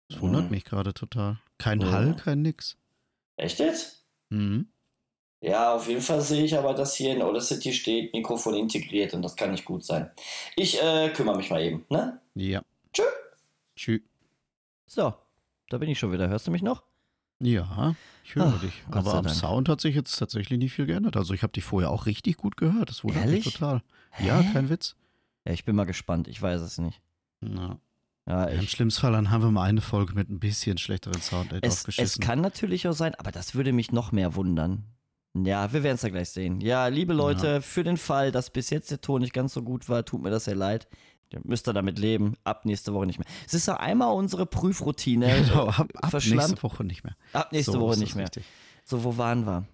Das 0.09 0.21
wundert 0.21 0.45
mhm. 0.45 0.51
mich 0.51 0.65
gerade 0.65 0.95
total. 0.95 1.39
Kein 1.59 1.79
mhm. 1.79 1.91
Hall, 1.91 2.15
kein 2.15 2.43
nix. 2.43 2.77
Echt 3.37 3.59
jetzt? 3.59 4.05
Mhm. 4.29 4.69
Ja, 5.41 5.75
auf 5.75 5.89
jeden 5.89 6.01
Fall 6.01 6.21
sehe 6.21 6.45
ich 6.45 6.57
aber, 6.59 6.75
dass 6.75 6.95
hier 6.97 7.15
in 7.15 7.23
Audacity 7.23 7.73
steht, 7.73 8.13
Mikrofon 8.13 8.55
integriert 8.55 9.15
und 9.15 9.23
das 9.23 9.37
kann 9.37 9.53
nicht 9.53 9.65
gut 9.65 9.85
sein. 9.85 10.11
Ich 10.57 10.83
äh, 10.83 11.11
kümmere 11.11 11.37
mich 11.37 11.51
mal 11.51 11.63
eben, 11.63 11.85
ne? 11.91 12.21
Ja. 12.35 12.63
Tschö. 12.93 13.05
Tschüss. 13.77 14.01
So, 14.87 15.15
da 15.69 15.79
bin 15.79 15.89
ich 15.89 15.99
schon 15.99 16.13
wieder. 16.13 16.29
Hörst 16.29 16.47
du 16.47 16.51
mich 16.51 16.63
noch? 16.63 16.83
Ja, 17.41 17.95
ich 18.25 18.35
höre 18.35 18.53
Ach, 18.57 18.61
dich. 18.61 18.83
Gott 18.87 18.97
Aber 18.97 19.15
am 19.15 19.25
Dank. 19.25 19.37
Sound 19.37 19.69
hat 19.69 19.81
sich 19.81 19.95
jetzt 19.95 20.17
tatsächlich 20.19 20.59
nicht 20.59 20.73
viel 20.73 20.87
geändert. 20.87 21.17
Also 21.17 21.35
ich 21.35 21.43
habe 21.43 21.53
dich 21.53 21.63
vorher 21.63 21.91
auch 21.91 22.07
richtig 22.07 22.37
gut 22.37 22.57
gehört. 22.57 22.91
Das 22.91 23.05
wundert 23.05 23.25
Ehrlich? 23.25 23.45
mich 23.45 23.55
total. 23.55 23.83
Hä? 24.11 24.27
Ja, 24.27 24.43
kein 24.53 24.69
Witz. 24.71 24.97
Ja, 25.45 25.53
ich 25.53 25.65
bin 25.65 25.77
mal 25.77 25.85
gespannt. 25.85 26.27
Ich 26.27 26.43
weiß 26.43 26.61
es 26.61 26.79
nicht. 26.79 27.01
Na. 27.41 27.79
Ja, 28.27 28.45
Im 28.45 28.67
schlimmsten 28.67 29.01
Fall 29.01 29.13
dann 29.13 29.31
haben 29.31 29.43
wir 29.43 29.51
mal 29.51 29.63
eine 29.63 29.81
Folge 29.81 30.13
mit 30.15 30.29
ein 30.29 30.39
bisschen 30.39 30.77
schlechteren 30.77 31.23
Sound 31.23 31.51
es, 31.63 31.87
es 31.97 32.19
kann 32.19 32.43
natürlich 32.43 32.87
auch 32.87 32.93
sein, 32.93 33.15
aber 33.15 33.33
das 33.33 33.55
würde 33.55 33.73
mich 33.73 33.91
noch 33.91 34.13
mehr 34.13 34.35
wundern. 34.35 34.85
Ja, 35.45 35.73
wir 35.73 35.83
werden 35.83 35.97
es 35.97 36.03
ja 36.03 36.09
gleich 36.09 36.31
sehen. 36.31 36.61
Ja, 36.61 36.87
liebe 36.89 37.13
Leute, 37.13 37.47
ja. 37.47 37.61
für 37.61 37.85
den 37.85 37.97
Fall, 37.97 38.33
dass 38.33 38.51
bis 38.51 38.71
jetzt 38.71 38.91
der 38.91 39.01
Ton 39.01 39.21
nicht 39.21 39.33
ganz 39.33 39.55
so 39.55 39.63
gut 39.63 39.89
war, 39.89 40.05
tut 40.05 40.23
mir 40.23 40.31
das 40.31 40.45
sehr 40.45 40.55
leid. 40.55 40.89
Ihr 41.31 41.41
müsst 41.45 41.69
ihr 41.69 41.75
damit 41.75 41.99
leben. 41.99 42.35
Ab 42.45 42.65
nächste 42.65 42.95
Woche 42.95 43.07
nicht 43.07 43.19
mehr. 43.19 43.29
Es 43.47 43.55
ist 43.55 43.67
ja 43.67 43.77
einmal 43.77 44.15
unsere 44.15 44.47
Prüfroutine. 44.47 45.29
Genau, 45.49 45.69
ab, 45.69 45.89
ab 45.95 46.13
nächste 46.13 46.63
Woche 46.63 46.85
nicht 46.85 47.05
mehr. 47.05 47.17
Ab 47.33 47.53
nächste 47.53 47.73
so 47.73 47.81
Woche 47.81 47.99
nicht 47.99 48.15
mehr. 48.15 48.25
Richtig. 48.25 48.45
So, 48.85 49.05
wo 49.05 49.19
waren 49.19 49.47
wir? 49.47 49.67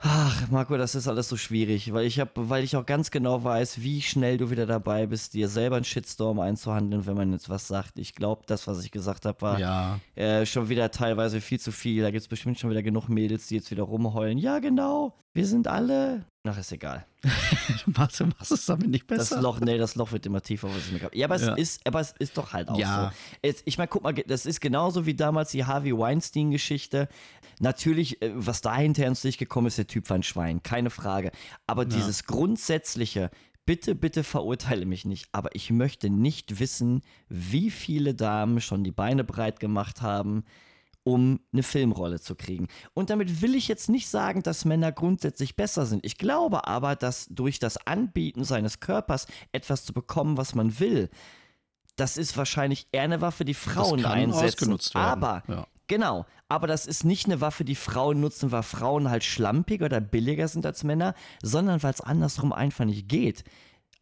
Ach, 0.00 0.48
Marco, 0.48 0.76
das 0.76 0.94
ist 0.94 1.08
alles 1.08 1.28
so 1.28 1.36
schwierig, 1.36 1.92
weil 1.92 2.06
ich 2.06 2.20
hab, 2.20 2.30
weil 2.34 2.62
ich 2.62 2.76
auch 2.76 2.86
ganz 2.86 3.10
genau 3.10 3.42
weiß, 3.42 3.82
wie 3.82 4.00
schnell 4.00 4.38
du 4.38 4.48
wieder 4.48 4.64
dabei 4.64 5.06
bist, 5.06 5.34
dir 5.34 5.48
selber 5.48 5.74
einen 5.74 5.84
Shitstorm 5.84 6.38
einzuhandeln, 6.38 7.04
wenn 7.06 7.16
man 7.16 7.32
jetzt 7.32 7.48
was 7.48 7.66
sagt. 7.66 7.98
Ich 7.98 8.14
glaube, 8.14 8.42
das, 8.46 8.68
was 8.68 8.84
ich 8.84 8.92
gesagt 8.92 9.26
habe, 9.26 9.42
war 9.42 9.58
ja. 9.58 9.98
äh, 10.14 10.46
schon 10.46 10.68
wieder 10.68 10.92
teilweise 10.92 11.40
viel 11.40 11.58
zu 11.58 11.72
viel. 11.72 12.02
Da 12.02 12.12
gibt 12.12 12.22
es 12.22 12.28
bestimmt 12.28 12.60
schon 12.60 12.70
wieder 12.70 12.84
genug 12.84 13.08
Mädels, 13.08 13.48
die 13.48 13.56
jetzt 13.56 13.72
wieder 13.72 13.82
rumheulen. 13.82 14.38
Ja, 14.38 14.60
genau, 14.60 15.16
wir 15.34 15.46
sind 15.46 15.66
alle. 15.66 16.24
Ach, 16.48 16.58
ist 16.58 16.72
egal. 16.72 17.04
machst, 17.86 18.20
machst 18.20 18.52
es 18.52 18.66
damit 18.66 18.88
nicht 18.88 19.06
besser? 19.06 19.36
Das 19.36 19.42
Loch, 19.42 19.60
nee, 19.60 19.76
das 19.76 19.94
Loch 19.96 20.12
wird 20.12 20.24
immer 20.26 20.40
tiefer, 20.40 20.68
was 20.68 20.86
ich 20.86 20.92
mir 20.92 21.10
Ja, 21.12 21.26
aber 21.26 21.36
es, 21.36 21.42
ja. 21.42 21.54
Ist, 21.54 21.86
aber 21.86 22.00
es 22.00 22.14
ist 22.18 22.36
doch 22.36 22.52
halt 22.52 22.68
auch 22.68 22.78
ja. 22.78 23.12
so. 23.12 23.38
Es, 23.42 23.62
ich 23.64 23.78
meine, 23.78 23.88
guck 23.88 24.02
mal, 24.02 24.14
das 24.14 24.46
ist 24.46 24.60
genauso 24.60 25.06
wie 25.06 25.14
damals 25.14 25.50
die 25.50 25.64
Harvey 25.64 25.96
Weinstein-Geschichte. 25.96 27.08
Natürlich, 27.60 28.22
äh, 28.22 28.32
was 28.34 28.60
da 28.60 28.76
hinterher 28.76 29.08
ins 29.08 29.24
Licht 29.24 29.38
gekommen 29.38 29.66
ist, 29.66 29.78
der 29.78 29.86
Typ 29.86 30.08
war 30.10 30.16
ein 30.16 30.22
Schwein, 30.22 30.62
keine 30.62 30.90
Frage. 30.90 31.32
Aber 31.66 31.82
ja. 31.82 31.88
dieses 31.88 32.24
grundsätzliche, 32.24 33.30
bitte, 33.66 33.94
bitte 33.94 34.24
verurteile 34.24 34.86
mich 34.86 35.04
nicht, 35.04 35.28
aber 35.32 35.54
ich 35.54 35.70
möchte 35.70 36.08
nicht 36.08 36.60
wissen, 36.60 37.02
wie 37.28 37.70
viele 37.70 38.14
Damen 38.14 38.60
schon 38.60 38.84
die 38.84 38.92
Beine 38.92 39.24
breit 39.24 39.60
gemacht 39.60 40.00
haben, 40.00 40.44
um 41.08 41.40
eine 41.54 41.62
Filmrolle 41.62 42.20
zu 42.20 42.34
kriegen. 42.34 42.68
Und 42.92 43.08
damit 43.08 43.40
will 43.40 43.54
ich 43.54 43.66
jetzt 43.66 43.88
nicht 43.88 44.08
sagen, 44.08 44.42
dass 44.42 44.66
Männer 44.66 44.92
grundsätzlich 44.92 45.56
besser 45.56 45.86
sind. 45.86 46.04
Ich 46.04 46.18
glaube 46.18 46.66
aber, 46.66 46.96
dass 46.96 47.26
durch 47.30 47.58
das 47.58 47.86
Anbieten 47.86 48.44
seines 48.44 48.80
Körpers 48.80 49.26
etwas 49.52 49.86
zu 49.86 49.94
bekommen, 49.94 50.36
was 50.36 50.54
man 50.54 50.78
will, 50.80 51.08
das 51.96 52.18
ist 52.18 52.36
wahrscheinlich 52.36 52.88
eher 52.92 53.02
eine 53.02 53.22
Waffe, 53.22 53.46
die 53.46 53.54
Frauen 53.54 54.04
einsetzen. 54.04 54.78
Aber 54.92 55.42
ja. 55.48 55.66
Genau, 55.88 56.26
aber 56.50 56.66
das 56.66 56.84
ist 56.84 57.04
nicht 57.04 57.24
eine 57.24 57.40
Waffe, 57.40 57.64
die 57.64 57.74
Frauen 57.74 58.20
nutzen, 58.20 58.52
weil 58.52 58.62
Frauen 58.62 59.08
halt 59.08 59.24
schlampiger 59.24 59.86
oder 59.86 60.02
billiger 60.02 60.46
sind 60.46 60.66
als 60.66 60.84
Männer, 60.84 61.14
sondern 61.42 61.82
weil 61.82 61.94
es 61.94 62.02
andersrum 62.02 62.52
einfach 62.52 62.84
nicht 62.84 63.08
geht. 63.08 63.44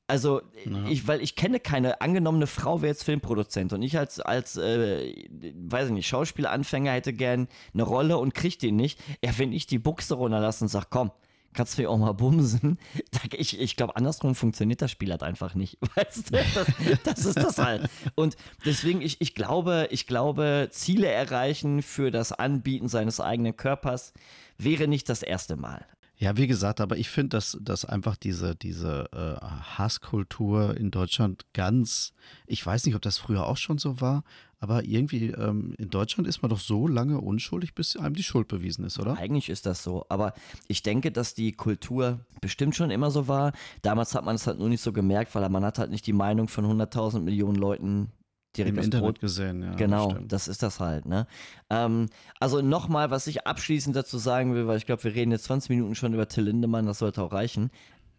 Also, 0.08 0.40
ja. 0.64 0.88
ich, 0.88 1.08
weil 1.08 1.20
ich 1.20 1.34
kenne 1.34 1.58
keine 1.58 2.00
angenommene 2.00 2.46
Frau, 2.46 2.80
wäre 2.80 2.92
jetzt 2.92 3.02
Filmproduzent 3.02 3.72
und 3.72 3.82
ich 3.82 3.98
als, 3.98 4.20
als 4.20 4.56
äh, 4.56 5.12
weiß 5.54 5.88
ich 5.88 5.94
nicht, 5.94 6.06
Schauspielanfänger 6.06 6.92
hätte 6.92 7.12
gern 7.12 7.48
eine 7.74 7.82
Rolle 7.82 8.18
und 8.18 8.32
krieg 8.32 8.58
die 8.58 8.70
nicht. 8.70 9.00
Ja, 9.24 9.36
wenn 9.36 9.52
ich 9.52 9.66
die 9.66 9.80
Buchse 9.80 10.14
runterlasse 10.14 10.64
und 10.64 10.68
sage, 10.68 10.86
komm, 10.90 11.10
kannst 11.56 11.76
du 11.76 11.82
mir 11.82 11.90
auch 11.90 11.98
mal 11.98 12.12
bumsen. 12.12 12.78
Ich, 13.32 13.58
ich 13.58 13.76
glaube, 13.76 13.96
andersrum 13.96 14.34
funktioniert 14.34 14.80
das 14.80 14.90
Spiel 14.90 15.10
halt 15.10 15.22
einfach 15.22 15.54
nicht. 15.54 15.78
Weißt 15.96 16.30
du, 16.30 16.38
das, 16.54 16.66
das 17.02 17.24
ist 17.24 17.36
das 17.36 17.58
halt. 17.58 17.88
Und 18.14 18.36
deswegen, 18.64 19.00
ich, 19.00 19.20
ich 19.20 19.34
glaube, 19.34 19.88
ich 19.90 20.06
glaube, 20.06 20.68
Ziele 20.70 21.08
erreichen 21.08 21.82
für 21.82 22.10
das 22.10 22.32
Anbieten 22.32 22.88
seines 22.88 23.20
eigenen 23.20 23.56
Körpers 23.56 24.12
wäre 24.58 24.86
nicht 24.86 25.08
das 25.08 25.22
erste 25.22 25.56
Mal. 25.56 25.84
Ja, 26.18 26.36
wie 26.38 26.46
gesagt, 26.46 26.80
aber 26.80 26.96
ich 26.96 27.10
finde, 27.10 27.36
dass, 27.36 27.58
dass 27.60 27.84
einfach 27.84 28.16
diese, 28.16 28.56
diese 28.56 29.08
äh, 29.12 29.44
Hasskultur 29.76 30.74
in 30.76 30.90
Deutschland 30.90 31.44
ganz, 31.52 32.14
ich 32.46 32.64
weiß 32.64 32.86
nicht, 32.86 32.94
ob 32.94 33.02
das 33.02 33.18
früher 33.18 33.46
auch 33.46 33.58
schon 33.58 33.76
so 33.76 34.00
war, 34.00 34.24
aber 34.58 34.84
irgendwie 34.84 35.26
ähm, 35.26 35.74
in 35.76 35.90
Deutschland 35.90 36.26
ist 36.26 36.40
man 36.40 36.48
doch 36.48 36.58
so 36.58 36.88
lange 36.88 37.20
unschuldig, 37.20 37.74
bis 37.74 37.96
einem 37.96 38.14
die 38.14 38.22
Schuld 38.22 38.48
bewiesen 38.48 38.86
ist, 38.86 38.98
oder? 38.98 39.18
Eigentlich 39.18 39.50
ist 39.50 39.66
das 39.66 39.82
so, 39.82 40.06
aber 40.08 40.32
ich 40.68 40.82
denke, 40.82 41.12
dass 41.12 41.34
die 41.34 41.52
Kultur 41.52 42.20
bestimmt 42.40 42.74
schon 42.74 42.90
immer 42.90 43.10
so 43.10 43.28
war. 43.28 43.52
Damals 43.82 44.14
hat 44.14 44.24
man 44.24 44.36
es 44.36 44.46
halt 44.46 44.58
nur 44.58 44.70
nicht 44.70 44.82
so 44.82 44.94
gemerkt, 44.94 45.34
weil 45.34 45.46
man 45.50 45.64
hat 45.64 45.78
halt 45.78 45.90
nicht 45.90 46.06
die 46.06 46.14
Meinung 46.14 46.48
von 46.48 46.64
100.000 46.64 47.20
Millionen 47.20 47.56
Leuten 47.56 48.10
direkt 48.56 48.76
Im 48.76 48.84
Internet 48.84 49.04
Brot. 49.04 49.20
gesehen, 49.20 49.62
ja. 49.62 49.74
Genau, 49.74 50.12
das, 50.12 50.26
das 50.28 50.48
ist 50.48 50.62
das 50.62 50.80
halt. 50.80 51.06
Ne? 51.06 51.26
Ähm, 51.70 52.06
also 52.40 52.60
nochmal, 52.60 53.10
was 53.10 53.26
ich 53.26 53.46
abschließend 53.46 53.94
dazu 53.94 54.18
sagen 54.18 54.54
will, 54.54 54.66
weil 54.66 54.78
ich 54.78 54.86
glaube, 54.86 55.04
wir 55.04 55.14
reden 55.14 55.30
jetzt 55.30 55.44
20 55.44 55.70
Minuten 55.70 55.94
schon 55.94 56.14
über 56.14 56.28
Till 56.28 56.44
Lindemann, 56.44 56.86
das 56.86 56.98
sollte 56.98 57.22
auch 57.22 57.32
reichen. 57.32 57.70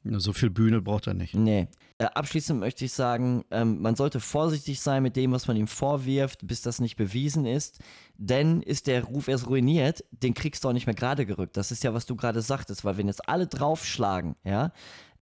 So 0.04 0.34
viel 0.34 0.50
Bühne 0.50 0.82
braucht 0.82 1.08
er 1.08 1.14
nicht. 1.14 1.36
Nee. 1.36 1.68
Äh, 1.98 2.06
abschließend 2.06 2.60
möchte 2.60 2.86
ich 2.86 2.94
sagen, 2.94 3.44
ähm, 3.52 3.82
man 3.82 3.96
sollte 3.96 4.20
vorsichtig 4.20 4.80
sein 4.80 5.04
mit 5.04 5.16
dem, 5.16 5.32
was 5.32 5.48
man 5.48 5.58
ihm 5.58 5.68
vorwirft, 5.68 6.46
bis 6.48 6.62
das 6.62 6.80
nicht 6.80 6.96
bewiesen 6.96 7.46
ist. 7.46 7.80
Denn 8.18 8.62
ist 8.62 8.88
der 8.88 9.04
Ruf 9.04 9.28
erst 9.28 9.48
ruiniert, 9.48 10.04
den 10.12 10.34
kriegst 10.34 10.64
du 10.64 10.70
auch 10.70 10.74
nicht 10.74 10.86
mehr 10.86 10.96
gerade 10.96 11.26
gerückt. 11.26 11.58
Das 11.58 11.72
ist 11.72 11.84
ja, 11.84 11.94
was 11.94 12.06
du 12.06 12.16
gerade 12.16 12.42
sagtest, 12.42 12.86
weil 12.86 12.98
wenn 12.98 13.08
jetzt 13.08 13.28
alle 13.28 13.48
draufschlagen, 13.48 14.36
ja, 14.44 14.72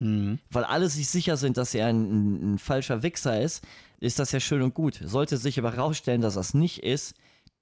mhm. 0.00 0.38
weil 0.50 0.64
alle 0.64 0.88
sich 0.88 1.08
sicher 1.08 1.36
sind, 1.36 1.56
dass 1.56 1.74
er 1.74 1.86
ein, 1.86 2.02
ein, 2.02 2.54
ein 2.54 2.58
falscher 2.58 3.02
Wichser 3.02 3.40
ist, 3.40 3.64
ist 4.00 4.18
das 4.18 4.32
ja 4.32 4.40
schön 4.40 4.62
und 4.62 4.74
gut. 4.74 5.00
Sollte 5.04 5.36
sich 5.36 5.58
aber 5.58 5.72
herausstellen, 5.72 6.20
dass 6.20 6.34
das 6.34 6.54
nicht 6.54 6.82
ist, 6.82 7.14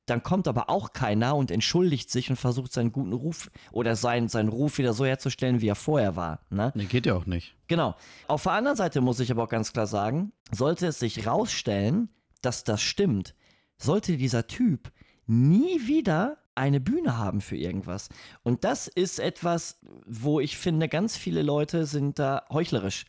dann 0.09 0.23
kommt 0.23 0.49
aber 0.49 0.71
auch 0.71 0.93
keiner 0.93 1.37
und 1.37 1.51
entschuldigt 1.51 2.11
sich 2.11 2.31
und 2.31 2.37
versucht 2.37 2.73
seinen 2.73 2.93
guten 2.93 3.13
Ruf 3.13 3.51
oder 3.73 3.95
seinen, 3.95 4.29
seinen 4.29 4.49
Ruf 4.49 4.79
wieder 4.79 4.95
so 4.95 5.05
herzustellen, 5.05 5.61
wie 5.61 5.69
er 5.69 5.75
vorher 5.75 6.17
war. 6.17 6.41
Ne? 6.51 6.73
Nee, 6.75 6.87
geht 6.87 7.07
ja 7.07 7.15
auch 7.15 7.27
nicht. 7.27 7.55
Genau. 7.67 7.95
Auf 8.27 8.45
der 8.45 8.53
anderen 8.53 8.77
Seite 8.77 9.01
muss 9.01 9.21
ich 9.21 9.31
aber 9.31 9.45
auch 9.45 9.49
ganz 9.49 9.73
klar 9.73 9.87
sagen, 9.87 10.33
sollte 10.51 10.87
es 10.87 10.99
sich 10.99 11.27
rausstellen, 11.27 12.09
dass 12.41 12.65
das 12.65 12.81
stimmt, 12.81 13.35
sollte 13.77 14.17
dieser 14.17 14.47
Typ 14.47 14.91
nie 15.27 15.87
wieder 15.87 16.39
eine 16.59 16.81
Bühne 16.81 17.17
haben 17.17 17.41
für 17.41 17.57
irgendwas. 17.57 18.09
Und 18.43 18.65
das 18.65 18.89
ist 18.89 19.21
etwas, 19.21 19.79
wo 20.07 20.41
ich 20.41 20.59
finde, 20.59 20.89
ganz 20.89 21.17
viele 21.17 21.43
Leute 21.43 21.87
sind 21.87 22.19
da 22.19 22.45
heuchlerisch. 22.51 23.07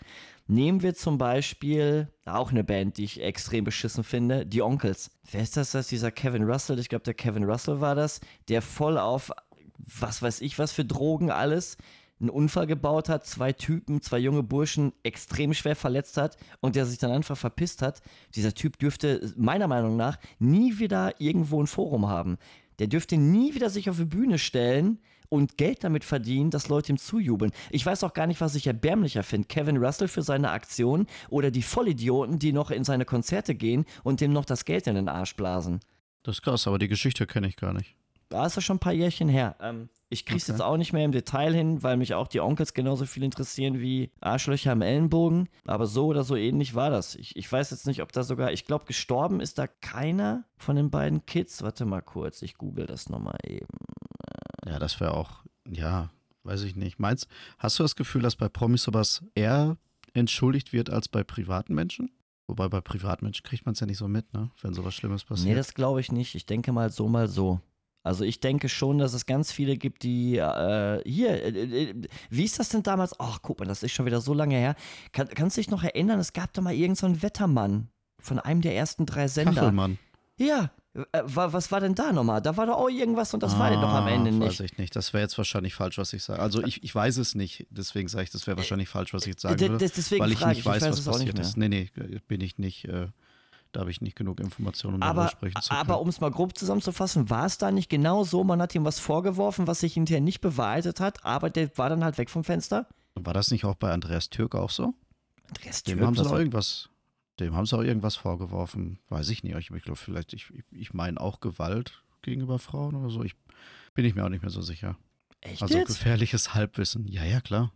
Nehmen 0.47 0.81
wir 0.81 0.95
zum 0.95 1.17
Beispiel 1.17 2.07
auch 2.25 2.51
eine 2.51 2.63
Band, 2.63 2.97
die 2.97 3.03
ich 3.03 3.21
extrem 3.21 3.63
beschissen 3.63 4.03
finde, 4.03 4.45
die 4.45 4.61
Onkels. 4.61 5.11
Wer 5.31 5.41
ist 5.41 5.57
das? 5.57 5.71
Das 5.71 5.87
dieser 5.87 6.11
Kevin 6.11 6.43
Russell. 6.43 6.79
Ich 6.79 6.89
glaube, 6.89 7.03
der 7.03 7.13
Kevin 7.13 7.43
Russell 7.43 7.81
war 7.81 7.95
das, 7.95 8.21
der 8.47 8.61
voll 8.61 8.97
auf 8.97 9.31
was 9.99 10.21
weiß 10.21 10.41
ich 10.41 10.59
was 10.59 10.71
für 10.71 10.85
Drogen 10.85 11.31
alles 11.31 11.77
einen 12.19 12.29
Unfall 12.29 12.67
gebaut 12.67 13.09
hat, 13.09 13.25
zwei 13.25 13.53
Typen, 13.53 14.01
zwei 14.01 14.19
junge 14.19 14.43
Burschen 14.43 14.91
extrem 15.03 15.53
schwer 15.53 15.75
verletzt 15.75 16.17
hat 16.17 16.37
und 16.59 16.75
der 16.75 16.85
sich 16.85 16.97
dann 16.97 17.11
einfach 17.11 17.37
verpisst 17.37 17.81
hat. 17.81 18.01
Dieser 18.35 18.53
Typ 18.53 18.77
dürfte 18.77 19.33
meiner 19.37 19.67
Meinung 19.67 19.95
nach 19.95 20.17
nie 20.37 20.79
wieder 20.79 21.19
irgendwo 21.19 21.61
ein 21.61 21.67
Forum 21.67 22.09
haben. 22.09 22.37
Der 22.79 22.87
dürfte 22.87 23.17
nie 23.17 23.53
wieder 23.53 23.69
sich 23.69 23.89
auf 23.89 23.97
die 23.97 24.05
Bühne 24.05 24.39
stellen 24.39 24.99
und 25.29 25.57
Geld 25.57 25.83
damit 25.83 26.03
verdienen, 26.03 26.49
dass 26.49 26.69
Leute 26.69 26.91
ihm 26.91 26.97
zujubeln. 26.97 27.51
Ich 27.69 27.85
weiß 27.85 28.03
auch 28.03 28.13
gar 28.13 28.27
nicht, 28.27 28.41
was 28.41 28.55
ich 28.55 28.67
erbärmlicher 28.67 29.23
finde. 29.23 29.47
Kevin 29.47 29.77
Russell 29.77 30.07
für 30.07 30.23
seine 30.23 30.51
Aktion 30.51 31.05
oder 31.29 31.51
die 31.51 31.61
Vollidioten, 31.61 32.39
die 32.39 32.51
noch 32.51 32.71
in 32.71 32.83
seine 32.83 33.05
Konzerte 33.05 33.53
gehen 33.53 33.85
und 34.03 34.21
dem 34.21 34.33
noch 34.33 34.45
das 34.45 34.65
Geld 34.65 34.87
in 34.87 34.95
den 34.95 35.07
Arsch 35.09 35.35
blasen. 35.35 35.79
Das 36.23 36.37
ist 36.37 36.41
krass, 36.41 36.67
aber 36.67 36.79
die 36.79 36.87
Geschichte 36.87 37.27
kenne 37.27 37.47
ich 37.47 37.55
gar 37.55 37.73
nicht. 37.73 37.95
Da 38.29 38.45
ist 38.45 38.55
ja 38.55 38.61
schon 38.61 38.77
ein 38.77 38.79
paar 38.79 38.93
Jährchen 38.93 39.27
her. 39.27 39.55
Ähm, 39.59 39.89
ich 40.09 40.25
krieg's 40.25 40.45
okay. 40.45 40.53
jetzt 40.53 40.61
auch 40.61 40.77
nicht 40.77 40.93
mehr 40.93 41.05
im 41.05 41.11
Detail 41.11 41.53
hin, 41.53 41.83
weil 41.83 41.97
mich 41.97 42.13
auch 42.13 42.27
die 42.27 42.39
Onkels 42.39 42.73
genauso 42.73 43.05
viel 43.05 43.23
interessieren 43.23 43.79
wie 43.79 44.11
Arschlöcher 44.21 44.71
am 44.71 44.81
Ellenbogen. 44.81 45.49
Aber 45.65 45.85
so 45.85 46.07
oder 46.07 46.23
so 46.23 46.35
ähnlich 46.35 46.73
war 46.73 46.89
das. 46.89 47.15
Ich, 47.15 47.35
ich 47.35 47.51
weiß 47.51 47.71
jetzt 47.71 47.87
nicht, 47.87 48.01
ob 48.01 48.11
da 48.11 48.23
sogar, 48.23 48.51
ich 48.51 48.65
glaube, 48.65 48.85
gestorben 48.85 49.39
ist 49.39 49.57
da 49.57 49.67
keiner 49.67 50.45
von 50.57 50.75
den 50.75 50.89
beiden 50.89 51.25
Kids. 51.25 51.61
Warte 51.63 51.85
mal 51.85 52.01
kurz, 52.01 52.41
ich 52.41 52.55
google 52.55 52.85
das 52.85 53.09
nochmal 53.09 53.37
eben. 53.45 53.77
Ja, 54.65 54.79
das 54.79 54.99
wäre 54.99 55.15
auch, 55.15 55.43
ja, 55.67 56.09
weiß 56.43 56.63
ich 56.63 56.75
nicht. 56.75 56.99
Meinst, 56.99 57.27
hast 57.57 57.77
du 57.79 57.83
das 57.83 57.95
Gefühl, 57.95 58.21
dass 58.21 58.35
bei 58.35 58.49
Promis 58.49 58.83
sowas 58.83 59.23
eher 59.35 59.77
entschuldigt 60.13 60.73
wird 60.73 60.89
als 60.89 61.07
bei 61.07 61.23
privaten 61.23 61.73
Menschen? 61.75 62.11
Wobei 62.47 62.67
bei 62.67 62.81
Privatmenschen 62.81 63.43
kriegt 63.43 63.67
man 63.67 63.73
es 63.73 63.79
ja 63.79 63.85
nicht 63.85 63.99
so 63.99 64.07
mit, 64.07 64.33
ne? 64.33 64.49
wenn 64.61 64.73
sowas 64.73 64.95
Schlimmes 64.95 65.23
passiert. 65.23 65.49
Nee, 65.49 65.55
das 65.55 65.75
glaube 65.75 65.99
ich 65.99 66.11
nicht. 66.11 66.33
Ich 66.33 66.47
denke 66.47 66.71
mal 66.71 66.89
so, 66.89 67.07
mal 67.07 67.27
so. 67.27 67.61
Also 68.03 68.23
ich 68.23 68.39
denke 68.39 68.69
schon, 68.69 68.97
dass 68.97 69.13
es 69.13 69.25
ganz 69.25 69.51
viele 69.51 69.75
gibt, 69.75 70.03
die 70.03 70.37
äh, 70.37 71.01
hier, 71.05 71.43
äh, 71.43 71.49
äh, 71.49 72.01
wie 72.29 72.43
ist 72.45 72.57
das 72.57 72.69
denn 72.69 72.83
damals? 72.83 73.19
Ach, 73.19 73.39
guck 73.41 73.59
mal, 73.59 73.65
das 73.65 73.83
ist 73.83 73.91
schon 73.91 74.05
wieder 74.05 74.21
so 74.21 74.33
lange 74.33 74.55
her. 74.55 74.75
Kann, 75.11 75.27
kannst 75.27 75.57
du 75.57 75.61
dich 75.61 75.69
noch 75.69 75.83
erinnern, 75.83 76.19
es 76.19 76.33
gab 76.33 76.53
doch 76.53 76.63
mal 76.63 76.73
irgendeinen 76.73 77.15
so 77.15 77.21
Wettermann 77.21 77.89
von 78.17 78.39
einem 78.39 78.61
der 78.61 78.75
ersten 78.75 79.05
drei 79.05 79.27
Sender. 79.27 79.53
Kachelmann. 79.53 79.99
Ja, 80.37 80.71
äh, 81.11 81.21
was 81.25 81.71
war 81.71 81.81
denn 81.81 81.93
da 81.93 82.13
nochmal? 82.13 82.41
Da 82.41 82.55
war 82.57 82.65
doch 82.65 82.77
auch 82.77 82.89
irgendwas 82.89 83.33
und 83.33 83.43
das 83.43 83.55
ah, 83.55 83.59
war 83.59 83.69
denn 83.69 83.81
doch 83.81 83.93
am 83.93 84.07
Ende 84.07 84.31
nicht. 84.31 84.59
Weiß 84.59 84.59
ich 84.61 84.77
nicht. 84.77 84.95
Das 84.95 85.13
wäre 85.13 85.23
jetzt 85.23 85.37
wahrscheinlich 85.37 85.75
falsch, 85.75 85.97
was 85.97 86.13
ich 86.13 86.23
sage. 86.23 86.41
Also 86.41 86.63
ich, 86.63 86.83
ich 86.83 86.95
weiß 86.95 87.17
es 87.17 87.35
nicht. 87.35 87.67
Deswegen 87.69 88.07
sage 88.07 88.23
ich, 88.23 88.29
das 88.29 88.47
wäre 88.47 88.57
wahrscheinlich 88.57 88.89
falsch, 88.89 89.13
was 89.13 89.23
ich 89.23 89.29
jetzt 89.29 89.41
sagen 89.41 89.59
würde. 89.59 89.77
Deswegen 89.77 90.23
weil 90.23 90.31
ich 90.31 90.45
nicht 90.45 90.59
ich, 90.59 90.65
weiß, 90.65 90.77
ich 90.77 90.83
weiß, 90.83 91.05
was 91.05 91.05
passiert 91.05 91.37
ist. 91.37 91.57
Nee, 91.57 91.69
nee, 91.69 91.89
bin 92.27 92.41
ich 92.41 92.57
nicht. 92.57 92.87
Da 93.71 93.81
habe 93.81 93.91
ich 93.91 94.01
nicht 94.01 94.15
genug 94.15 94.39
Informationen, 94.39 94.95
um 94.95 95.03
aber, 95.03 95.21
darüber 95.23 95.31
sprechen 95.31 95.61
zu 95.61 95.69
können. 95.69 95.81
Aber 95.81 96.01
um 96.01 96.09
es 96.09 96.19
mal 96.19 96.31
grob 96.31 96.57
zusammenzufassen, 96.57 97.29
war 97.29 97.45
es 97.45 97.57
da 97.59 97.71
nicht 97.71 97.89
genau 97.89 98.23
so, 98.23 98.43
man 98.43 98.61
hat 98.61 98.73
ihm 98.73 98.83
was 98.83 98.99
vorgeworfen, 98.99 99.67
was 99.67 99.81
sich 99.81 99.93
hinterher 99.93 100.21
nicht 100.21 100.41
bewahrheitet 100.41 100.99
hat, 100.99 101.23
aber 101.23 101.49
der 101.49 101.77
war 101.77 101.89
dann 101.89 102.03
halt 102.03 102.17
weg 102.17 102.29
vom 102.29 102.43
Fenster? 102.43 102.87
War 103.15 103.33
das 103.33 103.51
nicht 103.51 103.65
auch 103.65 103.75
bei 103.75 103.91
Andreas 103.91 104.29
Türk 104.29 104.55
auch 104.55 104.71
so? 104.71 104.95
Andreas 105.47 105.83
Türk? 105.83 105.99
Dem 105.99 106.05
haben 106.05 106.15
sie 106.15 106.25
auch 106.25 106.37
irgendwas 106.37 106.89
dem 107.39 107.55
haben 107.55 107.65
sie 107.65 107.77
auch 107.77 107.83
irgendwas 107.83 108.15
vorgeworfen. 108.15 108.99
Weiß 109.09 109.29
ich 109.29 109.43
nicht. 109.43 109.55
Ich, 109.55 109.71
ich 109.71 109.83
glaube, 109.83 109.97
vielleicht, 109.97 110.33
ich, 110.33 110.51
ich 110.71 110.93
meine 110.93 111.19
auch 111.19 111.39
Gewalt 111.39 112.03
gegenüber 112.21 112.59
Frauen 112.59 112.95
oder 112.95 113.09
so. 113.09 113.23
Ich 113.23 113.35
bin 113.93 114.05
ich 114.05 114.15
mir 114.15 114.25
auch 114.25 114.29
nicht 114.29 114.41
mehr 114.41 114.51
so 114.51 114.61
sicher. 114.61 114.97
Echt? 115.41 115.61
Also 115.61 115.77
jetzt? 115.77 115.87
gefährliches 115.87 116.53
Halbwissen. 116.53 117.07
Ja, 117.07 117.23
ja, 117.23 117.39
klar. 117.41 117.71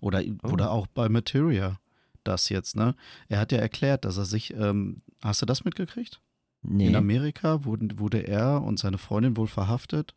Oder, 0.00 0.22
oh. 0.42 0.48
oder 0.48 0.70
auch 0.70 0.86
bei 0.88 1.08
Materia. 1.08 1.78
Das 2.24 2.48
jetzt, 2.48 2.76
ne? 2.76 2.94
Er 3.28 3.38
hat 3.40 3.52
ja 3.52 3.58
erklärt, 3.58 4.04
dass 4.04 4.16
er 4.16 4.24
sich, 4.24 4.54
ähm, 4.54 5.02
hast 5.22 5.42
du 5.42 5.46
das 5.46 5.64
mitgekriegt? 5.64 6.20
Nee. 6.62 6.88
In 6.88 6.96
Amerika 6.96 7.64
wurden, 7.64 7.98
wurde 7.98 8.26
er 8.26 8.62
und 8.62 8.78
seine 8.78 8.98
Freundin 8.98 9.36
wohl 9.36 9.46
verhaftet, 9.46 10.14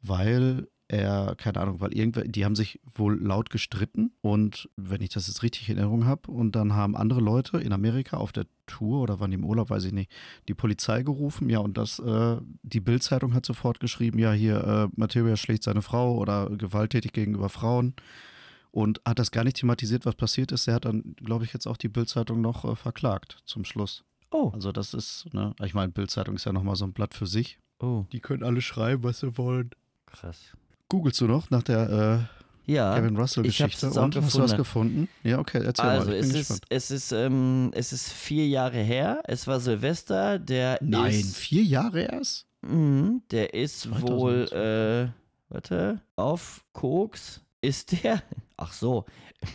weil 0.00 0.66
er, 0.88 1.34
keine 1.36 1.60
Ahnung, 1.60 1.80
weil 1.80 1.94
irgendwer, 1.94 2.24
die 2.24 2.44
haben 2.44 2.56
sich 2.56 2.80
wohl 2.94 3.18
laut 3.20 3.50
gestritten 3.50 4.12
und 4.20 4.68
wenn 4.76 5.00
ich 5.00 5.08
das 5.10 5.26
jetzt 5.28 5.42
richtig 5.42 5.68
in 5.68 5.78
Erinnerung 5.78 6.04
habe, 6.04 6.30
und 6.30 6.54
dann 6.56 6.74
haben 6.74 6.96
andere 6.96 7.20
Leute 7.20 7.58
in 7.58 7.72
Amerika 7.72 8.18
auf 8.18 8.32
der 8.32 8.46
Tour 8.66 9.00
oder 9.00 9.18
waren 9.18 9.30
die 9.30 9.36
im 9.36 9.44
Urlaub, 9.44 9.70
weiß 9.70 9.84
ich 9.84 9.92
nicht, 9.92 10.10
die 10.48 10.54
Polizei 10.54 11.02
gerufen, 11.02 11.48
ja, 11.48 11.58
und 11.58 11.78
das, 11.78 11.98
äh, 11.98 12.36
die 12.62 12.80
Bildzeitung 12.80 13.34
hat 13.34 13.46
sofort 13.46 13.80
geschrieben, 13.80 14.18
ja, 14.18 14.32
hier, 14.32 14.62
äh, 14.64 14.88
Materia 14.96 15.36
schlägt 15.36 15.62
seine 15.62 15.82
Frau 15.82 16.16
oder 16.16 16.50
gewalttätig 16.50 17.12
gegenüber 17.12 17.48
Frauen 17.48 17.94
und 18.74 19.00
hat 19.04 19.20
das 19.20 19.30
gar 19.30 19.44
nicht 19.44 19.58
thematisiert, 19.58 20.04
was 20.04 20.16
passiert 20.16 20.50
ist. 20.50 20.66
Er 20.66 20.74
hat 20.74 20.84
dann, 20.84 21.14
glaube 21.22 21.44
ich, 21.44 21.52
jetzt 21.52 21.68
auch 21.68 21.76
die 21.76 21.88
Bildzeitung 21.88 22.40
noch 22.40 22.64
äh, 22.64 22.74
verklagt 22.74 23.38
zum 23.44 23.64
Schluss. 23.64 24.02
Oh. 24.32 24.50
Also 24.52 24.72
das 24.72 24.94
ist, 24.94 25.32
ne, 25.32 25.54
ich 25.62 25.74
meine, 25.74 25.92
Bildzeitung 25.92 26.34
ist 26.34 26.44
ja 26.44 26.52
nochmal 26.52 26.74
so 26.74 26.84
ein 26.84 26.92
Blatt 26.92 27.14
für 27.14 27.28
sich. 27.28 27.60
Oh. 27.78 28.04
Die 28.10 28.18
können 28.18 28.42
alle 28.42 28.60
schreiben, 28.60 29.04
was 29.04 29.20
sie 29.20 29.38
wollen. 29.38 29.70
Krass. 30.06 30.56
Googlest 30.88 31.20
du 31.20 31.28
noch 31.28 31.50
nach 31.50 31.62
der 31.62 32.28
äh, 32.66 32.72
ja, 32.72 32.96
Kevin 32.96 33.16
Russell-Geschichte? 33.16 33.86
Und 33.86 33.92
gefunden. 33.92 34.24
hast 34.24 34.34
du 34.34 34.42
was 34.42 34.56
gefunden? 34.56 35.08
Ja, 35.22 35.38
okay, 35.38 35.62
erzähl 35.64 35.84
also, 35.84 36.08
mal. 36.08 36.16
Also, 36.16 36.36
es 36.36 36.50
ist, 36.50 36.62
es, 36.68 36.90
ist, 36.90 37.12
ähm, 37.12 37.70
es 37.74 37.92
ist 37.92 38.12
vier 38.12 38.48
Jahre 38.48 38.78
her. 38.78 39.22
Es 39.24 39.46
war 39.46 39.60
Silvester. 39.60 40.40
Der 40.40 40.80
Nein, 40.82 41.12
ist, 41.12 41.36
vier 41.36 41.62
Jahre 41.62 42.02
erst? 42.02 42.48
Mh, 42.62 43.20
der 43.30 43.54
ist 43.54 43.82
2000. 43.82 44.10
wohl, 44.10 44.48
äh, 44.52 45.12
warte, 45.48 46.00
auf 46.16 46.64
Koks 46.72 47.40
ist 47.60 48.02
der, 48.02 48.22
ach 48.56 48.72
so, 48.72 49.04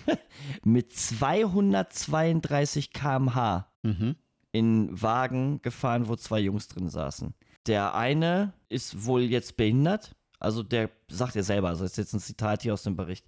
mit 0.64 0.95
232 0.95 2.91
km/h 2.91 3.68
mhm. 3.84 4.16
in 4.52 5.02
Wagen 5.02 5.62
gefahren, 5.62 6.08
wo 6.08 6.16
zwei 6.16 6.39
Jungs 6.39 6.68
drin 6.68 6.89
saßen. 6.89 7.34
Der 7.68 7.95
eine 7.95 8.54
ist 8.70 9.06
wohl 9.06 9.24
jetzt 9.24 9.58
behindert, 9.58 10.16
also 10.39 10.64
der 10.64 10.89
sagt 11.10 11.36
ja 11.36 11.43
selber, 11.43 11.70
also 11.70 11.84
das 11.84 11.91
ist 11.91 11.97
jetzt 11.97 12.14
ein 12.14 12.20
Zitat 12.20 12.64
hier 12.64 12.74
aus 12.74 12.84
dem 12.84 12.95
Bericht. 12.95 13.26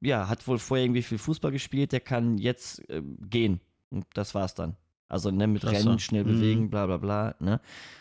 Ja, 0.00 0.28
hat 0.28 0.46
wohl 0.46 0.58
vorher 0.58 0.84
irgendwie 0.84 1.02
viel 1.02 1.18
Fußball 1.18 1.52
gespielt, 1.52 1.92
der 1.92 2.00
kann 2.00 2.38
jetzt 2.38 2.88
äh, 2.88 3.02
gehen. 3.02 3.60
Und 3.90 4.06
das 4.14 4.34
war's 4.34 4.54
dann. 4.54 4.76
Also 5.08 5.30
ne, 5.30 5.46
mit 5.46 5.62
Klasse. 5.62 5.86
Rennen, 5.86 5.98
schnell 5.98 6.24
bewegen, 6.24 6.62
mhm. 6.62 6.70
bla 6.70 6.86
bla 6.86 6.98
bla. 6.98 7.34
Ne? 7.40 7.60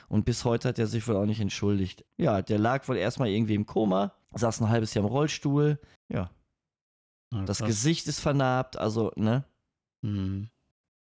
Und 0.10 0.26
bis 0.26 0.44
heute 0.44 0.68
hat 0.68 0.80
er 0.80 0.88
sich 0.88 1.08
wohl 1.08 1.16
auch 1.16 1.26
nicht 1.26 1.40
entschuldigt. 1.40 2.04
Ja, 2.18 2.42
der 2.42 2.60
lag 2.60 2.88
wohl 2.88 2.98
erstmal 2.98 3.30
irgendwie 3.30 3.56
im 3.56 3.66
Koma, 3.66 4.14
saß 4.34 4.62
ein 4.62 4.70
halbes 4.70 4.94
Jahr 4.94 5.06
im 5.06 5.12
Rollstuhl. 5.12 5.80
Ja. 6.10 6.30
Ja 7.34 7.44
das 7.44 7.60
Gesicht 7.60 8.08
ist 8.08 8.20
vernarbt, 8.20 8.78
also, 8.78 9.12
ne? 9.16 9.46
Mhm. 10.02 10.50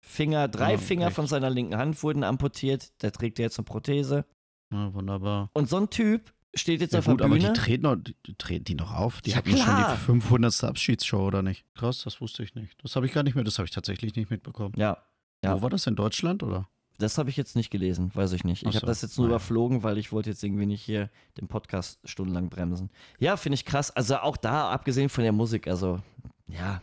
Finger, 0.00 0.48
drei 0.48 0.72
ja, 0.72 0.78
Finger 0.78 1.06
echt. 1.06 1.16
von 1.16 1.26
seiner 1.26 1.48
linken 1.48 1.76
Hand 1.76 2.02
wurden 2.02 2.24
amputiert. 2.24 2.92
Der 3.02 3.12
trägt 3.12 3.38
jetzt 3.38 3.58
eine 3.58 3.64
Prothese. 3.64 4.24
Ja, 4.72 4.92
wunderbar. 4.92 5.50
Und 5.54 5.68
so 5.68 5.76
ein 5.76 5.90
Typ 5.90 6.32
steht 6.54 6.80
jetzt 6.80 6.92
ja, 6.92 6.98
auf 6.98 7.06
gut, 7.06 7.20
der 7.20 7.28
Bühne. 7.28 7.44
Aber 7.46 7.54
die 7.54 7.60
treten, 7.60 7.82
noch, 7.82 7.96
die, 7.96 8.34
treten 8.36 8.64
die 8.64 8.74
noch 8.74 8.92
auf? 8.92 9.20
Die 9.20 9.30
ja, 9.30 9.36
hatten 9.36 9.54
klar. 9.54 9.96
schon 9.96 9.96
die 9.96 10.00
500. 10.04 10.64
Abschiedsshow, 10.64 11.26
oder 11.26 11.42
nicht? 11.42 11.64
Krass, 11.74 12.02
das 12.02 12.20
wusste 12.20 12.42
ich 12.42 12.54
nicht. 12.54 12.82
Das 12.82 12.96
habe 12.96 13.06
ich 13.06 13.12
gar 13.12 13.22
nicht 13.22 13.34
mehr, 13.34 13.44
das 13.44 13.58
habe 13.58 13.66
ich 13.66 13.72
tatsächlich 13.72 14.16
nicht 14.16 14.30
mitbekommen. 14.30 14.74
Ja. 14.76 14.98
ja. 15.44 15.56
Wo 15.56 15.62
war 15.62 15.70
das, 15.70 15.86
in 15.86 15.94
Deutschland, 15.94 16.42
oder? 16.42 16.68
Das 16.98 17.18
habe 17.18 17.30
ich 17.30 17.36
jetzt 17.36 17.56
nicht 17.56 17.70
gelesen, 17.70 18.10
weiß 18.14 18.32
ich 18.32 18.44
nicht. 18.44 18.62
Ich 18.64 18.72
so, 18.72 18.76
habe 18.76 18.86
das 18.86 19.02
jetzt 19.02 19.18
nur 19.18 19.26
überflogen, 19.26 19.82
weil 19.82 19.98
ich 19.98 20.12
wollte 20.12 20.30
jetzt 20.30 20.42
irgendwie 20.44 20.66
nicht 20.66 20.82
hier 20.82 21.10
den 21.40 21.48
Podcast 21.48 21.98
stundenlang 22.04 22.48
bremsen. 22.48 22.90
Ja, 23.18 23.36
finde 23.36 23.54
ich 23.54 23.64
krass. 23.64 23.90
Also 23.90 24.16
auch 24.18 24.36
da, 24.36 24.70
abgesehen 24.70 25.08
von 25.08 25.24
der 25.24 25.32
Musik, 25.32 25.66
also 25.66 26.00
ja, 26.48 26.82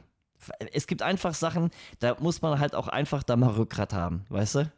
es 0.73 0.87
gibt 0.87 1.01
einfach 1.01 1.33
Sachen, 1.33 1.69
da 1.99 2.15
muss 2.19 2.41
man 2.41 2.59
halt 2.59 2.75
auch 2.75 2.87
einfach 2.87 3.23
da 3.23 3.35
mal 3.35 3.51
Rückgrat 3.51 3.93
haben, 3.93 4.25
weißt 4.29 4.55
du? 4.55 4.71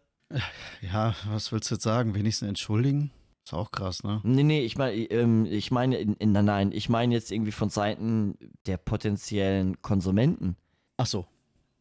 Ja, 0.82 1.16
was 1.28 1.52
willst 1.52 1.72
du 1.72 1.76
jetzt 1.76 1.84
sagen? 1.84 2.16
Wenigstens 2.16 2.48
entschuldigen? 2.48 3.12
Ist 3.44 3.54
auch 3.54 3.72
krass, 3.72 4.04
ne? 4.04 4.22
Nee, 4.24 4.44
nee, 4.44 4.62
ich 4.62 4.78
meine, 4.78 4.96
ähm, 4.96 5.46
ich 5.46 5.72
meine, 5.72 6.16
nein, 6.20 6.46
nein, 6.46 6.72
ich 6.72 6.90
meine 6.90 7.14
jetzt 7.14 7.32
irgendwie 7.32 7.52
von 7.52 7.70
Seiten 7.70 8.38
der 8.66 8.78
potenziellen 8.78 9.82
Konsumenten. 9.82 10.56
Ach 10.98 11.08
so. 11.08 11.26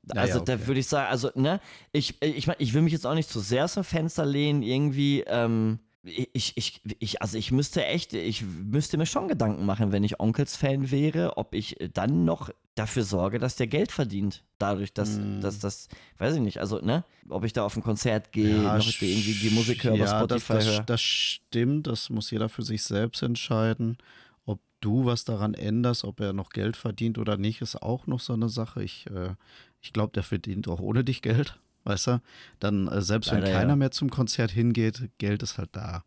Ja, 0.03 0.23
also 0.23 0.41
okay. 0.41 0.57
da 0.57 0.67
würde 0.67 0.81
ich 0.81 0.87
sagen, 0.87 1.11
also 1.11 1.31
ne, 1.35 1.61
ich, 1.93 2.21
ich 2.23 2.47
meine, 2.47 2.61
ich 2.61 2.73
will 2.73 2.83
mich 2.83 2.93
jetzt 2.93 3.07
auch 3.07 3.15
nicht 3.15 3.29
zu 3.29 3.41
sehr 3.41 3.65
aus 3.65 3.75
dem 3.75 3.85
Fenster 3.85 4.25
lehnen, 4.25 4.63
irgendwie, 4.63 5.21
ähm, 5.27 5.79
ich, 6.03 6.57
ich, 6.57 6.81
ich, 6.99 7.21
also 7.21 7.37
ich 7.37 7.53
müsste 7.53 7.85
echt, 7.85 8.15
ich 8.15 8.43
müsste 8.43 8.97
mir 8.97 9.05
schon 9.05 9.29
Gedanken 9.29 9.67
machen, 9.67 9.93
wenn 9.93 10.03
ich 10.03 10.19
Onkels-Fan 10.19 10.91
wäre, 10.91 11.37
ob 11.37 11.55
ich 11.55 11.77
dann 11.93 12.25
noch 12.25 12.51
dafür 12.75 13.03
sorge, 13.05 13.39
dass 13.39 13.57
der 13.57 13.67
Geld 13.67 13.93
verdient. 13.93 14.43
Dadurch, 14.59 14.95
dass, 14.95 15.19
mm. 15.19 15.41
dass 15.41 15.59
das, 15.59 15.89
weiß 16.17 16.37
ich 16.37 16.41
nicht, 16.41 16.59
also, 16.59 16.79
ne, 16.81 17.05
ob 17.29 17.45
ich 17.45 17.53
da 17.53 17.65
auf 17.65 17.77
ein 17.77 17.83
Konzert 17.83 18.33
gehe, 18.33 18.63
ja, 18.63 18.79
noch 18.79 18.87
irgendwie 18.87 19.35
die 19.35 19.51
Musik 19.51 19.85
höre, 19.85 19.97
ja, 19.97 20.07
Spotify 20.07 20.55
das, 20.55 20.65
das, 20.65 20.75
höre. 20.75 20.83
Das 20.85 21.01
stimmt, 21.03 21.87
das 21.87 22.09
muss 22.09 22.31
jeder 22.31 22.49
für 22.49 22.63
sich 22.63 22.83
selbst 22.83 23.23
entscheiden. 23.23 23.99
Ob 24.47 24.61
du 24.81 25.05
was 25.05 25.25
daran 25.25 25.53
änderst, 25.53 26.05
ob 26.05 26.21
er 26.21 26.33
noch 26.33 26.49
Geld 26.49 26.79
verdient 26.79 27.19
oder 27.19 27.37
nicht, 27.37 27.61
ist 27.61 27.83
auch 27.83 28.07
noch 28.07 28.21
so 28.21 28.33
eine 28.33 28.49
Sache. 28.49 28.83
Ich, 28.83 29.07
äh, 29.11 29.35
ich 29.81 29.93
glaube, 29.93 30.12
der 30.12 30.22
verdient 30.22 30.68
auch 30.68 30.81
ohne 30.81 31.05
dich 31.05 31.22
Geld 31.22 31.59
weißt 31.85 32.07
du? 32.09 32.22
Dann, 32.59 32.89
äh, 32.89 33.03
selbst 33.03 33.31
Leider, 33.31 33.47
wenn 33.47 33.53
keiner 33.53 33.70
ja. 33.70 33.76
mehr 33.76 33.91
zum 33.91 34.11
Konzert 34.11 34.51
hingeht, 34.51 35.11
Geld 35.18 35.43
ist 35.43 35.59
halt 35.59 35.70
da. 35.72 36.05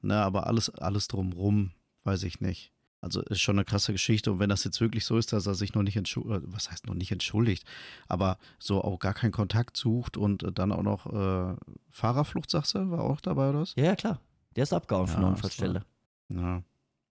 Ne, 0.00 0.16
aber 0.16 0.46
alles, 0.46 0.70
alles 0.70 1.08
drumrum, 1.08 1.70
weiß 2.04 2.24
ich 2.24 2.40
nicht. 2.40 2.72
Also 3.00 3.20
ist 3.22 3.40
schon 3.40 3.56
eine 3.56 3.64
krasse 3.64 3.92
Geschichte. 3.92 4.30
Und 4.32 4.38
wenn 4.38 4.48
das 4.48 4.64
jetzt 4.64 4.80
wirklich 4.80 5.04
so 5.04 5.16
ist, 5.16 5.32
dass 5.32 5.46
er 5.46 5.54
sich 5.54 5.74
noch 5.74 5.82
nicht 5.82 5.96
entschuldigt, 5.96 6.44
äh, 6.44 6.52
was 6.52 6.70
heißt 6.70 6.86
noch 6.86 6.94
nicht 6.94 7.10
entschuldigt, 7.12 7.64
aber 8.08 8.38
so 8.58 8.82
auch 8.82 8.98
gar 8.98 9.14
keinen 9.14 9.32
Kontakt 9.32 9.76
sucht 9.76 10.16
und 10.16 10.42
äh, 10.42 10.52
dann 10.52 10.72
auch 10.72 10.82
noch 10.82 11.06
äh, 11.06 11.56
Fahrerflucht, 11.90 12.50
sagst 12.50 12.74
du, 12.74 12.90
war 12.90 13.00
auch 13.00 13.20
dabei 13.20 13.50
oder 13.50 13.60
was? 13.60 13.74
Ja, 13.76 13.84
ja, 13.84 13.96
klar. 13.96 14.20
Der 14.56 14.64
ist 14.64 14.72
abgehauen 14.72 15.06
ja, 15.06 15.12
von 15.12 15.20
der 15.22 15.30
Unfallstelle. 15.30 15.84
Ja. 16.28 16.62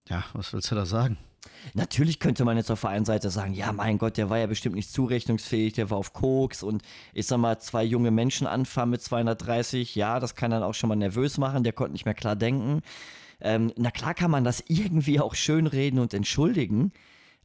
ja, 0.09 0.23
was 0.33 0.53
willst 0.53 0.71
du 0.71 0.75
da 0.75 0.85
sagen? 0.85 1.17
Natürlich 1.73 2.19
könnte 2.19 2.45
man 2.45 2.57
jetzt 2.57 2.71
auf 2.71 2.81
der 2.81 2.91
einen 2.91 3.05
Seite 3.05 3.29
sagen, 3.29 3.53
ja, 3.53 3.71
mein 3.71 3.97
Gott, 3.97 4.17
der 4.17 4.29
war 4.29 4.37
ja 4.37 4.47
bestimmt 4.47 4.75
nicht 4.75 4.91
zurechnungsfähig, 4.91 5.73
der 5.73 5.89
war 5.89 5.97
auf 5.97 6.13
Koks 6.13 6.63
und 6.63 6.81
ich 7.13 7.27
sag 7.27 7.37
mal, 7.37 7.59
zwei 7.59 7.83
junge 7.83 8.11
Menschen 8.11 8.47
anfahren 8.47 8.89
mit 8.89 9.01
230, 9.01 9.95
ja, 9.95 10.19
das 10.19 10.35
kann 10.35 10.51
dann 10.51 10.63
auch 10.63 10.73
schon 10.73 10.89
mal 10.89 10.95
nervös 10.95 11.37
machen, 11.37 11.63
der 11.63 11.73
konnte 11.73 11.93
nicht 11.93 12.05
mehr 12.05 12.13
klar 12.13 12.35
denken. 12.35 12.81
Ähm, 13.39 13.71
na 13.75 13.89
klar 13.89 14.13
kann 14.13 14.29
man 14.29 14.43
das 14.43 14.63
irgendwie 14.67 15.19
auch 15.19 15.33
schönreden 15.33 15.99
und 15.99 16.13
entschuldigen, 16.13 16.91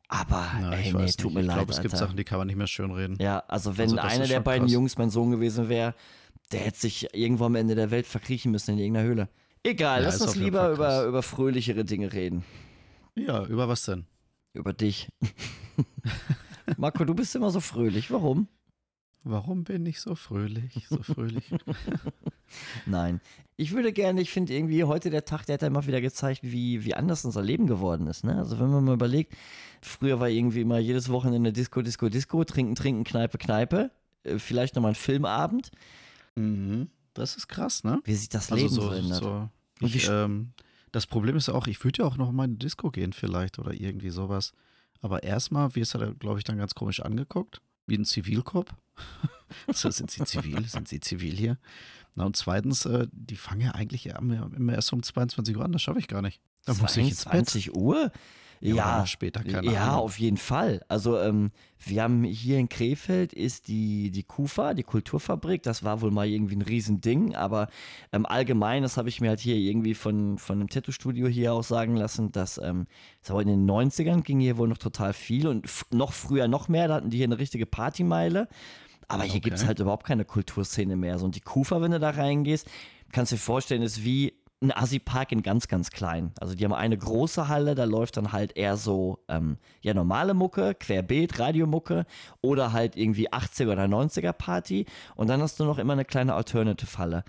aber 0.08 0.46
ja, 0.60 0.72
ey, 0.72 0.92
nee, 0.92 1.10
tut 1.12 1.34
mir 1.34 1.40
ich 1.40 1.46
leid. 1.46 1.56
Ich 1.56 1.62
glaube, 1.64 1.72
es 1.72 1.82
gibt 1.82 1.96
Sachen, 1.96 2.16
die 2.16 2.24
kann 2.24 2.38
man 2.38 2.46
nicht 2.46 2.56
mehr 2.56 2.66
schönreden. 2.66 3.16
Ja, 3.20 3.42
also 3.48 3.76
wenn 3.76 3.98
also 3.98 4.14
einer 4.14 4.26
der 4.26 4.40
beiden 4.40 4.66
krass. 4.66 4.72
Jungs 4.72 4.98
mein 4.98 5.10
Sohn 5.10 5.30
gewesen 5.30 5.68
wäre, 5.68 5.94
der 6.52 6.60
hätte 6.60 6.78
sich 6.78 7.14
irgendwo 7.14 7.46
am 7.46 7.54
Ende 7.56 7.74
der 7.74 7.90
Welt 7.90 8.06
verkriechen 8.06 8.52
müssen 8.52 8.72
in 8.72 8.78
irgendeiner 8.78 9.06
Höhle. 9.06 9.28
Egal, 9.64 10.00
ja, 10.00 10.06
lass 10.06 10.20
uns 10.20 10.36
lieber 10.36 10.70
über, 10.70 11.04
über 11.06 11.22
fröhlichere 11.22 11.84
Dinge 11.84 12.12
reden. 12.12 12.44
Ja, 13.16 13.44
über 13.46 13.68
was 13.68 13.84
denn? 13.84 14.06
Über 14.52 14.72
dich. 14.72 15.08
Marco, 16.76 17.04
du 17.04 17.14
bist 17.14 17.34
immer 17.34 17.50
so 17.50 17.60
fröhlich. 17.60 18.10
Warum? 18.10 18.48
Warum 19.24 19.64
bin 19.64 19.84
ich 19.86 20.00
so 20.00 20.14
fröhlich? 20.14 20.86
So 20.88 21.02
fröhlich. 21.02 21.50
Nein. 22.86 23.20
Ich 23.56 23.72
würde 23.72 23.92
gerne, 23.92 24.20
ich 24.20 24.30
finde 24.30 24.54
irgendwie 24.54 24.84
heute 24.84 25.10
der 25.10 25.24
Tag, 25.24 25.46
der 25.46 25.54
hat 25.54 25.64
einmal 25.64 25.86
wieder 25.86 26.00
gezeigt, 26.00 26.40
wie, 26.42 26.84
wie 26.84 26.94
anders 26.94 27.24
unser 27.24 27.42
Leben 27.42 27.66
geworden 27.66 28.06
ist. 28.06 28.22
Ne? 28.22 28.36
Also 28.36 28.60
wenn 28.60 28.70
man 28.70 28.84
mal 28.84 28.94
überlegt, 28.94 29.34
früher 29.82 30.20
war 30.20 30.28
irgendwie 30.28 30.60
immer 30.60 30.78
jedes 30.78 31.08
Wochenende 31.08 31.52
Disco, 31.52 31.82
Disco, 31.82 32.08
Disco, 32.08 32.44
trinken, 32.44 32.76
trinken, 32.76 33.02
Kneipe, 33.02 33.38
Kneipe, 33.38 33.90
äh, 34.22 34.38
vielleicht 34.38 34.76
nochmal 34.76 34.92
ein 34.92 34.96
Filmabend. 34.96 35.70
Mhm. 36.36 36.88
Das 37.14 37.36
ist 37.36 37.48
krass, 37.48 37.82
ne? 37.82 38.00
Wie 38.04 38.14
sich 38.14 38.28
das 38.28 38.52
also 38.52 38.62
Leben 38.62 38.74
so, 38.74 38.88
verändert. 38.88 39.22
So, 39.22 39.48
ich, 39.80 40.08
ähm, 40.08 40.52
das 40.92 41.06
Problem 41.06 41.36
ist 41.36 41.48
auch, 41.48 41.66
ich 41.66 41.82
würde 41.84 42.02
ja 42.02 42.08
auch 42.08 42.16
noch 42.16 42.32
mal 42.32 42.44
in 42.44 42.52
eine 42.52 42.58
Disco 42.58 42.90
gehen 42.90 43.12
vielleicht 43.12 43.58
oder 43.58 43.72
irgendwie 43.72 44.10
sowas. 44.10 44.52
Aber 45.00 45.22
erstmal, 45.22 45.74
wie 45.74 45.80
ist 45.80 45.94
er, 45.94 46.14
glaube 46.14 46.38
ich, 46.38 46.44
dann 46.44 46.58
ganz 46.58 46.74
komisch 46.74 47.00
angeguckt? 47.00 47.60
Wie 47.86 47.96
ein 47.96 48.04
Zivilkopf. 48.04 48.72
so, 49.72 49.90
sind 49.90 50.10
sie 50.10 50.24
zivil? 50.24 50.66
Sind 50.66 50.88
sie 50.88 51.00
zivil 51.00 51.36
hier? 51.36 51.58
Na 52.14 52.24
und 52.24 52.36
zweitens, 52.36 52.86
äh, 52.86 53.06
die 53.12 53.36
fangen 53.36 53.60
ja 53.60 53.72
eigentlich 53.72 54.06
immer 54.06 54.74
erst 54.74 54.92
um 54.92 55.02
22 55.02 55.56
Uhr 55.56 55.64
an, 55.64 55.72
das 55.72 55.82
schaffe 55.82 55.98
ich 55.98 56.08
gar 56.08 56.22
nicht. 56.22 56.40
Da 56.64 56.74
muss 56.74 56.96
ich 56.96 57.08
ins 57.08 57.20
20 57.20 57.76
Uhr? 57.76 58.10
Ja, 58.60 59.06
später, 59.06 59.42
keine 59.42 59.70
Ja, 59.72 59.84
Ahnung. 59.88 60.04
auf 60.04 60.18
jeden 60.18 60.36
Fall. 60.36 60.82
Also 60.88 61.18
ähm, 61.18 61.50
wir 61.78 62.02
haben 62.02 62.24
hier 62.24 62.58
in 62.58 62.68
Krefeld 62.68 63.32
ist 63.32 63.68
die, 63.68 64.10
die 64.10 64.22
KUFA, 64.22 64.74
die 64.74 64.82
Kulturfabrik, 64.82 65.62
das 65.62 65.84
war 65.84 66.00
wohl 66.00 66.10
mal 66.10 66.26
irgendwie 66.26 66.56
ein 66.56 66.62
Riesending, 66.62 67.34
aber 67.34 67.68
ähm, 68.12 68.26
allgemein, 68.26 68.82
das 68.82 68.96
habe 68.96 69.08
ich 69.08 69.20
mir 69.20 69.28
halt 69.28 69.40
hier 69.40 69.56
irgendwie 69.56 69.94
von, 69.94 70.38
von 70.38 70.58
einem 70.58 70.68
Tattoo-Studio 70.68 71.28
hier 71.28 71.52
auch 71.52 71.64
sagen 71.64 71.96
lassen, 71.96 72.32
dass 72.32 72.58
ähm, 72.58 72.86
in 73.28 73.48
den 73.48 73.70
90ern 73.70 74.22
ging 74.22 74.40
hier 74.40 74.56
wohl 74.56 74.68
noch 74.68 74.78
total 74.78 75.12
viel 75.12 75.46
und 75.46 75.68
noch 75.90 76.12
früher 76.12 76.48
noch 76.48 76.68
mehr, 76.68 76.88
da 76.88 76.94
hatten 76.94 77.10
die 77.10 77.18
hier 77.18 77.26
eine 77.26 77.38
richtige 77.38 77.66
Partymeile. 77.66 78.48
Aber 79.08 79.22
hier 79.22 79.32
okay. 79.34 79.40
gibt 79.40 79.56
es 79.56 79.66
halt 79.66 79.78
überhaupt 79.78 80.04
keine 80.04 80.24
Kulturszene 80.24 80.96
mehr. 80.96 81.18
So, 81.18 81.26
und 81.26 81.36
die 81.36 81.40
Kufa, 81.40 81.80
wenn 81.80 81.92
du 81.92 82.00
da 82.00 82.10
reingehst, 82.10 82.68
kannst 83.12 83.30
du 83.30 83.36
dir 83.36 83.40
vorstellen, 83.40 83.82
ist 83.82 84.04
wie 84.04 84.34
ein 84.66 84.76
Assi-Park 84.76 85.32
in 85.32 85.42
ganz, 85.42 85.68
ganz 85.68 85.90
klein. 85.90 86.32
Also 86.40 86.54
die 86.54 86.64
haben 86.64 86.72
eine 86.72 86.96
große 86.96 87.48
Halle, 87.48 87.74
da 87.74 87.84
läuft 87.84 88.16
dann 88.16 88.32
halt 88.32 88.56
eher 88.56 88.76
so, 88.76 89.24
ähm, 89.28 89.58
ja, 89.80 89.94
normale 89.94 90.34
Mucke, 90.34 90.74
Querbeet, 90.74 91.38
Radiomucke 91.38 92.06
oder 92.40 92.72
halt 92.72 92.96
irgendwie 92.96 93.30
80er 93.30 93.72
oder 93.72 93.84
90er 93.84 94.32
Party. 94.32 94.86
Und 95.14 95.28
dann 95.28 95.40
hast 95.40 95.58
du 95.60 95.64
noch 95.64 95.78
immer 95.78 95.94
eine 95.94 96.04
kleine 96.04 96.34
Alternative-Halle. 96.34 97.24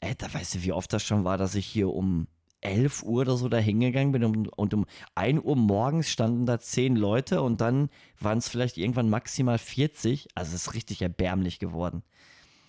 Ey, 0.00 0.14
da 0.16 0.32
weißt 0.32 0.56
du, 0.56 0.62
wie 0.62 0.72
oft 0.72 0.92
das 0.92 1.02
schon 1.04 1.24
war, 1.24 1.38
dass 1.38 1.54
ich 1.54 1.66
hier 1.66 1.88
um 1.88 2.26
11 2.62 3.02
Uhr 3.02 3.22
oder 3.22 3.36
so 3.36 3.48
da 3.48 3.58
hingegangen 3.58 4.12
bin 4.12 4.24
und, 4.24 4.48
und 4.48 4.74
um 4.74 4.86
1 5.14 5.42
Uhr 5.42 5.56
morgens 5.56 6.08
standen 6.08 6.46
da 6.46 6.58
10 6.58 6.96
Leute 6.96 7.42
und 7.42 7.60
dann 7.60 7.88
waren 8.20 8.38
es 8.38 8.48
vielleicht 8.48 8.78
irgendwann 8.78 9.10
maximal 9.10 9.58
40. 9.58 10.28
Also 10.34 10.54
es 10.54 10.66
ist 10.68 10.74
richtig 10.74 11.02
erbärmlich 11.02 11.58
geworden. 11.58 12.02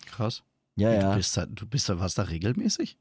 Krass. 0.06 0.42
Ja, 0.76 0.92
ja. 0.92 1.10
Du 1.10 1.16
bist 1.16 1.36
da, 1.36 1.46
du 1.46 1.66
bist 1.66 1.88
da, 1.88 2.00
warst 2.00 2.18
da 2.18 2.22
regelmäßig? 2.22 2.98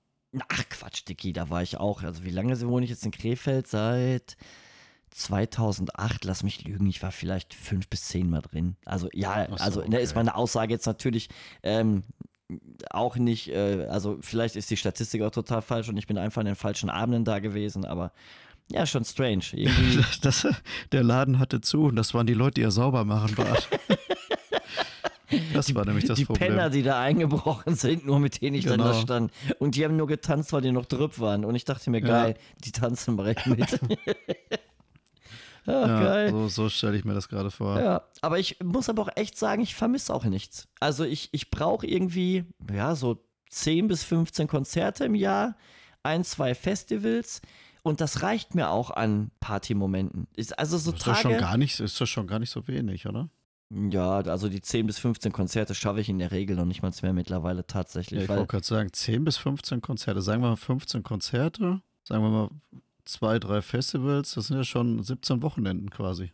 Ach 0.48 0.64
Quatsch, 0.70 1.04
Dicky, 1.08 1.34
da 1.34 1.50
war 1.50 1.62
ich 1.62 1.78
auch. 1.78 2.04
Also 2.04 2.24
wie 2.24 2.30
lange 2.30 2.60
wohne 2.62 2.86
ich 2.86 2.90
jetzt 2.90 3.06
in 3.06 3.12
Krefeld? 3.12 3.68
Seit 3.68 4.36
2008, 5.12 6.26
lass 6.26 6.44
mich 6.44 6.64
lügen, 6.64 6.88
ich 6.88 7.02
war 7.04 7.12
vielleicht 7.12 7.54
fünf 7.54 7.88
bis 7.88 8.06
zehn 8.06 8.30
Mal 8.30 8.42
drin. 8.42 8.76
Also 8.86 9.10
ja, 9.14 9.48
so, 9.50 9.56
also 9.56 9.80
okay. 9.82 9.90
ne, 9.90 10.00
ist 10.00 10.16
meine 10.16 10.36
Aussage 10.36 10.74
jetzt 10.74 10.88
natürlich 10.88 11.30
ähm, 11.62 12.04
auch 12.90 13.16
nicht, 13.16 13.50
äh, 13.50 13.86
also 13.90 14.18
vielleicht 14.22 14.56
ist 14.56 14.70
die 14.72 14.78
Statistik 14.78 15.22
auch 15.22 15.32
total 15.32 15.62
falsch 15.62 15.90
und 15.90 15.98
ich 15.98 16.08
bin 16.08 16.18
einfach 16.18 16.40
an 16.40 16.48
den 16.48 16.56
falschen 16.56 16.90
Abenden 16.90 17.26
da 17.26 17.40
gewesen, 17.40 17.86
aber 17.86 18.12
ja, 18.72 18.86
schon 18.86 19.06
strange. 19.06 19.44
Das, 20.22 20.48
der 20.92 21.04
Laden 21.04 21.38
hatte 21.38 21.62
zu 21.62 21.84
und 21.84 21.96
das 21.96 22.14
waren 22.14 22.26
die 22.26 22.34
Leute, 22.34 22.56
die 22.56 22.62
er 22.62 22.72
sauber 22.72 23.06
machen 23.06 23.36
Bart. 23.36 23.70
Das 25.54 25.68
die, 25.68 25.76
war 25.76 25.86
nämlich 25.86 26.06
das 26.06 26.18
die 26.18 26.26
Problem. 26.26 26.50
Die 26.50 26.56
Penner, 26.56 26.70
die 26.70 26.84
da 26.84 27.00
eingebrochen 27.00 27.76
sind, 27.76 28.06
nur 28.06 28.20
mit 28.20 28.42
denen 28.42 28.56
ich 28.56 28.66
genau. 28.66 28.78
dann 28.78 28.94
da 28.94 28.94
stand. 28.94 29.32
Und 29.60 29.76
die 29.76 29.84
haben 29.86 29.96
nur 29.96 30.08
getanzt, 30.08 30.54
weil 30.54 30.62
die 30.62 30.72
noch 30.72 30.86
drüb 30.86 31.20
waren. 31.20 31.46
Und 31.46 31.56
ich 31.56 31.66
dachte 31.66 31.90
mir, 31.90 32.02
geil, 32.02 32.36
ja. 32.38 32.56
die 32.64 32.72
tanzen 32.72 33.18
direkt 33.18 33.48
mit. 33.48 33.80
Ja, 35.66 35.88
geil. 35.88 36.30
So, 36.30 36.48
so 36.50 36.70
stelle 36.70 36.98
ich 36.98 37.06
mir 37.06 37.14
das 37.14 37.30
gerade 37.30 37.50
vor. 37.50 37.80
Ja, 37.80 38.04
aber 38.22 38.40
ich 38.40 38.58
muss 38.62 38.90
aber 38.90 39.04
auch 39.04 39.10
echt 39.16 39.38
sagen, 39.38 39.62
ich 39.62 39.76
vermisse 39.76 40.14
auch 40.14 40.26
nichts. 40.26 40.68
Also 40.80 41.06
ich, 41.06 41.30
ich 41.32 41.52
brauche 41.52 41.88
irgendwie, 41.88 42.44
ja, 42.72 42.96
so 42.96 43.24
10 43.50 43.88
bis 43.88 44.04
15 44.04 44.48
Konzerte 44.48 45.06
im 45.06 45.16
Jahr, 45.16 45.56
ein, 46.04 46.26
zwei 46.26 46.54
Festivals 46.54 47.42
und 47.82 48.02
das 48.02 48.24
reicht 48.24 48.56
mir 48.56 48.70
auch 48.70 48.92
an 48.92 49.32
Partymomenten. 49.40 50.28
Ist 50.36 50.58
also 50.60 50.78
so 50.78 50.92
ist 50.92 51.02
Tage, 51.02 51.12
das 51.12 51.22
schon 51.22 51.38
gar 51.38 51.58
nicht, 51.58 51.80
ist 51.80 52.02
das 52.02 52.10
schon 52.10 52.28
gar 52.28 52.40
nicht 52.40 52.50
so 52.50 52.68
wenig, 52.68 53.08
oder? 53.08 53.30
Ja, 53.90 54.20
also 54.20 54.50
die 54.50 54.62
10 54.62 54.86
bis 54.86 55.00
15 55.00 55.32
Konzerte 55.32 55.74
schaffe 55.74 56.02
ich 56.02 56.10
in 56.10 56.20
der 56.20 56.32
Regel 56.32 56.56
noch 56.56 56.66
nicht 56.66 56.84
mal 56.84 56.92
mehr 57.02 57.14
mittlerweile 57.14 57.66
tatsächlich. 57.66 58.20
Ja, 58.20 58.24
ich 58.24 58.30
wollte 58.30 58.48
gerade 58.48 58.66
sagen, 58.66 58.94
10 58.94 59.26
bis 59.26 59.38
15 59.38 59.82
Konzerte, 59.82 60.22
sagen 60.22 60.42
wir 60.42 60.50
mal 60.50 60.56
15 60.56 61.02
Konzerte, 61.02 61.82
sagen 62.04 62.24
wir 62.24 62.30
mal 62.30 62.50
zwei, 63.06 63.40
drei 63.40 63.62
Festivals, 63.62 64.36
das 64.36 64.48
sind 64.48 64.58
ja 64.58 64.64
schon 64.64 65.02
17 65.02 65.42
Wochenenden 65.42 65.90
quasi. 65.90 66.32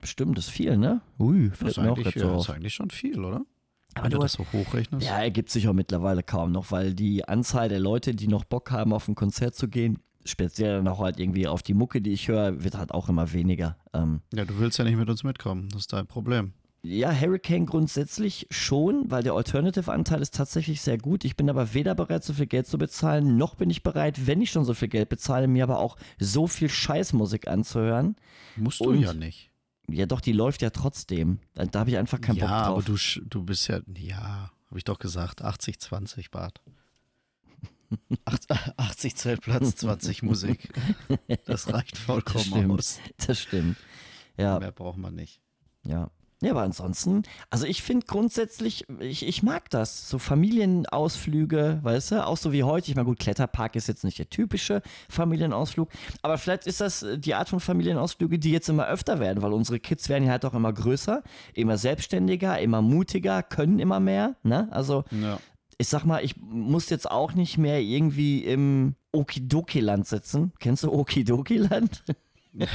Bestimmt, 0.00 0.36
das 0.36 0.46
ist 0.46 0.50
viel, 0.50 0.76
ne? 0.76 1.00
Ui, 1.18 1.50
das 1.50 1.62
ist, 1.62 1.78
eigentlich, 1.78 2.14
ja, 2.14 2.22
so 2.22 2.36
ist 2.38 2.50
eigentlich 2.50 2.74
schon 2.74 2.90
viel, 2.90 3.24
oder? 3.24 3.44
Aber 3.94 4.04
Wenn 4.04 4.10
du 4.10 4.18
das 4.18 4.34
so 4.34 4.46
hochrechnest. 4.52 5.06
Ja, 5.06 5.18
ergibt 5.22 5.50
sich 5.50 5.68
auch 5.68 5.72
mittlerweile 5.72 6.22
kaum 6.22 6.52
noch, 6.52 6.70
weil 6.70 6.92
die 6.94 7.26
Anzahl 7.26 7.68
der 7.68 7.80
Leute, 7.80 8.14
die 8.14 8.28
noch 8.28 8.44
Bock 8.44 8.70
haben, 8.70 8.92
auf 8.92 9.08
ein 9.08 9.14
Konzert 9.14 9.54
zu 9.54 9.68
gehen, 9.68 9.98
speziell 10.26 10.82
noch 10.82 11.00
halt 11.00 11.18
irgendwie 11.18 11.46
auf 11.46 11.62
die 11.62 11.74
Mucke, 11.74 12.00
die 12.00 12.12
ich 12.12 12.28
höre, 12.28 12.62
wird 12.62 12.76
halt 12.76 12.92
auch 12.92 13.08
immer 13.08 13.32
weniger. 13.32 13.76
Ähm, 13.92 14.20
ja, 14.32 14.44
du 14.44 14.58
willst 14.58 14.78
ja 14.78 14.84
nicht 14.84 14.96
mit 14.96 15.08
uns 15.08 15.24
mitkommen, 15.24 15.68
das 15.70 15.82
ist 15.82 15.92
dein 15.92 16.06
Problem. 16.06 16.52
Ja, 16.88 17.10
Hurricane 17.12 17.66
grundsätzlich 17.66 18.46
schon, 18.50 19.10
weil 19.10 19.24
der 19.24 19.32
Alternative-Anteil 19.32 20.22
ist 20.22 20.36
tatsächlich 20.36 20.82
sehr 20.82 20.98
gut. 20.98 21.24
Ich 21.24 21.34
bin 21.34 21.50
aber 21.50 21.74
weder 21.74 21.96
bereit, 21.96 22.22
so 22.22 22.32
viel 22.32 22.46
Geld 22.46 22.68
zu 22.68 22.78
bezahlen, 22.78 23.36
noch 23.36 23.56
bin 23.56 23.70
ich 23.70 23.82
bereit, 23.82 24.28
wenn 24.28 24.40
ich 24.40 24.52
schon 24.52 24.64
so 24.64 24.72
viel 24.72 24.86
Geld 24.86 25.08
bezahle, 25.08 25.48
mir 25.48 25.64
aber 25.64 25.80
auch 25.80 25.96
so 26.20 26.46
viel 26.46 26.68
Scheißmusik 26.68 27.48
anzuhören. 27.48 28.14
Musst 28.54 28.80
du 28.80 28.90
Und, 28.90 29.00
ja 29.00 29.12
nicht. 29.12 29.50
Ja, 29.88 30.06
doch, 30.06 30.20
die 30.20 30.32
läuft 30.32 30.62
ja 30.62 30.70
trotzdem. 30.70 31.40
Da, 31.54 31.64
da 31.66 31.80
habe 31.80 31.90
ich 31.90 31.96
einfach 31.96 32.20
keinen 32.20 32.36
ja, 32.36 32.46
Bock 32.46 32.84
drauf. 32.84 32.88
Ja, 32.88 32.92
aber 32.92 32.98
du, 32.98 33.28
du 33.28 33.44
bist 33.44 33.66
ja, 33.66 33.80
ja, 33.96 34.52
habe 34.68 34.78
ich 34.78 34.84
doch 34.84 34.98
gesagt, 34.98 35.44
80-20 35.44 36.30
Bart. 36.30 36.60
80 38.76 39.16
Zeltplatz, 39.16 39.76
20 39.76 40.22
Musik. 40.22 40.72
Das 41.44 41.72
reicht 41.72 41.98
vollkommen 41.98 42.44
das 42.44 42.46
stimmt, 42.46 42.78
aus. 42.78 43.00
Das 43.26 43.40
stimmt. 43.40 43.76
Ja. 44.36 44.58
Mehr 44.58 44.72
braucht 44.72 44.98
man 44.98 45.14
nicht. 45.14 45.40
Ja. 45.84 46.10
Ja, 46.42 46.50
aber 46.50 46.62
ansonsten, 46.62 47.22
also 47.48 47.64
ich 47.64 47.82
finde 47.82 48.04
grundsätzlich, 48.04 48.84
ich, 49.00 49.26
ich 49.26 49.42
mag 49.42 49.70
das. 49.70 50.10
So 50.10 50.18
Familienausflüge, 50.18 51.78
weißt 51.82 52.12
du, 52.12 52.26
auch 52.26 52.36
so 52.36 52.52
wie 52.52 52.62
heute. 52.62 52.90
Ich 52.90 52.94
meine, 52.94 53.06
gut, 53.06 53.18
Kletterpark 53.18 53.74
ist 53.74 53.88
jetzt 53.88 54.04
nicht 54.04 54.18
der 54.18 54.28
typische 54.28 54.82
Familienausflug, 55.08 55.88
aber 56.20 56.36
vielleicht 56.36 56.66
ist 56.66 56.82
das 56.82 57.06
die 57.16 57.34
Art 57.34 57.48
von 57.48 57.58
Familienausflüge, 57.58 58.38
die 58.38 58.52
jetzt 58.52 58.68
immer 58.68 58.86
öfter 58.86 59.18
werden, 59.18 59.42
weil 59.42 59.54
unsere 59.54 59.80
Kids 59.80 60.10
werden 60.10 60.24
ja 60.24 60.32
halt 60.32 60.44
auch 60.44 60.52
immer 60.52 60.74
größer, 60.74 61.22
immer 61.54 61.78
selbstständiger, 61.78 62.60
immer 62.60 62.82
mutiger, 62.82 63.42
können 63.42 63.78
immer 63.78 63.98
mehr. 63.98 64.36
Ne? 64.42 64.68
Also 64.72 65.04
ja. 65.10 65.38
Ich 65.78 65.88
sag 65.88 66.04
mal, 66.04 66.24
ich 66.24 66.36
muss 66.38 66.88
jetzt 66.90 67.10
auch 67.10 67.34
nicht 67.34 67.58
mehr 67.58 67.80
irgendwie 67.80 68.44
im 68.44 68.94
Okidoki-Land 69.12 70.06
sitzen. 70.06 70.52
Kennst 70.58 70.84
du 70.84 70.92
Okidoki-Land? 70.92 72.04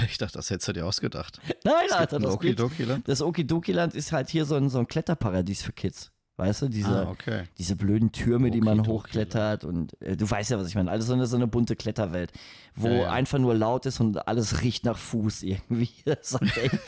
Ich 0.08 0.20
dachte, 0.20 0.38
das 0.38 0.52
hättest 0.52 0.68
du 0.68 0.74
dir 0.74 0.86
ausgedacht. 0.86 1.42
Nein, 1.64 1.74
Alter, 1.90 2.20
das 2.20 2.36
Okidoki-Land? 2.36 3.08
Das 3.08 3.24
Okidoki-Land 3.24 3.96
ist 3.96 4.12
halt 4.12 4.30
hier 4.30 4.46
so 4.46 4.54
ein, 4.54 4.70
so 4.70 4.78
ein 4.78 4.88
Kletterparadies 4.88 5.64
für 5.64 5.74
Kids. 5.74 6.12
Weißt 6.38 6.64
du, 6.64 6.70
diese, 6.70 7.08
ah, 7.08 7.10
okay. 7.10 7.44
diese 7.58 7.76
blöden 7.76 8.12
Türme, 8.12 8.52
die 8.52 8.62
man 8.62 8.88
hochklettert 8.88 9.64
und 9.64 10.00
äh, 10.02 10.18
du 10.18 10.30
weißt 10.30 10.50
ja, 10.52 10.60
was 10.60 10.68
ich 10.68 10.76
meine. 10.76 10.90
Alles 10.90 11.06
so 11.06 11.14
eine, 11.14 11.28
so 11.28 11.36
eine 11.36 11.46
bunte 11.46 11.76
Kletterwelt, 11.76 12.32
wo 12.74 12.88
ja, 12.88 12.94
ja. 12.94 13.12
einfach 13.12 13.38
nur 13.38 13.54
laut 13.54 13.86
ist 13.86 14.00
und 14.00 14.28
alles 14.28 14.62
riecht 14.62 14.86
nach 14.86 14.98
Fuß 14.98 15.44
irgendwie. 15.44 15.92
Das 16.06 16.34
ist 16.34 16.58
echt, 16.58 16.80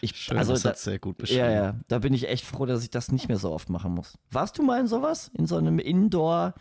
ich, 0.00 0.16
Schön, 0.16 0.38
also 0.38 0.52
das 0.52 0.62
da, 0.62 0.74
sehr 0.74 0.98
gut 0.98 1.18
beschrieben. 1.18 1.40
Ja, 1.40 1.50
ja, 1.50 1.80
da 1.88 1.98
bin 1.98 2.12
ich 2.14 2.28
echt 2.28 2.44
froh, 2.44 2.66
dass 2.66 2.82
ich 2.82 2.90
das 2.90 3.12
nicht 3.12 3.28
mehr 3.28 3.38
so 3.38 3.50
oft 3.52 3.70
machen 3.70 3.94
muss. 3.94 4.18
Warst 4.30 4.58
du 4.58 4.62
mal 4.62 4.80
in 4.80 4.86
sowas? 4.86 5.30
In 5.34 5.46
so 5.46 5.56
einem 5.56 5.78
Indoor- 5.78 6.54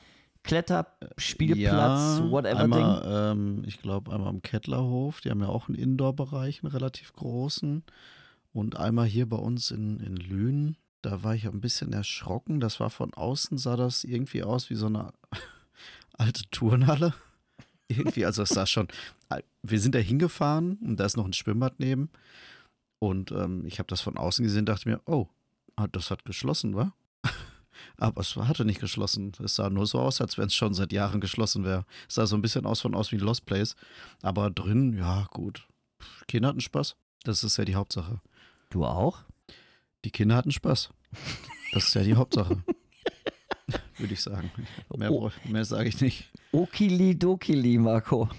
Kletterspielplatz, 0.44 2.20
ja, 2.20 2.32
whatever 2.32 2.60
einmal, 2.60 3.02
Ding? 3.02 3.12
Ähm, 3.12 3.64
ich 3.68 3.82
glaube, 3.82 4.12
einmal 4.12 4.30
am 4.30 4.42
Kettlerhof. 4.42 5.22
Die 5.22 5.30
haben 5.30 5.42
ja 5.42 5.50
auch 5.50 5.68
einen 5.68 5.78
Indoor-Bereich, 5.78 6.64
einen 6.64 6.72
relativ 6.72 7.14
großen. 7.14 7.84
Und 8.54 8.78
einmal 8.78 9.06
hier 9.06 9.28
bei 9.28 9.38
uns 9.38 9.72
in, 9.72 10.00
in 10.00 10.16
Lünen. 10.16 10.78
Da 11.02 11.24
war 11.24 11.36
ich 11.36 11.46
ein 11.46 11.62
bisschen 11.62 11.94
erschrocken. 11.94 12.60
Das 12.60 12.80
war 12.80 12.90
von 12.90 13.14
außen, 13.14 13.58
sah 13.58 13.76
das 13.76 14.04
irgendwie 14.04 14.44
aus 14.44 14.70
wie 14.70 14.76
so 14.76 14.88
eine 14.88 15.14
alte 16.14 16.44
Turnhalle. 16.52 17.14
irgendwie, 17.88 18.26
also 18.26 18.44
es 18.44 18.50
sah 18.50 18.66
schon. 18.66 18.88
Wir 19.62 19.80
sind 19.80 19.94
da 19.94 20.00
hingefahren 20.00 20.78
und 20.82 21.00
da 21.00 21.06
ist 21.06 21.18
noch 21.18 21.26
ein 21.26 21.34
Schwimmbad 21.34 21.80
neben. 21.80 22.10
Und 23.00 23.32
ähm, 23.32 23.66
ich 23.66 23.80
habe 23.80 23.88
das 23.88 24.02
von 24.02 24.18
außen 24.18 24.44
gesehen, 24.44 24.66
dachte 24.66 24.90
mir, 24.90 25.02
oh, 25.06 25.28
das 25.92 26.12
hat 26.12 26.26
geschlossen, 26.26 26.76
wa? 26.76 26.94
Aber 27.98 28.22
es 28.22 28.36
hatte 28.36 28.66
nicht 28.66 28.82
geschlossen. 28.82 29.32
Es 29.44 29.56
sah 29.56 29.70
nur 29.70 29.86
so 29.86 30.00
aus, 30.00 30.20
als 30.20 30.38
wenn 30.38 30.48
es 30.48 30.56
schon 30.56 30.74
seit 30.74 30.92
Jahren 30.92 31.22
geschlossen 31.22 31.64
wäre. 31.64 31.86
Es 32.08 32.16
sah 32.16 32.26
so 32.26 32.36
ein 32.36 32.42
bisschen 32.42 32.66
aus 32.66 32.82
von 32.82 32.96
aus 32.96 33.12
wie 33.12 33.18
Lost 33.18 33.46
Place. 33.46 33.76
Aber 34.22 34.50
drin, 34.52 34.98
ja, 34.98 35.28
gut. 35.32 35.68
Kinder 36.28 36.50
hatten 36.50 36.62
Spaß. 36.62 36.96
Das 37.24 37.44
ist 37.44 37.58
ja 37.58 37.66
die 37.66 37.76
Hauptsache. 37.76 38.22
Du 38.70 38.86
auch? 38.86 39.24
Die 40.06 40.12
Kinder 40.12 40.36
hatten 40.36 40.52
Spaß. 40.52 40.90
Das 41.74 41.88
ist 41.88 41.94
ja 41.94 42.04
die 42.04 42.16
Hauptsache. 42.16 42.64
Würde 44.00 44.14
ich 44.14 44.22
sagen. 44.22 44.50
Mehr, 44.98 45.12
oh. 45.12 45.30
mehr 45.46 45.66
sage 45.66 45.90
ich 45.90 46.00
nicht. 46.02 46.32
Okili 46.52 47.18
Dokili, 47.18 47.78
Marco. 47.78 48.30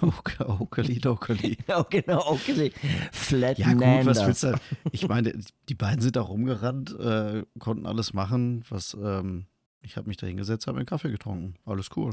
Okili 0.60 0.98
Dokili. 0.98 1.56
Ja, 1.68 1.82
genau, 1.88 2.32
Okili. 2.32 2.72
Flat 3.12 3.58
Ja, 3.58 3.72
gut, 3.72 4.06
was 4.06 4.26
willst 4.26 4.42
du? 4.42 4.54
Ich 4.92 5.08
meine, 5.08 5.32
die 5.68 5.74
beiden 5.74 6.00
sind 6.00 6.16
da 6.16 6.22
rumgerannt, 6.22 6.98
äh, 6.98 7.44
konnten 7.58 7.86
alles 7.86 8.12
machen, 8.12 8.64
was. 8.68 8.94
Ähm, 8.94 9.46
ich 9.80 9.96
habe 9.96 10.08
mich 10.08 10.16
da 10.16 10.26
hingesetzt, 10.26 10.66
habe 10.66 10.78
einen 10.78 10.86
Kaffee 10.86 11.10
getrunken. 11.10 11.54
Alles 11.64 11.90
cool. 11.96 12.12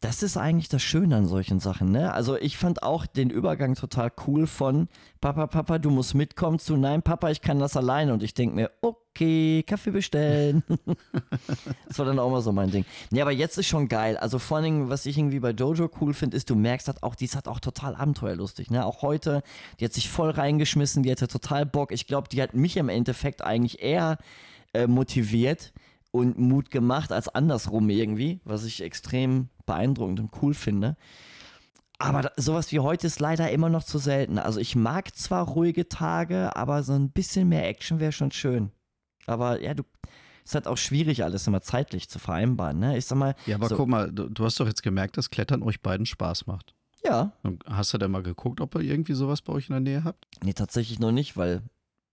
Das 0.00 0.22
ist 0.22 0.36
eigentlich 0.36 0.68
das 0.68 0.82
Schöne 0.82 1.16
an 1.16 1.26
solchen 1.26 1.60
Sachen, 1.60 1.92
ne? 1.92 2.12
Also 2.12 2.36
ich 2.36 2.56
fand 2.56 2.82
auch 2.82 3.06
den 3.06 3.30
Übergang 3.30 3.74
total 3.74 4.10
cool 4.26 4.46
von 4.46 4.88
Papa, 5.20 5.46
Papa, 5.46 5.78
du 5.78 5.90
musst 5.90 6.14
mitkommen 6.14 6.58
zu 6.58 6.76
Nein, 6.76 7.02
Papa, 7.02 7.30
ich 7.30 7.42
kann 7.42 7.58
das 7.58 7.76
alleine. 7.76 8.14
Und 8.14 8.22
ich 8.22 8.34
denke 8.34 8.56
mir, 8.56 8.70
okay, 8.80 9.62
Kaffee 9.62 9.90
bestellen. 9.90 10.64
das 11.86 11.98
war 11.98 12.06
dann 12.06 12.18
auch 12.18 12.30
mal 12.30 12.40
so 12.40 12.50
mein 12.50 12.70
Ding. 12.70 12.86
Ja, 13.12 13.24
aber 13.24 13.32
jetzt 13.32 13.58
ist 13.58 13.66
schon 13.66 13.88
geil. 13.88 14.16
Also 14.16 14.38
vor 14.38 14.56
allen 14.56 14.64
Dingen, 14.64 14.88
was 14.88 15.04
ich 15.04 15.18
irgendwie 15.18 15.40
bei 15.40 15.50
Jojo 15.50 15.90
cool 16.00 16.14
finde, 16.14 16.36
ist, 16.36 16.48
du 16.48 16.56
merkst 16.56 16.88
halt 16.88 17.02
auch, 17.02 17.14
die 17.14 17.26
ist 17.26 17.34
halt 17.34 17.46
auch 17.46 17.60
total 17.60 17.94
abenteuerlustig, 17.94 18.70
ne? 18.70 18.86
Auch 18.86 19.02
heute, 19.02 19.42
die 19.78 19.84
hat 19.84 19.92
sich 19.92 20.08
voll 20.08 20.30
reingeschmissen, 20.30 21.02
die 21.02 21.10
hatte 21.10 21.28
total 21.28 21.66
Bock. 21.66 21.92
Ich 21.92 22.06
glaube, 22.06 22.28
die 22.30 22.42
hat 22.42 22.54
mich 22.54 22.78
im 22.78 22.88
Endeffekt 22.88 23.42
eigentlich 23.42 23.82
eher 23.82 24.16
äh, 24.72 24.86
motiviert 24.86 25.72
und 26.12 26.38
Mut 26.38 26.70
gemacht 26.70 27.10
als 27.10 27.28
andersrum 27.28 27.90
irgendwie, 27.90 28.40
was 28.44 28.64
ich 28.64 28.82
extrem 28.82 29.48
beeindruckend 29.66 30.20
und 30.20 30.30
cool 30.40 30.54
finde. 30.54 30.96
Aber 31.98 32.32
sowas 32.36 32.70
wie 32.72 32.80
heute 32.80 33.06
ist 33.06 33.20
leider 33.20 33.50
immer 33.50 33.68
noch 33.68 33.84
zu 33.84 33.98
selten. 33.98 34.38
Also 34.38 34.60
ich 34.60 34.76
mag 34.76 35.14
zwar 35.16 35.46
ruhige 35.46 35.88
Tage, 35.88 36.54
aber 36.56 36.82
so 36.82 36.92
ein 36.92 37.10
bisschen 37.10 37.48
mehr 37.48 37.68
Action 37.68 38.00
wäre 38.00 38.12
schon 38.12 38.32
schön. 38.32 38.72
Aber 39.26 39.62
ja, 39.62 39.72
du, 39.72 39.84
ist 40.44 40.54
halt 40.54 40.66
auch 40.66 40.76
schwierig, 40.76 41.22
alles 41.22 41.46
immer 41.46 41.62
zeitlich 41.62 42.08
zu 42.08 42.18
vereinbaren. 42.18 42.78
Ne? 42.78 42.98
Ich 42.98 43.06
sag 43.06 43.18
mal. 43.18 43.34
Ja, 43.46 43.56
aber 43.56 43.68
so, 43.68 43.76
guck 43.76 43.88
mal, 43.88 44.10
du, 44.10 44.28
du, 44.28 44.44
hast 44.44 44.58
doch 44.58 44.66
jetzt 44.66 44.82
gemerkt, 44.82 45.16
dass 45.16 45.30
Klettern 45.30 45.62
euch 45.62 45.80
beiden 45.80 46.04
Spaß 46.04 46.46
macht. 46.46 46.74
Ja. 47.04 47.32
Und 47.42 47.64
hast 47.66 47.94
du 47.94 47.98
denn 47.98 48.10
mal 48.10 48.22
geguckt, 48.22 48.60
ob 48.60 48.74
ihr 48.74 48.82
irgendwie 48.82 49.14
sowas 49.14 49.40
bei 49.40 49.52
euch 49.52 49.68
in 49.68 49.74
der 49.74 49.80
Nähe 49.80 50.04
habt? 50.04 50.26
Nee, 50.42 50.52
tatsächlich 50.52 50.98
noch 50.98 51.12
nicht, 51.12 51.36
weil 51.36 51.62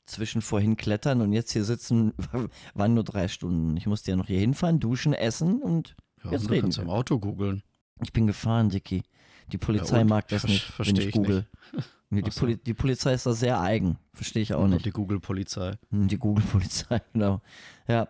zwischen 0.09 0.41
vorhin 0.41 0.77
klettern 0.77 1.21
und 1.21 1.33
jetzt 1.33 1.51
hier 1.51 1.63
sitzen, 1.63 2.13
waren 2.73 2.93
nur 2.93 3.03
drei 3.03 3.27
Stunden. 3.27 3.77
Ich 3.77 3.87
musste 3.87 4.11
ja 4.11 4.17
noch 4.17 4.27
hier 4.27 4.39
hinfahren, 4.39 4.79
duschen, 4.79 5.13
essen 5.13 5.61
und 5.61 5.95
ja, 6.23 6.31
jetzt 6.31 6.45
und 6.45 6.51
reden. 6.51 6.61
Du 6.61 6.65
kannst 6.67 6.77
im 6.79 6.89
Auto 6.89 7.19
googeln. 7.19 7.63
Ich 8.01 8.13
bin 8.13 8.27
gefahren, 8.27 8.69
Dicky. 8.69 9.03
Die 9.51 9.57
Polizei 9.57 9.99
ja, 9.99 10.03
mag 10.03 10.27
das 10.27 10.45
nicht, 10.45 10.71
wenn 10.79 10.95
ich 10.95 11.11
google. 11.11 11.45
Nee, 12.11 12.23
die, 12.23 12.31
Poli 12.31 12.57
die, 12.57 12.73
Polizei 12.73 13.13
ist 13.13 13.27
da 13.27 13.33
sehr 13.33 13.61
eigen. 13.61 13.99
Verstehe 14.13 14.41
ich 14.41 14.55
auch 14.55 14.67
nicht. 14.67 14.83
Die 14.83 14.89
Google-Polizei. 14.89 15.73
Hm, 15.91 16.07
die 16.07 16.17
Google-Polizei, 16.17 17.01
genau. 17.13 17.39
Ja. 17.87 18.07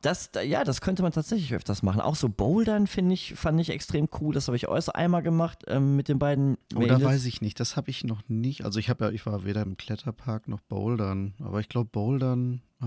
Das, 0.00 0.30
ja, 0.44 0.62
das 0.64 0.80
könnte 0.80 1.02
man 1.02 1.12
tatsächlich 1.12 1.54
öfters 1.54 1.82
machen. 1.82 2.00
Auch 2.00 2.14
so 2.14 2.28
Bouldern 2.28 2.86
finde 2.86 3.14
ich, 3.14 3.34
fand 3.34 3.60
ich 3.60 3.70
extrem 3.70 4.08
cool. 4.20 4.32
Das 4.32 4.46
habe 4.46 4.56
ich 4.56 4.68
äußerst 4.68 4.94
einmal 4.94 5.22
gemacht 5.22 5.64
ähm, 5.66 5.96
mit 5.96 6.08
den 6.08 6.18
beiden. 6.18 6.56
Oh, 6.76 6.80
da 6.80 7.02
weiß 7.02 7.24
ich 7.24 7.40
nicht. 7.40 7.58
Das 7.58 7.76
habe 7.76 7.90
ich 7.90 8.04
noch 8.04 8.22
nicht. 8.28 8.64
Also 8.64 8.78
ich 8.78 8.90
habe 8.90 9.06
ja, 9.06 9.10
ich 9.10 9.26
war 9.26 9.44
weder 9.44 9.62
im 9.62 9.76
Kletterpark 9.76 10.46
noch 10.46 10.60
Bouldern. 10.60 11.34
Aber 11.40 11.60
ich 11.60 11.68
glaube 11.68 11.90
Bouldern, 11.90 12.62
äh, 12.80 12.84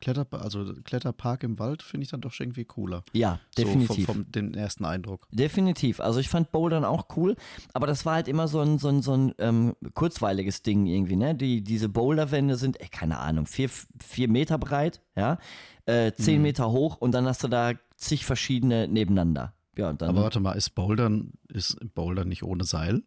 Kletter, 0.00 0.26
also 0.30 0.74
Kletterpark 0.84 1.42
im 1.42 1.58
Wald 1.58 1.82
finde 1.82 2.04
ich 2.04 2.10
dann 2.10 2.20
doch 2.20 2.32
irgendwie 2.38 2.64
cooler. 2.64 3.02
Ja, 3.12 3.40
definitiv. 3.56 4.06
So 4.06 4.12
vom, 4.12 4.24
vom 4.24 4.32
den 4.32 4.54
ersten 4.54 4.84
Eindruck. 4.84 5.26
Definitiv. 5.30 6.00
Also 6.00 6.20
ich 6.20 6.28
fand 6.28 6.52
Bouldern 6.52 6.84
auch 6.84 7.06
cool, 7.16 7.36
aber 7.72 7.86
das 7.86 8.04
war 8.04 8.14
halt 8.14 8.28
immer 8.28 8.48
so 8.48 8.60
ein, 8.60 8.78
so 8.78 8.88
ein, 8.88 9.02
so 9.02 9.16
ein 9.16 9.34
ähm, 9.38 9.74
kurzweiliges 9.94 10.62
Ding 10.62 10.86
irgendwie, 10.86 11.16
ne? 11.16 11.34
Die, 11.34 11.62
diese 11.62 11.88
Boulderwände 11.88 12.56
sind, 12.56 12.80
ey, 12.80 12.88
keine 12.88 13.18
Ahnung, 13.18 13.46
vier, 13.46 13.70
vier 13.98 14.28
Meter 14.28 14.58
breit, 14.58 15.00
ja 15.16 15.38
äh, 15.86 16.12
10 16.12 16.36
mhm. 16.36 16.42
Meter 16.42 16.70
hoch 16.70 16.96
und 16.96 17.12
dann 17.12 17.26
hast 17.26 17.42
du 17.42 17.48
da 17.48 17.72
zig 17.96 18.24
verschiedene 18.26 18.88
nebeneinander. 18.88 19.54
Ja, 19.76 19.92
dann, 19.92 20.10
Aber 20.10 20.22
warte 20.22 20.40
mal, 20.40 20.52
ist 20.52 20.70
Bouldern, 20.70 21.32
ist 21.48 21.78
Bouldern 21.94 22.28
nicht 22.28 22.42
ohne 22.42 22.64
Seil? 22.64 23.02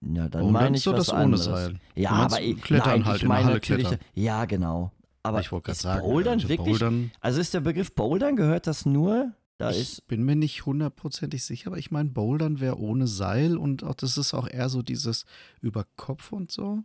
Ja, 0.00 0.28
dann 0.28 0.42
Bouldern 0.42 0.52
meine 0.52 0.76
ich 0.76 0.86
was 0.86 0.96
das 0.96 1.10
anderes. 1.10 1.48
ohne 1.48 1.56
Seil. 1.56 1.80
Ja, 1.94 2.10
aber 2.10 2.36
Klettern 2.36 3.00
nein, 3.00 3.04
halt 3.06 3.22
ich 3.22 3.28
meine 3.28 3.52
natürlich, 3.52 3.88
klettern. 3.88 4.06
ja 4.14 4.44
genau. 4.44 4.92
Aber 5.22 5.40
ich 5.40 5.52
wollte 5.52 5.66
gerade 5.66 5.78
sagen, 5.78 6.02
Bouldern 6.02 6.34
also 6.34 6.48
wirklich, 6.48 6.78
Bouldern, 6.78 7.12
also 7.20 7.40
ist 7.40 7.54
der 7.54 7.60
Begriff 7.60 7.94
Bouldern, 7.94 8.36
gehört 8.36 8.66
das 8.66 8.86
nur 8.86 9.32
da 9.62 9.70
ich 9.70 9.80
ist 9.80 10.08
bin 10.08 10.24
mir 10.24 10.34
nicht 10.34 10.66
hundertprozentig 10.66 11.44
sicher, 11.44 11.68
aber 11.68 11.78
ich 11.78 11.90
meine, 11.92 12.08
Bouldern 12.08 12.58
wäre 12.58 12.78
ohne 12.78 13.06
Seil 13.06 13.56
und 13.56 13.84
auch 13.84 13.94
das 13.94 14.18
ist 14.18 14.34
auch 14.34 14.48
eher 14.48 14.68
so 14.68 14.82
dieses 14.82 15.24
über 15.60 15.86
Kopf 15.96 16.32
und 16.32 16.50
so. 16.50 16.82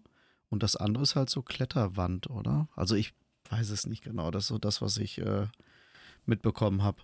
Und 0.49 0.63
das 0.63 0.75
andere 0.75 1.03
ist 1.03 1.15
halt 1.15 1.29
so 1.29 1.41
Kletterwand, 1.41 2.29
oder? 2.29 2.69
Also 2.75 2.95
ich 2.95 3.13
weiß 3.49 3.71
es 3.71 3.87
nicht 3.87 4.03
genau. 4.03 4.31
Das 4.31 4.43
ist 4.43 4.49
so 4.49 4.59
das, 4.59 4.81
was 4.81 4.97
ich 4.97 5.17
äh, 5.17 5.47
mitbekommen 6.25 6.83
habe. 6.83 7.01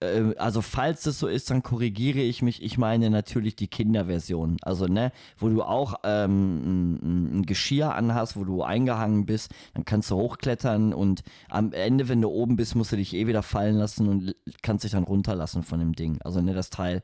Ähm, 0.00 0.34
also 0.38 0.62
falls 0.62 1.02
das 1.02 1.18
so 1.18 1.26
ist, 1.26 1.50
dann 1.50 1.62
korrigiere 1.62 2.20
ich 2.20 2.42
mich. 2.42 2.62
Ich 2.62 2.78
meine 2.78 3.10
natürlich 3.10 3.56
die 3.56 3.68
Kinderversion. 3.68 4.56
Also, 4.62 4.86
ne, 4.86 5.12
wo 5.38 5.48
du 5.48 5.62
auch 5.62 5.94
ähm, 6.04 7.38
ein, 7.40 7.46
Geschirr 7.46 7.94
anhast, 7.94 8.36
wo 8.36 8.44
du 8.44 8.62
eingehangen 8.62 9.26
bist, 9.26 9.52
dann 9.74 9.84
kannst 9.84 10.10
du 10.10 10.16
hochklettern 10.16 10.92
und 10.94 11.22
am 11.48 11.72
Ende, 11.72 12.08
wenn 12.08 12.20
du 12.20 12.28
oben 12.28 12.56
bist, 12.56 12.74
musst 12.76 12.92
du 12.92 12.96
dich 12.96 13.14
eh 13.14 13.26
wieder 13.26 13.42
fallen 13.42 13.76
lassen 13.76 14.08
und 14.08 14.34
kannst 14.62 14.84
dich 14.84 14.92
dann 14.92 15.04
runterlassen 15.04 15.62
von 15.62 15.80
dem 15.80 15.94
Ding. 15.94 16.20
Also, 16.22 16.40
ne, 16.40 16.54
das 16.54 16.70
Teil 16.70 17.02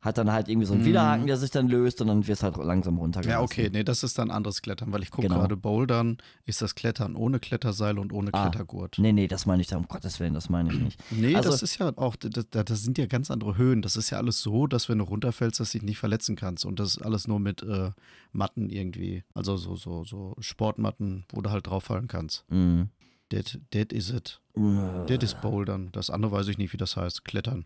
hat 0.00 0.16
dann 0.16 0.30
halt 0.30 0.48
irgendwie 0.48 0.66
so 0.66 0.74
einen 0.74 0.84
Widerhaken, 0.84 1.22
mhm. 1.22 1.26
der 1.26 1.36
sich 1.36 1.50
dann 1.50 1.68
löst 1.68 2.00
und 2.00 2.06
dann 2.06 2.26
wird 2.26 2.38
es 2.38 2.42
halt 2.44 2.56
langsam 2.56 2.98
runtergelassen. 2.98 3.40
Ja, 3.40 3.44
okay, 3.44 3.68
nee, 3.72 3.82
das 3.82 4.04
ist 4.04 4.16
dann 4.16 4.30
anderes 4.30 4.62
Klettern, 4.62 4.92
weil 4.92 5.02
ich 5.02 5.10
gucke 5.10 5.26
genau. 5.26 5.40
gerade 5.40 5.56
Bouldern, 5.56 6.18
ist 6.44 6.62
das 6.62 6.76
Klettern 6.76 7.16
ohne 7.16 7.40
Kletterseil 7.40 7.98
und 7.98 8.12
ohne 8.12 8.32
ah, 8.32 8.48
Klettergurt. 8.48 8.98
Nee, 8.98 9.12
nee, 9.12 9.26
das 9.26 9.44
meine 9.44 9.60
ich 9.60 9.66
da, 9.66 9.76
um 9.76 9.88
Gottes 9.88 10.20
Willen, 10.20 10.34
das 10.34 10.48
meine 10.48 10.72
ich 10.72 10.78
nicht. 10.78 11.00
Nee, 11.10 11.34
also, 11.34 11.50
das 11.50 11.62
ist 11.62 11.78
ja 11.78 11.92
auch, 11.96 12.14
das, 12.14 12.46
das, 12.48 12.82
sind 12.82 12.96
ja 12.96 13.06
ganz 13.06 13.30
andere 13.30 13.56
Höhen. 13.56 13.82
Das 13.82 13.96
ist 13.96 14.10
ja 14.10 14.18
alles 14.18 14.40
so, 14.40 14.68
dass 14.68 14.88
wenn 14.88 14.98
du 14.98 15.04
runterfällst, 15.04 15.58
dass 15.58 15.72
du 15.72 15.78
dich 15.78 15.84
nicht 15.84 15.98
verletzen 15.98 16.36
kannst 16.36 16.64
und 16.64 16.78
das 16.78 16.96
ist 16.96 17.02
alles 17.02 17.26
nur 17.26 17.40
mit 17.40 17.62
äh, 17.62 17.90
Matten 18.30 18.70
irgendwie, 18.70 19.24
also 19.34 19.56
so, 19.56 19.74
so, 19.74 20.04
so 20.04 20.36
Sportmatten, 20.38 21.24
wo 21.32 21.40
du 21.40 21.50
halt 21.50 21.66
drauffallen 21.66 22.06
kannst. 22.06 22.44
Mhm. 22.50 22.90
That, 23.30 23.58
that 23.72 23.92
is 23.92 24.10
it. 24.10 24.40
That 24.54 25.22
is 25.22 25.34
Bouldern. 25.34 25.90
Das 25.92 26.08
andere 26.08 26.32
weiß 26.32 26.48
ich 26.48 26.56
nicht, 26.56 26.72
wie 26.72 26.78
das 26.78 26.96
heißt. 26.96 27.24
Klettern. 27.24 27.64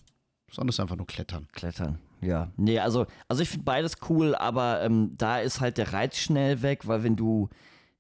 Das 0.49 0.59
andere 0.59 0.70
ist 0.70 0.80
einfach 0.80 0.97
nur 0.97 1.07
Klettern. 1.07 1.47
Klettern. 1.53 1.99
Ja, 2.23 2.53
nee, 2.57 2.79
also, 2.79 3.07
also 3.29 3.43
ich 3.43 3.49
finde 3.49 3.64
beides 3.64 3.97
cool, 4.09 4.35
aber 4.35 4.83
ähm, 4.83 5.14
da 5.18 5.39
ist 5.39 5.61
halt 5.61 5.77
der 5.77 5.93
Reiz 5.93 6.16
schnell 6.16 6.62
weg, 6.62 6.87
weil 6.87 7.03
wenn 7.03 7.16
du 7.16 7.49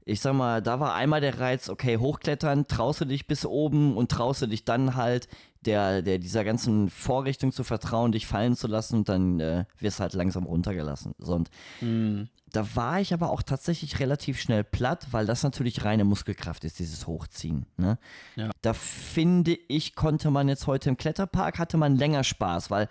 ich 0.04 0.20
sag 0.20 0.34
mal, 0.34 0.62
da 0.62 0.80
war 0.80 0.94
einmal 0.94 1.20
der 1.20 1.38
Reiz, 1.38 1.68
okay, 1.68 1.96
hochklettern, 1.96 2.66
traust 2.66 3.00
du 3.00 3.04
dich 3.04 3.26
bis 3.26 3.46
oben 3.46 3.96
und 3.96 4.10
traust 4.10 4.42
du 4.42 4.46
dich 4.46 4.64
dann 4.64 4.96
halt 4.96 5.28
der, 5.64 6.02
der 6.02 6.18
dieser 6.18 6.44
ganzen 6.44 6.90
Vorrichtung 6.90 7.52
zu 7.52 7.62
vertrauen, 7.62 8.10
dich 8.10 8.26
fallen 8.26 8.56
zu 8.56 8.66
lassen 8.66 8.96
und 8.96 9.08
dann 9.08 9.38
äh, 9.38 9.64
wirst 9.78 10.00
halt 10.00 10.12
langsam 10.12 10.44
runtergelassen. 10.44 11.14
So, 11.18 11.34
und 11.34 11.50
mhm. 11.80 12.28
da 12.50 12.74
war 12.74 13.00
ich 13.00 13.14
aber 13.14 13.30
auch 13.30 13.42
tatsächlich 13.42 14.00
relativ 14.00 14.40
schnell 14.40 14.64
platt, 14.64 15.08
weil 15.12 15.24
das 15.24 15.44
natürlich 15.44 15.84
reine 15.84 16.04
Muskelkraft 16.04 16.64
ist, 16.64 16.80
dieses 16.80 17.06
Hochziehen. 17.06 17.66
Ne? 17.76 17.98
Ja. 18.34 18.50
Da 18.60 18.74
finde 18.74 19.56
ich, 19.68 19.94
konnte 19.94 20.32
man 20.32 20.48
jetzt 20.48 20.66
heute 20.66 20.88
im 20.88 20.96
Kletterpark, 20.96 21.60
hatte 21.60 21.76
man 21.76 21.94
länger 21.94 22.24
Spaß, 22.24 22.70
weil 22.72 22.88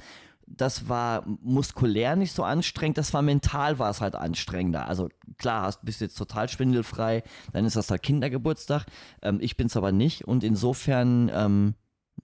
das 0.58 0.90
war 0.90 1.26
muskulär 1.42 2.16
nicht 2.16 2.34
so 2.34 2.44
anstrengend, 2.44 2.98
das 2.98 3.14
war 3.14 3.22
mental 3.22 3.80
war 3.80 3.90
es 3.90 4.02
halt 4.02 4.16
anstrengender. 4.16 4.88
Also 4.88 5.10
klar, 5.38 5.64
hast, 5.64 5.84
bist 5.84 6.02
jetzt 6.02 6.18
total 6.18 6.50
schwindelfrei, 6.50 7.24
dann 7.54 7.66
ist 7.66 7.76
das 7.76 7.90
halt 7.90 8.04
Kindergeburtstag. 8.04 8.86
Ähm, 9.22 9.40
ich 9.42 9.58
bin 9.58 9.68
es 9.68 9.78
aber 9.78 9.92
nicht 9.92 10.26
und 10.26 10.44
insofern 10.44 11.32
ähm, 11.34 11.76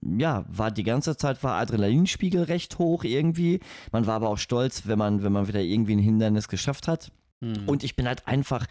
ja, 0.02 0.44
war 0.48 0.70
die 0.70 0.84
ganze 0.84 1.16
Zeit 1.16 1.42
war 1.42 1.54
Adrenalinspiegel 1.54 2.44
recht 2.44 2.78
hoch 2.78 3.04
irgendwie. 3.04 3.60
Man 3.90 4.06
war 4.06 4.14
aber 4.14 4.28
auch 4.28 4.38
stolz, 4.38 4.86
wenn 4.86 4.98
man, 4.98 5.22
wenn 5.22 5.32
man 5.32 5.48
wieder 5.48 5.60
irgendwie 5.60 5.96
ein 5.96 6.00
Hindernis 6.00 6.48
geschafft 6.48 6.88
hat. 6.88 7.10
Mhm. 7.40 7.64
Und 7.66 7.84
ich 7.84 7.96
bin 7.96 8.06
halt 8.06 8.26
einfach 8.28 8.66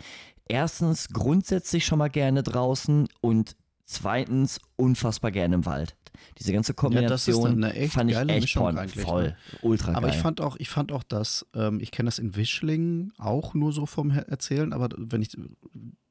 erstens 0.47 1.09
grundsätzlich 1.09 1.85
schon 1.85 1.99
mal 1.99 2.09
gerne 2.09 2.43
draußen 2.43 3.07
und 3.21 3.55
zweitens 3.87 4.59
unfassbar 4.75 5.31
gerne 5.31 5.55
im 5.55 5.65
Wald. 5.65 5.95
Diese 6.37 6.53
ganze 6.53 6.73
Kombination 6.73 7.61
ja, 7.61 7.69
echt 7.69 7.93
fand 7.93 8.11
ich 8.11 8.17
echt 8.17 8.41
Mischung 8.41 8.77
voll, 8.89 9.23
ne? 9.23 9.37
ultra 9.61 9.93
Aber 9.93 10.09
ich 10.09 10.17
fand 10.17 10.41
auch, 10.41 10.55
ich 10.57 10.69
fand 10.69 10.91
auch 10.91 11.03
das, 11.03 11.45
ähm, 11.55 11.79
ich 11.79 11.91
kenne 11.91 12.07
das 12.07 12.19
in 12.19 12.35
Wischlingen 12.35 13.13
auch 13.17 13.53
nur 13.53 13.71
so 13.71 13.85
vom 13.85 14.11
Erzählen, 14.11 14.73
aber 14.73 14.89
wenn 14.97 15.21
ich, 15.21 15.37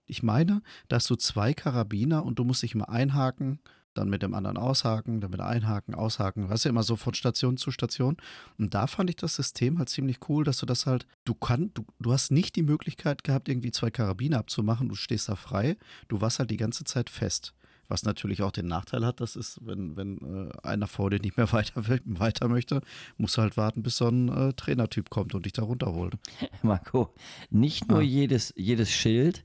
ich 0.06 0.22
meine, 0.22 0.62
da 0.88 0.96
hast 0.96 1.10
du 1.10 1.16
zwei 1.16 1.54
Karabiner 1.54 2.24
und 2.24 2.38
du 2.38 2.44
musst 2.44 2.62
dich 2.62 2.74
immer 2.74 2.88
einhaken, 2.88 3.60
dann 3.96 4.08
mit 4.08 4.22
dem 4.22 4.34
anderen 4.34 4.56
aushaken, 4.56 5.20
dann 5.20 5.32
wieder 5.32 5.46
einhaken, 5.46 5.94
aushaken. 5.94 6.48
Weißt 6.48 6.64
du, 6.64 6.68
immer 6.68 6.82
so 6.82 6.96
von 6.96 7.14
Station 7.14 7.56
zu 7.56 7.70
Station. 7.70 8.16
Und 8.58 8.74
da 8.74 8.86
fand 8.86 9.10
ich 9.10 9.16
das 9.16 9.34
System 9.34 9.78
halt 9.78 9.88
ziemlich 9.88 10.18
cool, 10.28 10.44
dass 10.44 10.58
du 10.58 10.66
das 10.66 10.86
halt, 10.86 11.06
du 11.24 11.34
kannst, 11.34 11.78
du, 11.78 11.84
du 11.98 12.12
hast 12.12 12.30
nicht 12.30 12.56
die 12.56 12.62
Möglichkeit 12.62 13.24
gehabt, 13.24 13.48
irgendwie 13.48 13.70
zwei 13.70 13.90
Karabiner 13.90 14.38
abzumachen, 14.38 14.88
du 14.88 14.94
stehst 14.94 15.28
da 15.28 15.36
frei, 15.36 15.76
du 16.08 16.20
warst 16.20 16.38
halt 16.38 16.50
die 16.50 16.56
ganze 16.56 16.84
Zeit 16.84 17.10
fest. 17.10 17.54
Was 17.88 18.04
natürlich 18.04 18.42
auch 18.42 18.52
den 18.52 18.66
Nachteil 18.66 19.04
hat, 19.04 19.20
das 19.20 19.36
ist, 19.36 19.58
wenn, 19.62 19.96
wenn 19.96 20.50
äh, 20.50 20.66
einer 20.66 20.86
vor 20.86 21.10
dir 21.10 21.20
nicht 21.20 21.36
mehr 21.36 21.50
weiter, 21.52 21.88
will, 21.88 22.00
weiter 22.04 22.48
möchte, 22.48 22.80
musst 23.16 23.36
du 23.36 23.42
halt 23.42 23.56
warten, 23.56 23.82
bis 23.82 23.96
so 23.96 24.08
ein 24.08 24.28
äh, 24.28 24.52
Trainertyp 24.52 25.10
kommt 25.10 25.34
und 25.34 25.44
dich 25.46 25.52
da 25.52 25.62
runterholt. 25.62 26.14
Marco, 26.62 27.14
nicht 27.50 27.88
nur 27.88 27.98
ah. 27.98 28.02
jedes, 28.02 28.52
jedes 28.56 28.90
Schild, 28.90 29.44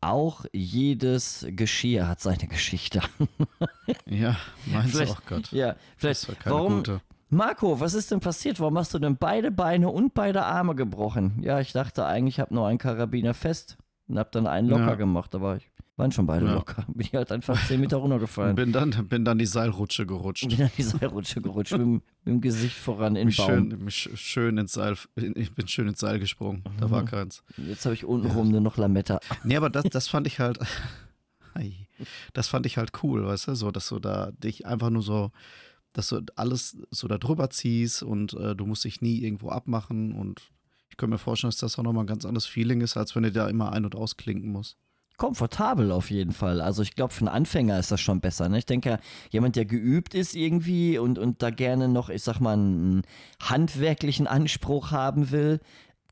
auch 0.00 0.46
jedes 0.52 1.46
Geschirr 1.50 2.08
hat 2.08 2.20
seine 2.20 2.46
Geschichte. 2.48 3.02
ja, 4.06 4.36
meinst 4.66 4.94
du 4.94 5.04
auch 5.04 5.22
Gott. 5.26 5.52
Ja, 5.52 5.76
vielleicht. 5.96 6.26
warum, 6.46 6.76
gute. 6.78 7.00
Marco, 7.28 7.78
was 7.78 7.94
ist 7.94 8.10
denn 8.10 8.20
passiert? 8.20 8.58
Warum 8.60 8.76
hast 8.78 8.92
du 8.94 8.98
denn 8.98 9.16
beide 9.16 9.50
Beine 9.50 9.88
und 9.88 10.14
beide 10.14 10.42
Arme 10.42 10.74
gebrochen? 10.74 11.40
Ja, 11.42 11.60
ich 11.60 11.72
dachte 11.72 12.04
eigentlich, 12.06 12.36
ich 12.36 12.40
habe 12.40 12.54
nur 12.54 12.66
einen 12.66 12.78
Karabiner 12.78 13.34
fest 13.34 13.76
und 14.08 14.18
habe 14.18 14.30
dann 14.32 14.46
einen 14.46 14.68
locker 14.68 14.88
ja. 14.88 14.94
gemacht, 14.96 15.34
aber 15.34 15.56
ich 15.56 15.70
waren 16.00 16.10
schon 16.10 16.26
beide 16.26 16.46
ja. 16.46 16.54
locker. 16.54 16.84
Bin 16.88 17.06
ich 17.06 17.14
halt 17.14 17.30
einfach 17.30 17.66
10 17.66 17.80
Meter 17.80 17.98
runtergefallen. 17.98 18.56
Bin 18.56 18.72
dann, 18.72 18.90
bin 19.08 19.24
dann 19.24 19.38
die 19.38 19.46
Seilrutsche 19.46 20.06
gerutscht. 20.06 20.48
Bin 20.48 20.58
dann 20.58 20.70
die 20.76 20.82
Seilrutsche 20.82 21.40
gerutscht, 21.40 21.72
mit, 21.72 21.86
mit, 21.86 22.02
dem 22.26 22.40
Gesicht 22.40 22.76
voran 22.76 23.14
in 23.16 23.28
den 23.28 23.36
Baum. 23.36 23.90
Schön, 23.90 24.16
schön 24.16 24.58
ins 24.58 24.72
Seil, 24.72 24.96
ich 25.34 25.54
bin 25.54 25.68
schön 25.68 25.86
ins 25.86 26.00
Seil 26.00 26.18
gesprungen. 26.18 26.64
Da 26.78 26.88
mhm. 26.88 26.90
war 26.90 27.04
keins. 27.04 27.44
Jetzt 27.56 27.84
habe 27.84 27.94
ich 27.94 28.04
untenrum 28.04 28.46
ja. 28.46 28.52
nur 28.52 28.60
noch 28.62 28.76
Lametta. 28.78 29.20
Nee, 29.44 29.56
aber 29.56 29.70
das, 29.70 29.84
das 29.84 30.08
fand 30.08 30.26
ich 30.26 30.40
halt, 30.40 30.58
das 32.32 32.48
fand 32.48 32.66
ich 32.66 32.78
halt 32.78 32.92
cool, 33.02 33.26
weißt 33.26 33.48
du, 33.48 33.54
so, 33.54 33.70
dass 33.70 33.88
du 33.88 33.98
da 33.98 34.32
dich 34.32 34.66
einfach 34.66 34.90
nur 34.90 35.02
so, 35.02 35.30
dass 35.92 36.08
du 36.08 36.22
alles 36.36 36.78
so 36.90 37.08
da 37.08 37.18
drüber 37.18 37.50
ziehst 37.50 38.02
und 38.02 38.32
äh, 38.34 38.56
du 38.56 38.64
musst 38.64 38.84
dich 38.84 39.02
nie 39.02 39.22
irgendwo 39.22 39.50
abmachen 39.50 40.12
und 40.12 40.40
ich 40.88 40.96
könnte 40.96 41.12
mir 41.12 41.18
vorstellen, 41.18 41.50
dass 41.50 41.58
das 41.58 41.78
auch 41.78 41.82
nochmal 41.82 42.04
ein 42.04 42.08
ganz 42.08 42.24
anderes 42.24 42.46
Feeling 42.46 42.80
ist, 42.80 42.96
als 42.96 43.14
wenn 43.14 43.22
du 43.22 43.32
da 43.32 43.48
immer 43.48 43.72
ein- 43.72 43.84
und 43.84 43.94
ausklinken 43.94 44.50
musst 44.50 44.76
komfortabel 45.20 45.92
auf 45.92 46.10
jeden 46.10 46.32
Fall. 46.32 46.62
Also 46.62 46.80
ich 46.82 46.94
glaube, 46.94 47.12
für 47.12 47.20
einen 47.20 47.28
Anfänger 47.28 47.78
ist 47.78 47.92
das 47.92 48.00
schon 48.00 48.20
besser. 48.20 48.48
Ne? 48.48 48.56
Ich 48.56 48.64
denke, 48.64 48.98
jemand, 49.28 49.54
der 49.54 49.66
geübt 49.66 50.14
ist 50.14 50.34
irgendwie 50.34 50.96
und, 50.96 51.18
und 51.18 51.42
da 51.42 51.50
gerne 51.50 51.88
noch, 51.88 52.08
ich 52.08 52.22
sag 52.22 52.40
mal, 52.40 52.54
einen 52.54 53.02
handwerklichen 53.38 54.26
Anspruch 54.26 54.92
haben 54.92 55.30
will, 55.30 55.60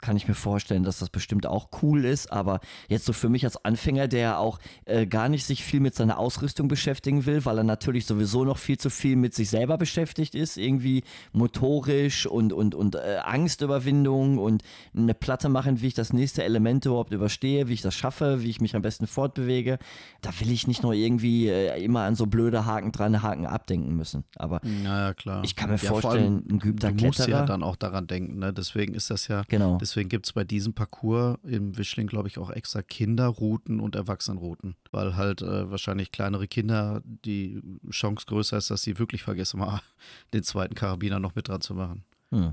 kann 0.01 0.17
ich 0.17 0.29
mir 0.29 0.35
vorstellen, 0.35 0.83
dass 0.83 0.99
das 0.99 1.11
bestimmt 1.11 1.47
auch 1.47 1.69
cool 1.83 2.05
ist. 2.05 2.33
Aber 2.33 2.61
jetzt 2.89 3.05
so 3.05 3.13
für 3.13 3.29
mich 3.29 3.45
als 3.45 3.65
Anfänger, 3.65 4.09
der 4.09 4.39
auch 4.39 4.59
äh, 4.85 5.07
gar 5.07 5.29
nicht 5.29 5.45
sich 5.45 5.65
viel 5.65 5.81
mit 5.81 5.95
seiner 5.95 6.19
Ausrüstung 6.19 6.69
beschäftigen 6.69 7.27
will, 7.27 7.45
weil 7.45 7.59
er 7.59 7.65
natürlich 7.65 8.07
sowieso 8.07 8.45
noch 8.45 8.59
viel 8.59 8.79
zu 8.79 8.91
viel 8.91 9.17
mit 9.17 9.35
sich 9.35 9.51
selber 9.51 9.79
beschäftigt 9.79 10.35
ist, 10.35 10.57
irgendwie 10.57 11.03
motorisch 11.33 12.27
und, 12.27 12.53
und, 12.53 12.75
und 12.75 12.95
äh, 12.95 13.19
Angstüberwindung 13.23 14.39
und 14.39 14.63
eine 14.97 15.15
Platte 15.15 15.49
machen, 15.49 15.81
wie 15.81 15.89
ich 15.89 15.95
das 15.95 16.13
nächste 16.13 16.45
Element 16.45 16.85
überhaupt 16.87 17.13
überstehe, 17.13 17.69
wie 17.69 17.75
ich 17.75 17.83
das 17.83 17.95
schaffe, 17.95 18.43
wie 18.43 18.51
ich 18.51 18.61
mich 18.61 18.77
am 18.77 18.83
besten 18.83 19.07
fortbewege. 19.07 19.79
Da 20.21 20.31
will 20.41 20.51
ich 20.51 20.67
nicht 20.67 20.83
nur 20.83 20.95
irgendwie 20.95 21.49
äh, 21.49 21.83
immer 21.83 22.03
an 22.03 22.15
so 22.15 22.27
blöde 22.27 22.67
Haken 22.67 22.93
dran, 22.93 23.23
Haken 23.23 23.47
abdenken 23.47 23.97
müssen. 23.97 24.25
Aber 24.37 24.61
naja, 24.63 25.15
klar. 25.15 25.43
ich 25.45 25.57
kann 25.57 25.71
mir 25.71 25.77
ja, 25.77 25.89
vorstellen, 25.89 26.45
ein 26.51 26.59
geübter 26.59 26.93
du 26.93 27.07
musst 27.07 27.27
ja 27.27 27.45
dann 27.45 27.63
auch 27.63 27.77
daran 27.77 28.07
denken. 28.07 28.39
Ne? 28.39 28.53
Deswegen 28.53 28.95
ist 28.95 29.11
das 29.11 29.29
ja 29.29 29.43
genau 29.49 29.79
Deswegen 29.89 30.11
gibt 30.11 30.27
es 30.27 30.35
bei 30.35 30.45
diesem 30.45 30.75
Parcours 30.75 31.39
im 31.45 31.79
Wischling, 31.79 32.09
glaube 32.09 32.29
ich, 32.29 32.37
auch 32.37 32.51
extra 32.51 32.83
Kinderrouten 32.83 33.81
und 33.81 33.97
Erwachsenenrouten. 33.97 34.77
Weil 34.91 35.17
halt 35.17 35.41
äh, 35.41 35.71
wahrscheinlich 35.71 36.13
kleinere 36.13 36.47
Kinder 36.47 37.01
die 37.07 37.63
Chance 37.91 38.27
größer 38.27 38.59
ist, 38.59 38.71
dass 38.71 38.83
sie 38.83 38.99
wirklich 38.99 39.23
vergessen, 39.23 39.61
mal 39.61 39.81
den 40.35 40.43
zweiten 40.43 40.75
Karabiner 40.75 41.21
noch 41.21 41.35
mit 41.35 41.49
dran 41.49 41.63
zu 41.63 41.75
machen. 41.75 42.05
Hm. 42.31 42.53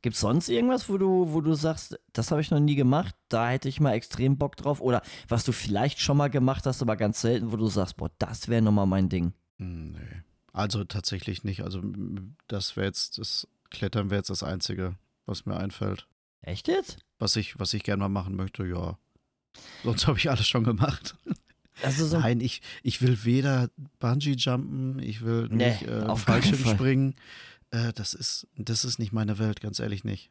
Gibt 0.00 0.14
es 0.14 0.20
sonst 0.20 0.48
irgendwas, 0.48 0.88
wo 0.88 0.96
du, 0.96 1.30
wo 1.34 1.42
du 1.42 1.52
sagst, 1.52 2.00
das 2.14 2.30
habe 2.30 2.40
ich 2.40 2.50
noch 2.50 2.60
nie 2.60 2.74
gemacht, 2.74 3.14
da 3.28 3.50
hätte 3.50 3.68
ich 3.68 3.78
mal 3.78 3.92
extrem 3.92 4.38
Bock 4.38 4.56
drauf? 4.56 4.80
Oder 4.80 5.02
was 5.28 5.44
du 5.44 5.52
vielleicht 5.52 6.00
schon 6.00 6.16
mal 6.16 6.30
gemacht 6.30 6.64
hast, 6.64 6.80
aber 6.80 6.96
ganz 6.96 7.20
selten, 7.20 7.52
wo 7.52 7.56
du 7.56 7.66
sagst, 7.66 7.98
boah, 7.98 8.10
das 8.18 8.48
wäre 8.48 8.62
nochmal 8.62 8.86
mein 8.86 9.10
Ding? 9.10 9.34
Hm, 9.58 9.92
nee. 9.92 10.22
Also 10.54 10.84
tatsächlich 10.84 11.44
nicht. 11.44 11.64
Also 11.64 11.82
das 12.48 12.76
wäre 12.76 12.86
jetzt, 12.86 13.18
das 13.18 13.46
Klettern 13.68 14.08
wäre 14.08 14.20
jetzt 14.20 14.30
das 14.30 14.42
Einzige, 14.42 14.96
was 15.26 15.44
mir 15.44 15.58
einfällt. 15.58 16.08
Echt 16.46 16.68
jetzt? 16.68 16.98
Was 17.18 17.36
ich, 17.36 17.58
was 17.58 17.74
ich 17.74 17.82
gerne 17.82 18.00
mal 18.00 18.08
machen 18.08 18.36
möchte, 18.36 18.64
ja. 18.64 18.98
Sonst 19.82 20.06
habe 20.06 20.18
ich 20.18 20.30
alles 20.30 20.46
schon 20.48 20.64
gemacht. 20.64 21.16
Also 21.82 22.06
so 22.06 22.18
Nein, 22.18 22.40
ich, 22.40 22.62
ich 22.82 23.02
will 23.02 23.24
weder 23.24 23.68
Bungee-Jumpen, 23.98 24.98
ich 25.00 25.22
will 25.22 25.48
nee, 25.50 25.70
nicht 25.70 25.82
äh, 25.82 26.16
Fallschirm 26.16 26.64
springen. 26.64 27.14
Äh, 27.70 27.92
das, 27.92 28.14
ist, 28.14 28.46
das 28.56 28.84
ist 28.84 28.98
nicht 28.98 29.12
meine 29.12 29.38
Welt, 29.38 29.60
ganz 29.60 29.80
ehrlich 29.80 30.04
nicht. 30.04 30.30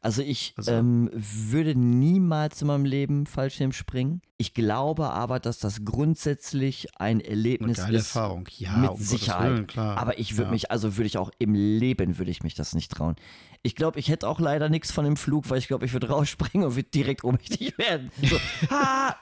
Also 0.00 0.22
ich 0.22 0.54
also, 0.56 0.72
ähm, 0.72 1.10
würde 1.12 1.74
niemals 1.74 2.60
in 2.60 2.68
meinem 2.68 2.84
Leben 2.84 3.26
Fallschirm 3.26 3.72
springen. 3.72 4.22
Ich 4.36 4.54
glaube 4.54 5.10
aber, 5.10 5.40
dass 5.40 5.58
das 5.58 5.84
grundsätzlich 5.84 6.88
ein 7.00 7.20
Erlebnis 7.20 7.78
eine 7.78 7.86
geile 7.86 7.98
ist. 7.98 8.14
Erfahrung, 8.14 8.48
ja, 8.58 8.76
mit 8.76 8.90
um 8.90 9.00
Sicherheit. 9.00 9.50
Willen, 9.50 9.66
klar. 9.66 9.98
Aber 9.98 10.18
ich 10.18 10.36
würde 10.36 10.48
ja. 10.48 10.52
mich, 10.52 10.70
also 10.70 10.96
würde 10.96 11.06
ich 11.06 11.18
auch 11.18 11.30
im 11.38 11.54
Leben 11.54 12.18
würde 12.18 12.30
ich 12.30 12.42
mich 12.42 12.54
das 12.54 12.74
nicht 12.74 12.92
trauen. 12.92 13.16
Ich 13.62 13.74
glaube, 13.74 13.98
ich 13.98 14.08
hätte 14.08 14.28
auch 14.28 14.38
leider 14.38 14.68
nichts 14.68 14.92
von 14.92 15.04
dem 15.04 15.16
Flug, 15.16 15.50
weil 15.50 15.58
ich 15.58 15.66
glaube, 15.66 15.86
ich 15.86 15.92
würde 15.92 16.08
rausspringen 16.08 16.66
und 16.68 16.76
würde 16.76 16.88
direkt 16.88 17.24
ohnmächtig 17.24 17.76
werden. 17.78 18.12
So, 18.22 18.38
ha! 18.70 19.16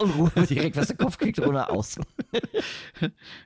Und 0.00 0.10
Ruhe 0.12 0.46
direkt, 0.46 0.76
was 0.76 0.88
der 0.88 0.96
Kopf 0.96 1.18
kriegt, 1.18 1.38
ohne 1.40 1.68
aus. 1.68 1.98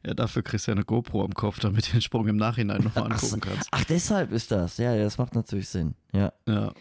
ja, 0.06 0.14
dafür 0.14 0.42
kriegst 0.42 0.66
du 0.66 0.70
ja 0.70 0.76
eine 0.76 0.84
GoPro 0.84 1.24
am 1.24 1.34
Kopf, 1.34 1.58
damit 1.58 1.88
du 1.88 1.92
den 1.92 2.00
Sprung 2.00 2.28
im 2.28 2.36
Nachhinein 2.36 2.82
nochmal 2.82 3.10
angucken 3.10 3.40
kannst. 3.40 3.68
Ach, 3.72 3.84
deshalb 3.84 4.30
ist 4.30 4.52
das. 4.52 4.78
Ja, 4.78 4.96
das 4.96 5.18
macht 5.18 5.34
natürlich 5.34 5.68
Sinn. 5.68 5.94
Ja. 6.12 6.32
Ja. 6.46 6.72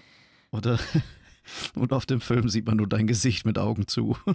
Oder. 0.52 0.80
Und 1.76 1.92
auf 1.92 2.06
dem 2.06 2.22
Film 2.22 2.48
sieht 2.48 2.68
man 2.68 2.78
nur 2.78 2.88
dein 2.88 3.06
Gesicht 3.06 3.46
mit 3.46 3.58
Augen 3.58 3.88
zu. 3.88 4.16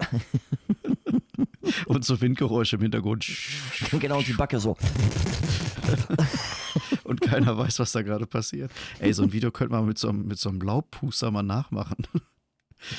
und 1.87 2.05
so 2.05 2.21
Windgeräusche 2.21 2.77
im 2.77 2.83
Hintergrund. 2.83 3.27
Genau, 3.99 4.21
die 4.21 4.35
Backe 4.35 4.61
so. 4.61 4.77
und 7.05 7.23
keiner 7.23 7.57
weiß, 7.57 7.79
was 7.79 7.93
da 7.93 8.03
gerade 8.03 8.27
passiert. 8.27 8.71
Ey, 8.99 9.15
so 9.15 9.23
ein 9.23 9.33
Video 9.33 9.51
könnte 9.51 9.73
man 9.73 9.87
mit 9.87 9.97
so, 9.97 10.11
einem, 10.11 10.27
mit 10.27 10.39
so 10.39 10.51
einem 10.51 10.61
Laubpuster 10.61 11.31
mal 11.31 11.43
nachmachen. 11.43 12.07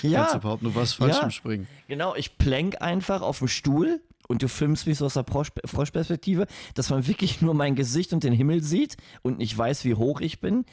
Ja. 0.01 0.21
Kannst 0.21 0.35
überhaupt 0.35 0.63
nur 0.63 0.75
was 0.75 0.93
falsch 0.93 1.17
ja. 1.21 1.29
Springen. 1.29 1.67
Genau, 1.87 2.15
ich 2.15 2.37
plank 2.37 2.81
einfach 2.81 3.21
auf 3.21 3.39
dem 3.39 3.47
Stuhl 3.47 4.01
und 4.27 4.43
du 4.43 4.47
filmst 4.47 4.85
mich 4.87 4.97
so 4.99 5.05
aus 5.05 5.15
der 5.15 5.25
Froschperspektive, 5.25 6.45
dass 6.75 6.89
man 6.89 7.07
wirklich 7.07 7.41
nur 7.41 7.53
mein 7.53 7.75
Gesicht 7.75 8.13
und 8.13 8.23
den 8.23 8.33
Himmel 8.33 8.63
sieht 8.63 8.97
und 9.21 9.39
nicht 9.39 9.57
weiß, 9.57 9.85
wie 9.85 9.95
hoch 9.95 10.21
ich 10.21 10.39
bin. 10.39 10.65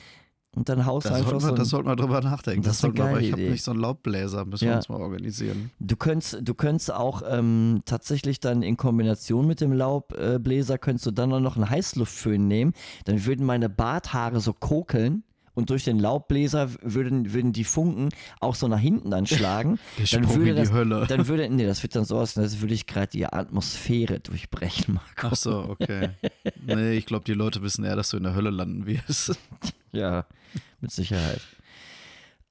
Und 0.54 0.70
dann 0.70 0.86
haust 0.86 1.06
du 1.06 1.14
einfach 1.14 1.32
man, 1.32 1.40
so. 1.40 1.50
Das 1.52 1.68
sollte 1.68 1.86
man 1.86 1.98
drüber 1.98 2.22
nachdenken. 2.22 2.62
Das, 2.62 2.80
das 2.80 2.90
das 2.94 3.20
ich 3.20 3.32
habe 3.32 3.42
nicht 3.42 3.62
so 3.62 3.72
einen 3.72 3.80
Laubbläser, 3.80 4.46
müssen 4.46 4.64
ja. 4.64 4.70
wir 4.72 4.76
uns 4.76 4.88
mal 4.88 5.02
organisieren. 5.02 5.70
Du 5.80 5.96
könntest, 5.96 6.38
du 6.42 6.54
könntest 6.54 6.92
auch 6.92 7.22
ähm, 7.28 7.82
tatsächlich 7.84 8.40
dann 8.40 8.62
in 8.62 8.78
Kombination 8.78 9.46
mit 9.46 9.60
dem 9.60 9.74
Laubbläser, 9.74 10.78
könntest 10.78 11.04
du 11.06 11.10
dann 11.10 11.30
auch 11.34 11.40
noch 11.40 11.56
einen 11.56 11.68
Heißluftföhn 11.68 12.48
nehmen. 12.48 12.72
Dann 13.04 13.26
würden 13.26 13.44
meine 13.44 13.68
Barthaare 13.68 14.40
so 14.40 14.54
kokeln 14.54 15.24
und 15.56 15.70
durch 15.70 15.84
den 15.84 15.98
Laubbläser 15.98 16.70
würden, 16.82 17.32
würden 17.32 17.52
die 17.52 17.64
Funken 17.64 18.10
auch 18.40 18.54
so 18.54 18.68
nach 18.68 18.78
hinten 18.78 19.10
dann 19.10 19.26
schlagen. 19.26 19.78
dann 20.12 20.28
würde 20.34 20.54
das, 20.54 20.68
die 20.68 20.74
Hölle. 20.74 21.06
Dann 21.08 21.26
würde, 21.26 21.48
nee, 21.50 21.66
das 21.66 21.82
wird 21.82 21.96
dann 21.96 22.04
so 22.04 22.18
aussehen, 22.18 22.42
als 22.42 22.60
würde 22.60 22.74
ich 22.74 22.86
gerade 22.86 23.08
die 23.08 23.26
Atmosphäre 23.26 24.20
durchbrechen, 24.20 24.94
Marco. 24.94 25.28
Ach 25.32 25.34
so, 25.34 25.58
okay. 25.70 26.10
nee, 26.64 26.92
ich 26.92 27.06
glaube, 27.06 27.24
die 27.24 27.32
Leute 27.32 27.62
wissen 27.62 27.84
eher, 27.84 27.96
dass 27.96 28.10
du 28.10 28.18
in 28.18 28.24
der 28.24 28.34
Hölle 28.34 28.50
landen 28.50 28.86
wirst. 28.86 29.38
ja, 29.92 30.26
mit 30.80 30.92
Sicherheit. 30.92 31.40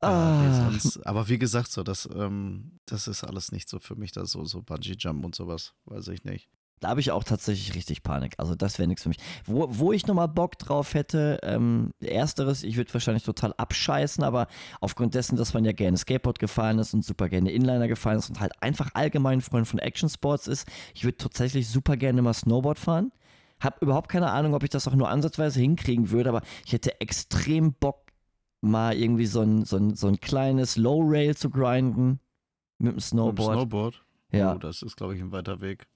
Ah. 0.01 0.71
Aber 1.03 1.29
wie 1.29 1.37
gesagt, 1.37 1.71
so, 1.71 1.83
das, 1.83 2.09
ähm, 2.13 2.79
das 2.87 3.07
ist 3.07 3.23
alles 3.23 3.51
nicht 3.51 3.69
so 3.69 3.79
für 3.79 3.95
mich, 3.95 4.11
da 4.11 4.25
so, 4.25 4.45
so 4.45 4.63
Bungee-Jump 4.63 5.23
und 5.23 5.35
sowas, 5.35 5.73
weiß 5.85 6.07
ich 6.07 6.23
nicht. 6.23 6.49
Da 6.82 6.89
habe 6.89 6.99
ich 6.99 7.11
auch 7.11 7.23
tatsächlich 7.23 7.73
richtig 7.73 8.03
Panik. 8.03 8.36
Also 8.38 8.53
das 8.53 8.78
wäre 8.78 8.88
nichts 8.88 9.03
für 9.03 9.09
mich. 9.09 9.17
Wo, 9.45 9.67
wo 9.69 9.91
ich 9.93 10.07
nochmal 10.07 10.28
Bock 10.28 10.57
drauf 10.57 10.93
hätte, 10.93 11.39
ähm, 11.43 11.91
ersteres, 12.01 12.63
ich 12.63 12.76
würde 12.78 12.93
wahrscheinlich 12.93 13.23
total 13.23 13.53
abscheißen, 13.53 14.23
aber 14.23 14.47
aufgrund 14.82 15.15
dessen, 15.15 15.38
dass 15.38 15.53
man 15.53 15.63
ja 15.63 15.71
gerne 15.71 15.97
Skateboard 15.97 16.38
gefahren 16.38 16.80
ist 16.80 16.93
und 16.93 17.03
super 17.03 17.30
gerne 17.30 17.51
Inliner 17.51 17.88
gefahren 17.88 18.17
ist 18.17 18.30
und 18.30 18.39
halt 18.39 18.51
einfach 18.61 18.89
allgemein 18.93 19.41
Freund 19.41 19.67
von 19.67 19.80
Action 19.80 20.09
Sports 20.09 20.47
ist, 20.47 20.67
ich 20.93 21.05
würde 21.05 21.17
tatsächlich 21.17 21.69
super 21.69 21.95
gerne 21.97 22.21
mal 22.21 22.34
Snowboard 22.34 22.78
fahren. 22.78 23.11
Hab 23.61 23.82
überhaupt 23.82 24.09
keine 24.09 24.32
Ahnung, 24.32 24.53
ob 24.53 24.63
ich 24.63 24.69
das 24.69 24.88
auch 24.88 24.95
nur 24.95 25.09
ansatzweise 25.09 25.61
hinkriegen 25.61 26.11
würde, 26.11 26.30
aber 26.30 26.41
ich 26.65 26.73
hätte 26.73 26.99
extrem 26.99 27.73
Bock, 27.73 28.05
mal 28.65 28.95
irgendwie 28.95 29.28
so 29.28 29.41
ein, 29.41 29.63
so 29.63 29.78
ein, 29.78 29.95
so 29.95 30.07
ein 30.07 30.19
kleines 30.19 30.76
Low 30.76 31.01
Rail 31.05 31.36
zu 31.36 31.49
grinden 31.49 32.19
mit 32.80 32.93
dem 32.93 32.99
Snowboard. 32.99 33.38
Mit 33.38 33.47
dem 33.47 33.53
Snowboard? 33.53 34.05
Ja. 34.32 34.55
Oh, 34.55 34.57
das 34.57 34.82
ist, 34.82 34.97
glaube 34.97 35.15
ich, 35.15 35.21
ein 35.21 35.32
weiter 35.32 35.61
Weg. 35.61 35.88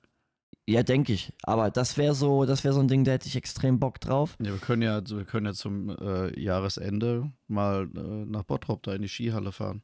Ja, 0.70 0.84
denke 0.84 1.14
ich. 1.14 1.34
Aber 1.42 1.72
das 1.72 1.98
wäre 1.98 2.14
so, 2.14 2.46
das 2.46 2.64
wäre 2.64 2.76
so 2.76 2.80
ein 2.80 2.88
Ding, 2.88 3.04
da 3.04 3.14
hätte 3.14 3.28
ich 3.28 3.36
extrem 3.36 3.80
Bock 3.80 4.00
drauf. 4.00 4.38
Ja, 4.40 4.52
wir 4.52 4.60
können 4.60 4.84
ja, 4.84 5.02
wir 5.04 5.26
können 5.26 5.48
ja 5.48 5.54
zum 5.54 5.90
äh, 5.90 6.40
Jahresende 6.40 7.32
mal 7.48 7.90
äh, 7.96 8.00
nach 8.00 8.44
Bottrop 8.44 8.84
da 8.84 8.94
in 8.94 9.02
die 9.02 9.08
Skihalle 9.08 9.52
fahren. 9.52 9.82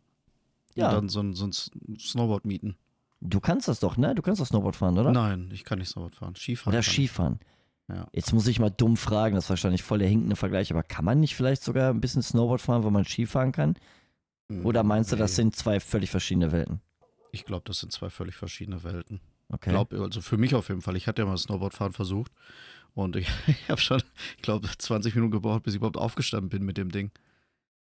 Ja. 0.75 0.89
Und 0.89 0.95
dann 0.95 1.09
so 1.09 1.21
ein, 1.21 1.33
so 1.33 1.47
ein 1.47 1.97
Snowboard 1.97 2.45
mieten. 2.45 2.75
Du 3.19 3.39
kannst 3.39 3.67
das 3.67 3.79
doch, 3.79 3.97
ne? 3.97 4.13
Du 4.13 4.21
kannst 4.21 4.39
doch 4.39 4.45
Snowboard 4.45 4.75
fahren, 4.75 4.99
oder? 4.99 5.11
Nein, 5.11 5.49
ich 5.51 5.63
kann 5.63 5.79
nicht 5.79 5.89
Snowboard 5.89 6.15
fahren. 6.15 6.35
Skifahren. 6.35 6.75
Oder 6.75 6.83
Skifahren. 6.83 7.39
Ja. 7.87 8.05
Jetzt 8.13 8.31
muss 8.31 8.45
ich 8.45 8.59
mal 8.59 8.69
dumm 8.69 8.95
fragen, 8.95 9.33
das 9.33 9.45
ist 9.45 9.49
wahrscheinlich 9.49 9.81
voll 9.81 9.97
der 9.97 10.07
hinkende 10.07 10.35
Vergleich, 10.35 10.71
aber 10.71 10.83
kann 10.83 11.05
man 11.05 11.19
nicht 11.19 11.35
vielleicht 11.35 11.63
sogar 11.63 11.89
ein 11.89 12.01
bisschen 12.01 12.21
Snowboard 12.21 12.61
fahren, 12.61 12.83
wo 12.83 12.91
man 12.91 13.05
Skifahren 13.05 13.51
kann? 13.51 13.75
Oder 14.63 14.83
meinst 14.83 15.09
nee. 15.09 15.17
du, 15.17 15.23
das 15.23 15.35
sind 15.35 15.55
zwei 15.55 15.79
völlig 15.79 16.11
verschiedene 16.11 16.51
Welten? 16.51 16.81
Ich 17.31 17.45
glaube, 17.45 17.63
das 17.65 17.79
sind 17.79 17.91
zwei 17.91 18.11
völlig 18.11 18.35
verschiedene 18.35 18.83
Welten. 18.83 19.19
Okay. 19.49 19.69
Glaub, 19.69 19.93
also 19.93 20.21
für 20.21 20.37
mich 20.37 20.55
auf 20.55 20.69
jeden 20.69 20.81
Fall. 20.81 20.95
Ich 20.95 21.07
hatte 21.07 21.21
ja 21.21 21.27
mal 21.27 21.37
Snowboardfahren 21.37 21.93
versucht 21.93 22.31
und 22.93 23.15
ich, 23.15 23.27
ich 23.47 23.69
habe 23.69 23.81
schon, 23.81 24.01
ich 24.37 24.41
glaube, 24.41 24.67
20 24.77 25.15
Minuten 25.15 25.31
gebraucht, 25.31 25.63
bis 25.63 25.73
ich 25.73 25.77
überhaupt 25.77 25.97
aufgestanden 25.97 26.49
bin 26.49 26.63
mit 26.63 26.77
dem 26.77 26.91
Ding. 26.91 27.11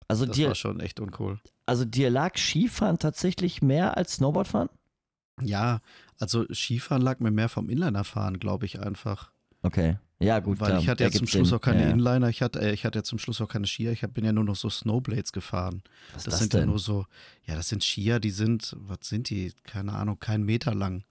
Also 0.09 0.27
das 0.27 0.37
dir, 0.37 0.49
war 0.49 0.55
schon 0.55 0.81
echt 0.81 0.99
uncool. 0.99 1.39
Also 1.67 1.85
dir 1.85 2.11
lag 2.11 2.37
Skifahren 2.37 2.99
tatsächlich 2.99 3.63
mehr 3.63 3.97
als 3.97 4.15
Snowboardfahren? 4.15 4.69
Ja, 5.41 5.81
also 6.19 6.45
Skifahren 6.53 7.03
lag 7.03 7.21
mir 7.21 7.31
mehr 7.31 7.49
vom 7.49 7.69
Inlinerfahren, 7.69 8.39
glaube 8.39 8.67
ich 8.67 8.81
einfach. 8.81 9.31
Okay. 9.63 9.99
Ja, 10.19 10.41
gut. 10.41 10.61
Weil 10.61 10.69
klar, 10.69 10.81
ich 10.81 10.89
hatte 10.89 11.05
ja 11.05 11.11
zum 11.11 11.27
Schluss 11.27 11.49
Sinn. 11.49 11.57
auch 11.57 11.63
keine 11.63 11.83
ja. 11.83 11.91
Inliner, 11.91 12.29
ich 12.29 12.43
hatte, 12.43 12.61
äh, 12.61 12.73
ich 12.73 12.85
hatte 12.85 12.99
ja 12.99 13.03
zum 13.03 13.19
Schluss 13.19 13.41
auch 13.41 13.49
keine 13.49 13.67
Skier, 13.67 13.93
ich 13.93 14.03
hab, 14.03 14.13
bin 14.13 14.25
ja 14.25 14.33
nur 14.33 14.45
noch 14.45 14.57
so 14.57 14.69
Snowblades 14.69 15.33
gefahren. 15.33 15.83
Was 16.13 16.25
das, 16.25 16.33
das 16.33 16.41
sind 16.41 16.53
denn? 16.53 16.61
ja 16.61 16.67
nur 16.67 16.79
so, 16.79 17.07
ja, 17.47 17.55
das 17.55 17.69
sind 17.69 17.83
Skier, 17.83 18.21
die 18.21 18.31
sind, 18.31 18.77
was 18.79 18.99
sind 19.03 19.31
die? 19.31 19.53
Keine 19.65 19.93
Ahnung, 19.95 20.19
keinen 20.19 20.45
Meter 20.45 20.75
lang. 20.75 21.05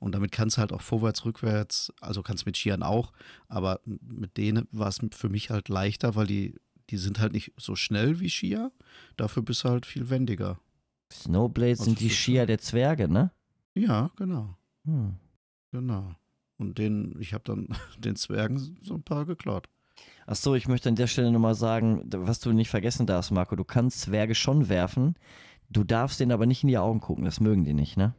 Und 0.00 0.14
damit 0.14 0.32
kannst 0.32 0.56
du 0.56 0.60
halt 0.60 0.72
auch 0.72 0.80
vorwärts, 0.80 1.24
rückwärts, 1.24 1.92
also 2.00 2.22
kannst 2.22 2.46
mit 2.46 2.56
Skiern 2.56 2.82
auch, 2.82 3.12
aber 3.48 3.80
mit 3.84 4.36
denen 4.38 4.66
war 4.72 4.88
es 4.88 4.98
für 5.12 5.28
mich 5.28 5.50
halt 5.50 5.68
leichter, 5.68 6.16
weil 6.16 6.26
die, 6.26 6.58
die 6.88 6.96
sind 6.96 7.20
halt 7.20 7.34
nicht 7.34 7.52
so 7.58 7.76
schnell 7.76 8.18
wie 8.18 8.30
Skier, 8.30 8.72
dafür 9.16 9.42
bist 9.42 9.62
du 9.64 9.68
halt 9.68 9.86
viel 9.86 10.08
wendiger. 10.10 10.58
Snowblades 11.12 11.80
also 11.80 11.90
sind 11.90 12.00
die 12.00 12.10
Skier 12.10 12.46
der 12.46 12.58
Zwerge, 12.58 13.08
ne? 13.08 13.30
Ja, 13.74 14.10
genau. 14.16 14.56
Hm. 14.86 15.16
Genau. 15.70 16.14
Und 16.56 16.78
den, 16.78 17.16
ich 17.20 17.34
habe 17.34 17.44
dann 17.44 17.68
den 17.98 18.16
Zwergen 18.16 18.76
so 18.80 18.94
ein 18.94 19.02
paar 19.02 19.26
geklaut. 19.26 19.68
Achso, 20.26 20.54
ich 20.54 20.68
möchte 20.68 20.88
an 20.88 20.96
der 20.96 21.08
Stelle 21.08 21.30
nochmal 21.30 21.54
sagen, 21.54 22.02
was 22.06 22.40
du 22.40 22.52
nicht 22.52 22.70
vergessen 22.70 23.06
darfst, 23.06 23.32
Marco, 23.32 23.56
du 23.56 23.64
kannst 23.64 24.00
Zwerge 24.00 24.34
schon 24.34 24.68
werfen, 24.68 25.14
du 25.68 25.84
darfst 25.84 26.20
denen 26.20 26.32
aber 26.32 26.46
nicht 26.46 26.62
in 26.62 26.68
die 26.68 26.78
Augen 26.78 27.00
gucken, 27.00 27.24
das 27.24 27.40
mögen 27.40 27.64
die 27.64 27.74
nicht, 27.74 27.96
ne? 27.96 28.14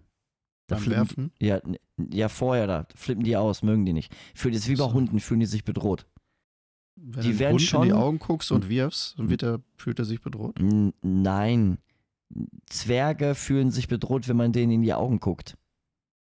Da 0.67 0.75
Beim 0.75 0.85
Werfen? 0.87 1.31
Ja, 1.39 1.61
ja, 1.97 2.29
vorher, 2.29 2.67
da 2.67 2.87
flippen 2.95 3.23
die 3.23 3.35
aus, 3.35 3.61
mögen 3.63 3.85
die 3.85 3.93
nicht. 3.93 4.13
Für 4.33 4.51
das 4.51 4.67
wie 4.67 4.75
bei 4.75 4.85
so. 4.85 4.93
Hunden, 4.93 5.19
fühlen 5.19 5.39
die 5.41 5.45
sich 5.45 5.63
bedroht. 5.63 6.07
Wenn 6.95 7.23
die 7.23 7.39
werden 7.39 7.53
Hund 7.53 7.61
schon 7.61 7.83
in 7.83 7.89
die 7.89 7.93
Augen 7.93 8.19
guckst 8.19 8.51
und 8.51 8.69
wirfst, 8.69 9.17
dann 9.17 9.29
wird 9.29 9.43
er, 9.43 9.61
fühlt 9.75 9.99
er 9.99 10.05
sich 10.05 10.21
bedroht? 10.21 10.57
Nein. 11.01 11.77
Zwerge 12.69 13.35
fühlen 13.35 13.71
sich 13.71 13.87
bedroht, 13.87 14.27
wenn 14.27 14.37
man 14.37 14.53
denen 14.53 14.71
in 14.71 14.81
die 14.81 14.93
Augen 14.93 15.19
guckt. 15.19 15.57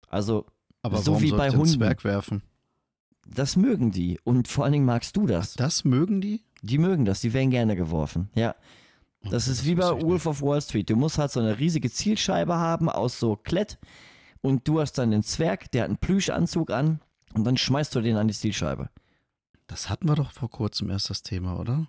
Also, 0.07 0.45
Aber 0.81 0.97
so 0.97 1.21
wie 1.21 1.31
bei 1.31 1.49
Hunden. 1.49 1.67
Zwerg 1.67 2.03
werfen? 2.03 2.41
Das 3.27 3.55
mögen 3.55 3.91
die. 3.91 4.19
Und 4.23 4.47
vor 4.47 4.63
allen 4.63 4.73
Dingen 4.73 4.85
magst 4.85 5.15
du 5.17 5.27
das. 5.27 5.53
Das 5.53 5.83
mögen 5.83 6.21
die? 6.21 6.43
Die 6.61 6.77
mögen 6.77 7.05
das, 7.05 7.21
die 7.21 7.33
werden 7.33 7.51
gerne 7.51 7.75
geworfen. 7.75 8.29
Ja. 8.35 8.55
Das 9.23 9.47
okay, 9.47 9.51
ist 9.53 9.65
wie 9.65 9.75
bei 9.75 10.01
Wolf 10.01 10.25
of 10.25 10.41
Wall 10.41 10.61
Street. 10.61 10.89
Du 10.89 10.95
musst 10.95 11.17
halt 11.17 11.31
so 11.31 11.39
eine 11.39 11.57
riesige 11.57 11.89
Zielscheibe 11.89 12.55
haben 12.55 12.89
aus 12.89 13.19
so 13.19 13.35
Klett 13.35 13.79
und 14.45 14.67
du 14.67 14.79
hast 14.79 14.93
dann 14.93 15.09
den 15.09 15.23
Zwerg, 15.23 15.71
der 15.71 15.83
hat 15.83 15.89
einen 15.89 15.97
Plüschanzug 15.97 16.69
an 16.69 17.01
und 17.33 17.43
dann 17.45 17.57
schmeißt 17.57 17.95
du 17.95 18.01
den 18.01 18.15
an 18.15 18.27
die 18.27 18.33
Zielscheibe. 18.33 18.89
Das 19.65 19.89
hatten 19.89 20.07
wir 20.07 20.15
doch 20.15 20.31
vor 20.31 20.51
kurzem 20.51 20.91
erst 20.91 21.09
das 21.09 21.23
Thema, 21.23 21.59
oder? 21.59 21.87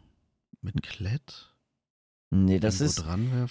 Mit 0.62 0.82
Klett? 0.82 1.54
Nee, 2.30 2.58
das 2.58 2.80
ist. 2.80 3.04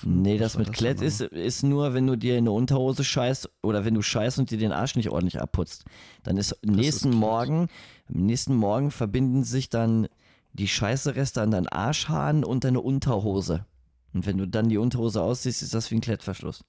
Nee, 0.03 0.37
das 0.37 0.57
mit 0.57 0.69
das 0.69 0.75
Klett 0.75 1.01
ist, 1.01 1.21
ist 1.21 1.63
nur, 1.63 1.93
wenn 1.93 2.07
du 2.07 2.17
dir 2.17 2.33
in 2.33 2.39
eine 2.39 2.51
Unterhose 2.51 3.03
scheißt 3.03 3.49
oder 3.61 3.85
wenn 3.85 3.93
du 3.93 4.01
scheißt 4.01 4.39
und 4.39 4.49
dir 4.49 4.57
den 4.57 4.71
Arsch 4.71 4.95
nicht 4.95 5.09
ordentlich 5.09 5.39
abputzt. 5.39 5.85
Dann 6.23 6.37
ist 6.37 6.51
das 6.51 6.59
nächsten 6.63 7.09
ist 7.09 7.15
Morgen, 7.15 7.67
nächsten 8.09 8.55
Morgen 8.55 8.89
verbinden 8.89 9.43
sich 9.43 9.69
dann 9.69 10.07
die 10.53 10.67
Scheißereste 10.67 11.41
an 11.41 11.51
deinen 11.51 11.67
Arschhaaren 11.67 12.43
und 12.43 12.63
deine 12.63 12.81
Unterhose. 12.81 13.65
Und 14.13 14.25
wenn 14.25 14.37
du 14.37 14.47
dann 14.47 14.67
die 14.67 14.77
Unterhose 14.77 15.21
aussiehst, 15.21 15.61
ist 15.61 15.73
das 15.73 15.91
wie 15.91 15.95
ein 15.95 16.01
Klettverschluss. 16.01 16.63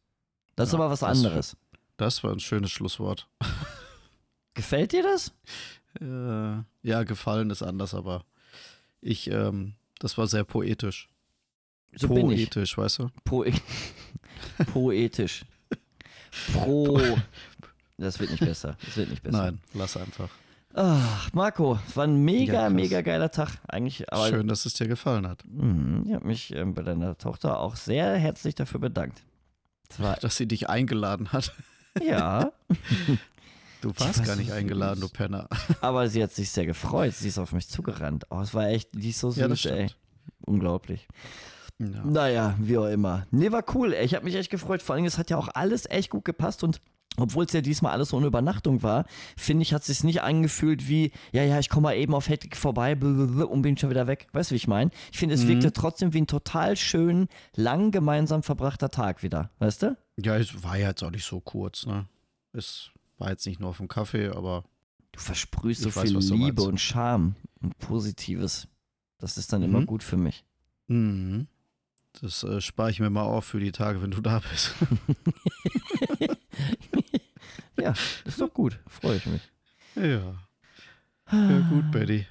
Das 0.55 0.69
ja, 0.69 0.71
ist 0.71 0.75
aber 0.75 0.91
was 0.91 1.03
anderes. 1.03 1.57
Das 1.97 2.23
war 2.23 2.33
ein 2.33 2.41
schönes 2.41 2.71
Schlusswort. 2.71 3.29
Gefällt 4.55 4.93
dir 4.93 5.03
das? 5.03 5.33
Äh, 6.01 6.63
ja, 6.83 7.03
gefallen 7.05 7.51
ist 7.51 7.63
anders, 7.63 7.95
aber 7.95 8.25
ich, 9.01 9.31
ähm, 9.31 9.75
das 9.99 10.19
war 10.19 10.27
sehr 10.27 10.45
poetisch. 10.45 11.09
So 11.95 12.09
poetisch, 12.09 12.77
weißt 12.77 12.99
du? 12.99 13.11
Po 13.25 13.45
poetisch. 14.73 15.45
Pro. 16.53 17.19
Das 17.97 18.21
wird 18.21 18.31
nicht 18.31 18.45
besser. 18.45 18.77
Das 18.85 18.97
wird 18.97 19.11
nicht 19.11 19.23
besser. 19.23 19.39
Nein, 19.39 19.61
lass 19.73 19.97
einfach. 19.97 20.29
Ach, 20.75 21.33
Marco, 21.33 21.79
war 21.95 22.05
ein 22.05 22.23
mega, 22.23 22.65
ja, 22.65 22.71
mega 22.71 23.01
geiler 23.01 23.31
Tag. 23.31 23.59
Eigentlich, 23.67 24.13
aber, 24.13 24.29
Schön, 24.29 24.47
dass 24.47 24.67
es 24.67 24.75
dir 24.75 24.87
gefallen 24.87 25.27
hat. 25.27 25.43
Mh, 25.47 26.03
ich 26.07 26.13
habe 26.13 26.27
mich 26.27 26.55
äh, 26.55 26.65
bei 26.67 26.83
deiner 26.83 27.17
Tochter 27.17 27.61
auch 27.61 27.77
sehr 27.77 28.15
herzlich 28.17 28.55
dafür 28.55 28.81
bedankt. 28.81 29.23
Das 29.89 30.21
dass 30.21 30.37
sie 30.37 30.47
dich 30.47 30.69
eingeladen 30.69 31.33
hat. 31.33 31.55
Ja. 32.03 32.53
Du 33.81 33.93
warst 33.99 34.25
gar 34.25 34.37
nicht 34.37 34.51
eingeladen, 34.51 35.01
du 35.01 35.09
Penner. 35.09 35.49
Aber 35.81 36.09
sie 36.09 36.23
hat 36.23 36.33
sich 36.33 36.51
sehr 36.51 36.67
gefreut. 36.67 37.15
Sie 37.15 37.29
ist 37.29 37.39
auf 37.39 37.53
mich 37.53 37.69
zugerannt. 37.69 38.25
Oh, 38.31 38.41
es 38.41 38.55
war 38.55 38.69
echt, 38.69 38.89
die 38.95 39.11
ist 39.11 39.21
so 39.21 39.31
süß, 39.31 39.65
ja, 39.65 39.71
ey. 39.73 39.91
Unglaublich. 40.41 41.07
Ja. 41.79 42.05
Naja, 42.05 42.55
wie 42.59 42.79
auch 42.79 42.87
immer. 42.87 43.27
Nee, 43.31 43.53
war 43.53 43.65
cool. 43.75 43.93
Ey. 43.93 44.05
Ich 44.05 44.15
habe 44.15 44.25
mich 44.25 44.35
echt 44.35 44.51
gefreut. 44.51 44.83
Vor 44.83 44.95
allem, 44.95 45.05
es 45.05 45.19
hat 45.19 45.31
ja 45.31 45.37
auch 45.37 45.49
alles 45.55 45.89
echt 45.89 46.11
gut 46.11 46.25
gepasst 46.25 46.65
und 46.65 46.81
obwohl 47.19 47.45
es 47.45 47.53
ja 47.53 47.61
diesmal 47.61 47.93
alles 47.93 48.11
so 48.11 48.17
eine 48.17 48.27
Übernachtung 48.27 48.83
war, 48.83 49.05
finde 49.37 49.63
ich, 49.63 49.73
hat 49.73 49.83
es 49.83 49.87
sich 49.87 50.05
nicht 50.05 50.23
angefühlt 50.23 50.89
wie, 50.89 51.13
ja, 51.33 51.43
ja, 51.45 51.59
ich 51.59 51.69
komme 51.69 51.85
mal 51.85 51.97
eben 51.97 52.15
auf 52.15 52.29
Hedwig 52.29 52.57
vorbei 52.57 52.95
und 52.95 53.63
bin 53.63 53.77
schon 53.79 53.91
wieder 53.91 54.07
weg. 54.07 54.27
Weißt 54.33 54.51
du, 54.51 54.53
wie 54.53 54.57
ich 54.57 54.69
meine? 54.69 54.91
Ich 55.13 55.19
finde, 55.19 55.35
es 55.35 55.45
mhm. 55.45 55.49
wirkte 55.49 55.73
trotzdem 55.73 56.13
wie 56.13 56.21
ein 56.21 56.27
total 56.27 56.77
schön, 56.77 57.29
lang 57.55 57.91
gemeinsam 57.91 58.43
verbrachter 58.43 58.91
Tag 58.91 59.23
wieder. 59.23 59.51
Weißt 59.59 59.83
du? 59.83 59.97
Ja, 60.17 60.37
es 60.37 60.63
war 60.63 60.77
ja 60.77 60.89
jetzt 60.89 61.03
auch 61.03 61.11
nicht 61.11 61.25
so 61.25 61.41
kurz, 61.41 61.87
ne? 61.87 62.07
Es 62.53 62.91
war 63.19 63.31
jetzt 63.31 63.47
nicht 63.47 63.61
nur 63.61 63.71
auf 63.71 63.79
dem 63.79 63.89
Kaffee, 63.89 64.29
aber. 64.29 64.65
Du 65.13 65.21
versprühst 65.21 65.83
so 65.83 65.91
viel 65.91 66.15
weiß, 66.15 66.31
Liebe 66.31 66.63
und 66.63 66.81
Charme 66.81 67.37
und 67.61 67.79
Positives. 67.79 68.69
Das 69.19 69.39
ist 69.39 69.53
dann 69.53 69.63
mhm. 69.63 69.69
immer 69.69 69.87
gut 69.87 70.03
für 70.03 70.17
mich. 70.17 70.45
Mhm. 70.89 71.47
Das 72.21 72.43
äh, 72.45 72.61
spare 72.61 72.91
ich 72.91 73.01
mir 73.01 73.11
mal 73.11 73.23
auf 73.23 73.45
für 73.45 73.61
die 73.61 73.73
Tage, 73.73 74.03
wenn 74.03 74.11
du 74.11 74.21
da 74.21 74.41
bist. 74.51 74.75
ja, 77.79 77.95
ist 78.25 78.41
doch 78.41 78.53
gut. 78.53 78.79
Freue 78.87 79.17
ich 79.17 79.27
mich. 79.27 79.43
Ja. 79.95 80.35
Ja, 81.31 81.69
gut, 81.71 81.91
Betty. 81.91 82.27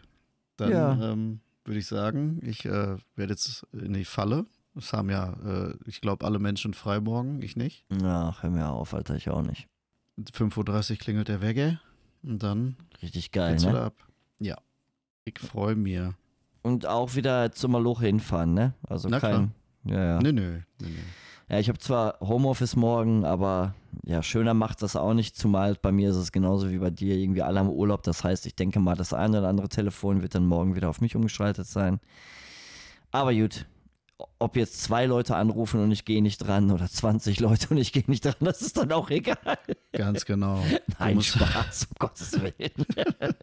Dann 0.58 0.72
ja. 0.72 1.12
ähm, 1.12 1.42
würde 1.66 1.80
ich 1.80 1.88
sagen, 1.88 2.40
ich 2.44 2.66
äh, 2.66 2.98
werde 3.16 3.34
jetzt 3.34 3.66
in 3.74 3.94
die 3.94 4.06
Falle. 4.06 4.46
Es 4.78 4.92
haben 4.94 5.10
ja, 5.10 5.34
äh, 5.46 5.74
ich 5.86 6.02
glaube, 6.02 6.26
alle 6.26 6.40
Menschen 6.40 6.74
frei 6.74 7.00
morgen, 7.00 7.42
ich 7.42 7.56
nicht. 7.56 7.86
Ach, 8.04 8.44
hör 8.44 8.50
mir 8.50 8.70
auf, 8.70 8.94
Alter, 8.94 9.16
ich 9.16 9.30
auch 9.30 9.42
nicht. 9.42 9.68
5.30 10.20 10.92
Uhr 10.92 10.98
klingelt 10.98 11.28
der 11.28 11.42
Wege 11.42 11.80
und 12.24 12.42
dann 12.44 12.76
Richtig 13.02 13.32
geil, 13.32 13.56
ne? 13.58 13.82
ab. 13.82 13.94
Ja. 14.40 14.58
Ich 15.26 15.40
freue 15.40 15.76
mich. 15.76 16.00
und 16.62 16.86
auch 16.86 17.16
wieder 17.16 17.52
zum 17.52 17.72
Maloche 17.72 18.06
hinfahren, 18.06 18.54
ne? 18.54 18.74
Also 18.88 19.10
Na 19.10 19.20
kein. 19.20 19.32
Klar. 19.86 19.98
Ja, 19.98 20.04
ja. 20.06 20.20
Nö, 20.22 20.32
nö, 20.34 20.60
nö, 20.82 20.88
nö. 20.88 20.90
Ja, 21.50 21.60
ich 21.60 21.70
habe 21.70 21.78
zwar 21.80 22.20
Homeoffice 22.22 22.76
morgen, 22.76 23.24
aber 23.24 23.76
ja, 24.04 24.24
schöner 24.24 24.54
macht 24.56 24.82
das 24.82 24.96
auch 24.96 25.14
nicht, 25.14 25.36
zumal 25.38 25.76
bei 25.80 25.92
mir 25.92 26.10
ist 26.10 26.16
es 26.16 26.32
genauso 26.32 26.72
wie 26.72 26.80
bei 26.80 26.90
dir, 26.90 27.16
irgendwie 27.16 27.44
alle 27.44 27.60
am 27.60 27.70
Urlaub. 27.70 28.02
Das 28.04 28.24
heißt, 28.24 28.46
ich 28.48 28.56
denke 28.56 28.80
mal, 28.80 28.96
das 28.96 29.14
eine 29.14 29.40
oder 29.40 29.48
andere 29.50 29.70
Telefon 29.70 30.22
wird 30.22 30.34
dann 30.36 30.48
morgen 30.48 30.76
wieder 30.76 30.90
auf 30.90 31.02
mich 31.02 31.16
umgeschaltet 31.16 31.68
sein. 31.68 32.00
Aber 33.12 33.34
gut, 33.34 33.66
ob 34.40 34.56
jetzt 34.56 34.82
zwei 34.82 35.06
Leute 35.06 35.36
anrufen 35.36 35.82
und 35.82 35.92
ich 35.92 36.06
gehe 36.06 36.22
nicht 36.22 36.38
dran 36.38 36.72
oder 36.72 36.90
20 36.90 37.40
Leute 37.40 37.68
und 37.72 37.78
ich 37.78 37.92
gehe 37.92 38.04
nicht 38.08 38.26
dran, 38.26 38.36
das 38.40 38.62
ist 38.62 38.78
dann 38.78 38.92
auch 38.92 39.10
egal. 39.10 39.58
Ganz 39.92 40.26
genau. 40.26 40.64
Nein, 41.00 41.22
Spaß, 41.22 41.88
um 41.90 41.96
Gottes 42.00 42.32
Willen. 42.42 42.54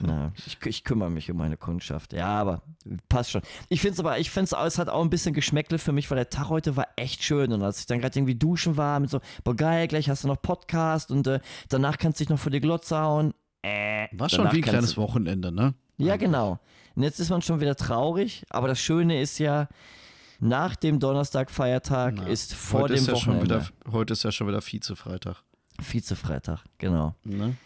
Na, 0.00 0.32
ich, 0.46 0.58
ich, 0.64 0.84
kümmere 0.84 1.10
mich 1.10 1.30
um 1.30 1.36
meine 1.36 1.56
Kundschaft. 1.56 2.12
Ja, 2.12 2.28
aber 2.28 2.62
passt 3.08 3.30
schon. 3.30 3.42
Ich 3.68 3.80
finde 3.80 3.94
es 3.94 4.00
aber, 4.00 4.18
ich 4.18 4.30
finde 4.30 4.56
es 4.56 4.78
hat 4.78 4.88
auch 4.88 5.02
ein 5.02 5.10
bisschen 5.10 5.34
Geschmäckle 5.34 5.78
für 5.78 5.92
mich, 5.92 6.10
weil 6.10 6.16
der 6.16 6.30
Tag 6.30 6.48
heute 6.48 6.76
war 6.76 6.88
echt 6.96 7.22
schön. 7.22 7.52
Und 7.52 7.62
als 7.62 7.80
ich 7.80 7.86
dann 7.86 8.00
gerade 8.00 8.18
irgendwie 8.18 8.34
duschen 8.34 8.76
war, 8.76 8.98
mit 9.00 9.10
so, 9.10 9.20
boah 9.44 9.54
geil, 9.54 9.86
gleich 9.88 10.08
hast 10.08 10.24
du 10.24 10.28
noch 10.28 10.40
Podcast 10.40 11.10
und 11.10 11.26
äh, 11.26 11.40
danach 11.68 11.98
kannst 11.98 12.18
du 12.18 12.24
dich 12.24 12.30
noch 12.30 12.38
vor 12.38 12.50
die 12.50 12.60
Glotze 12.60 12.98
hauen. 12.98 13.34
Äh, 13.62 14.08
war 14.12 14.28
schon 14.28 14.50
wie 14.50 14.56
ein 14.56 14.62
kleines 14.62 14.96
Wochenende, 14.96 15.52
ne? 15.52 15.74
Ja, 15.98 16.16
genau. 16.16 16.58
Und 16.94 17.02
jetzt 17.02 17.20
ist 17.20 17.30
man 17.30 17.42
schon 17.42 17.60
wieder 17.60 17.76
traurig, 17.76 18.44
aber 18.50 18.68
das 18.68 18.80
Schöne 18.80 19.20
ist 19.20 19.38
ja, 19.38 19.68
nach 20.40 20.76
dem 20.76 20.98
Donnerstag-Feiertag 20.98 22.26
ist 22.26 22.54
vor 22.54 22.88
dem 22.88 22.96
ist 22.96 23.06
ja 23.06 23.14
Wochenende. 23.14 23.44
Wieder, 23.44 23.68
heute 23.92 24.12
ist 24.12 24.24
ja 24.24 24.32
schon 24.32 24.48
wieder 24.48 24.60
Vize-Freitag. 24.60 25.42
Vize-Freitag, 25.80 26.64
genau. 26.78 27.14
Ne? 27.24 27.56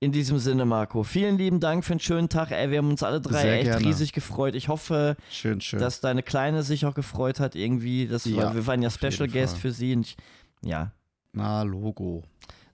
In 0.00 0.12
diesem 0.12 0.38
Sinne, 0.38 0.64
Marco, 0.64 1.02
vielen 1.02 1.38
lieben 1.38 1.58
Dank 1.58 1.84
für 1.84 1.94
einen 1.94 2.00
schönen 2.00 2.28
Tag. 2.28 2.52
Ey, 2.52 2.70
wir 2.70 2.78
haben 2.78 2.90
uns 2.90 3.02
alle 3.02 3.20
drei 3.20 3.42
Sehr 3.42 3.54
echt 3.54 3.64
gerne. 3.64 3.84
riesig 3.84 4.12
gefreut. 4.12 4.54
Ich 4.54 4.68
hoffe, 4.68 5.16
schön, 5.28 5.60
schön. 5.60 5.80
dass 5.80 6.00
deine 6.00 6.22
Kleine 6.22 6.62
sich 6.62 6.86
auch 6.86 6.94
gefreut 6.94 7.40
hat 7.40 7.56
irgendwie. 7.56 8.06
Das 8.06 8.24
ja, 8.24 8.36
war, 8.36 8.54
wir 8.54 8.66
waren 8.68 8.80
ja 8.80 8.90
Special 8.90 9.26
Guest 9.26 9.54
Fall. 9.54 9.60
für 9.60 9.72
sie. 9.72 9.96
Und 9.96 10.02
ich, 10.02 10.16
ja. 10.62 10.92
Na, 11.32 11.62
Logo. 11.62 12.22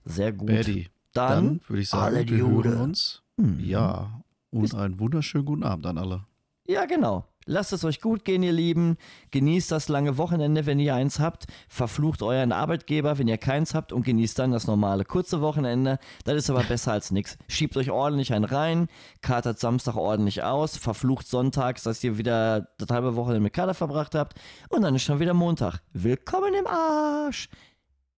Sehr 0.03 0.33
gut. 0.33 0.47
Betty. 0.47 0.89
Dann, 1.13 1.29
Dann 1.29 1.61
würde 1.67 1.81
ich 1.81 1.89
sagen, 1.89 2.15
alle 2.15 2.27
wir 2.27 2.45
hören 2.45 2.81
uns. 2.81 3.23
Mhm. 3.37 3.59
Ja. 3.59 4.21
Und 4.55 4.75
einen 4.75 4.99
wunderschönen 4.99 5.45
guten 5.45 5.63
Abend 5.63 5.85
an 5.85 5.97
alle. 5.97 6.25
Ja, 6.67 6.85
genau. 6.85 7.25
Lasst 7.47 7.73
es 7.73 7.85
euch 7.85 8.01
gut 8.01 8.25
gehen, 8.25 8.41
ihr 8.41 8.51
Lieben. 8.51 8.97
Genießt 9.29 9.71
das 9.71 9.87
lange 9.87 10.17
Wochenende, 10.17 10.65
wenn 10.65 10.79
ihr 10.79 10.95
eins 10.95 11.19
habt. 11.19 11.45
Verflucht 11.67 12.23
euren 12.23 12.51
Arbeitgeber, 12.51 13.19
wenn 13.19 13.27
ihr 13.27 13.37
keins 13.37 13.75
habt. 13.75 13.93
Und 13.93 14.03
genießt 14.03 14.39
dann 14.39 14.51
das 14.51 14.65
normale 14.65 15.05
kurze 15.05 15.41
Wochenende. 15.41 15.99
Das 16.23 16.35
ist 16.35 16.49
aber 16.49 16.63
besser 16.67 16.93
als 16.93 17.11
nichts. 17.11 17.37
Schiebt 17.47 17.77
euch 17.77 17.91
ordentlich 17.91 18.33
einen 18.33 18.45
rein. 18.45 18.87
Katert 19.21 19.59
Samstag 19.59 19.95
ordentlich 19.95 20.41
aus. 20.41 20.75
Verflucht 20.75 21.27
sonntags, 21.27 21.83
dass 21.83 22.03
ihr 22.03 22.17
wieder 22.17 22.69
das 22.79 22.89
halbe 22.89 23.15
Wochenende 23.15 23.41
mit 23.41 23.53
Kater 23.53 23.75
verbracht 23.75 24.15
habt. 24.15 24.39
Und 24.69 24.81
dann 24.81 24.95
ist 24.95 25.03
schon 25.03 25.19
wieder 25.19 25.35
Montag. 25.35 25.81
Willkommen 25.93 26.55
im 26.55 26.65
Arsch. 26.65 27.49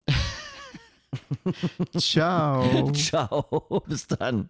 Ciao. 1.98 2.92
Ciao. 2.94 3.84
Bis 3.88 4.08
dann. 4.08 4.50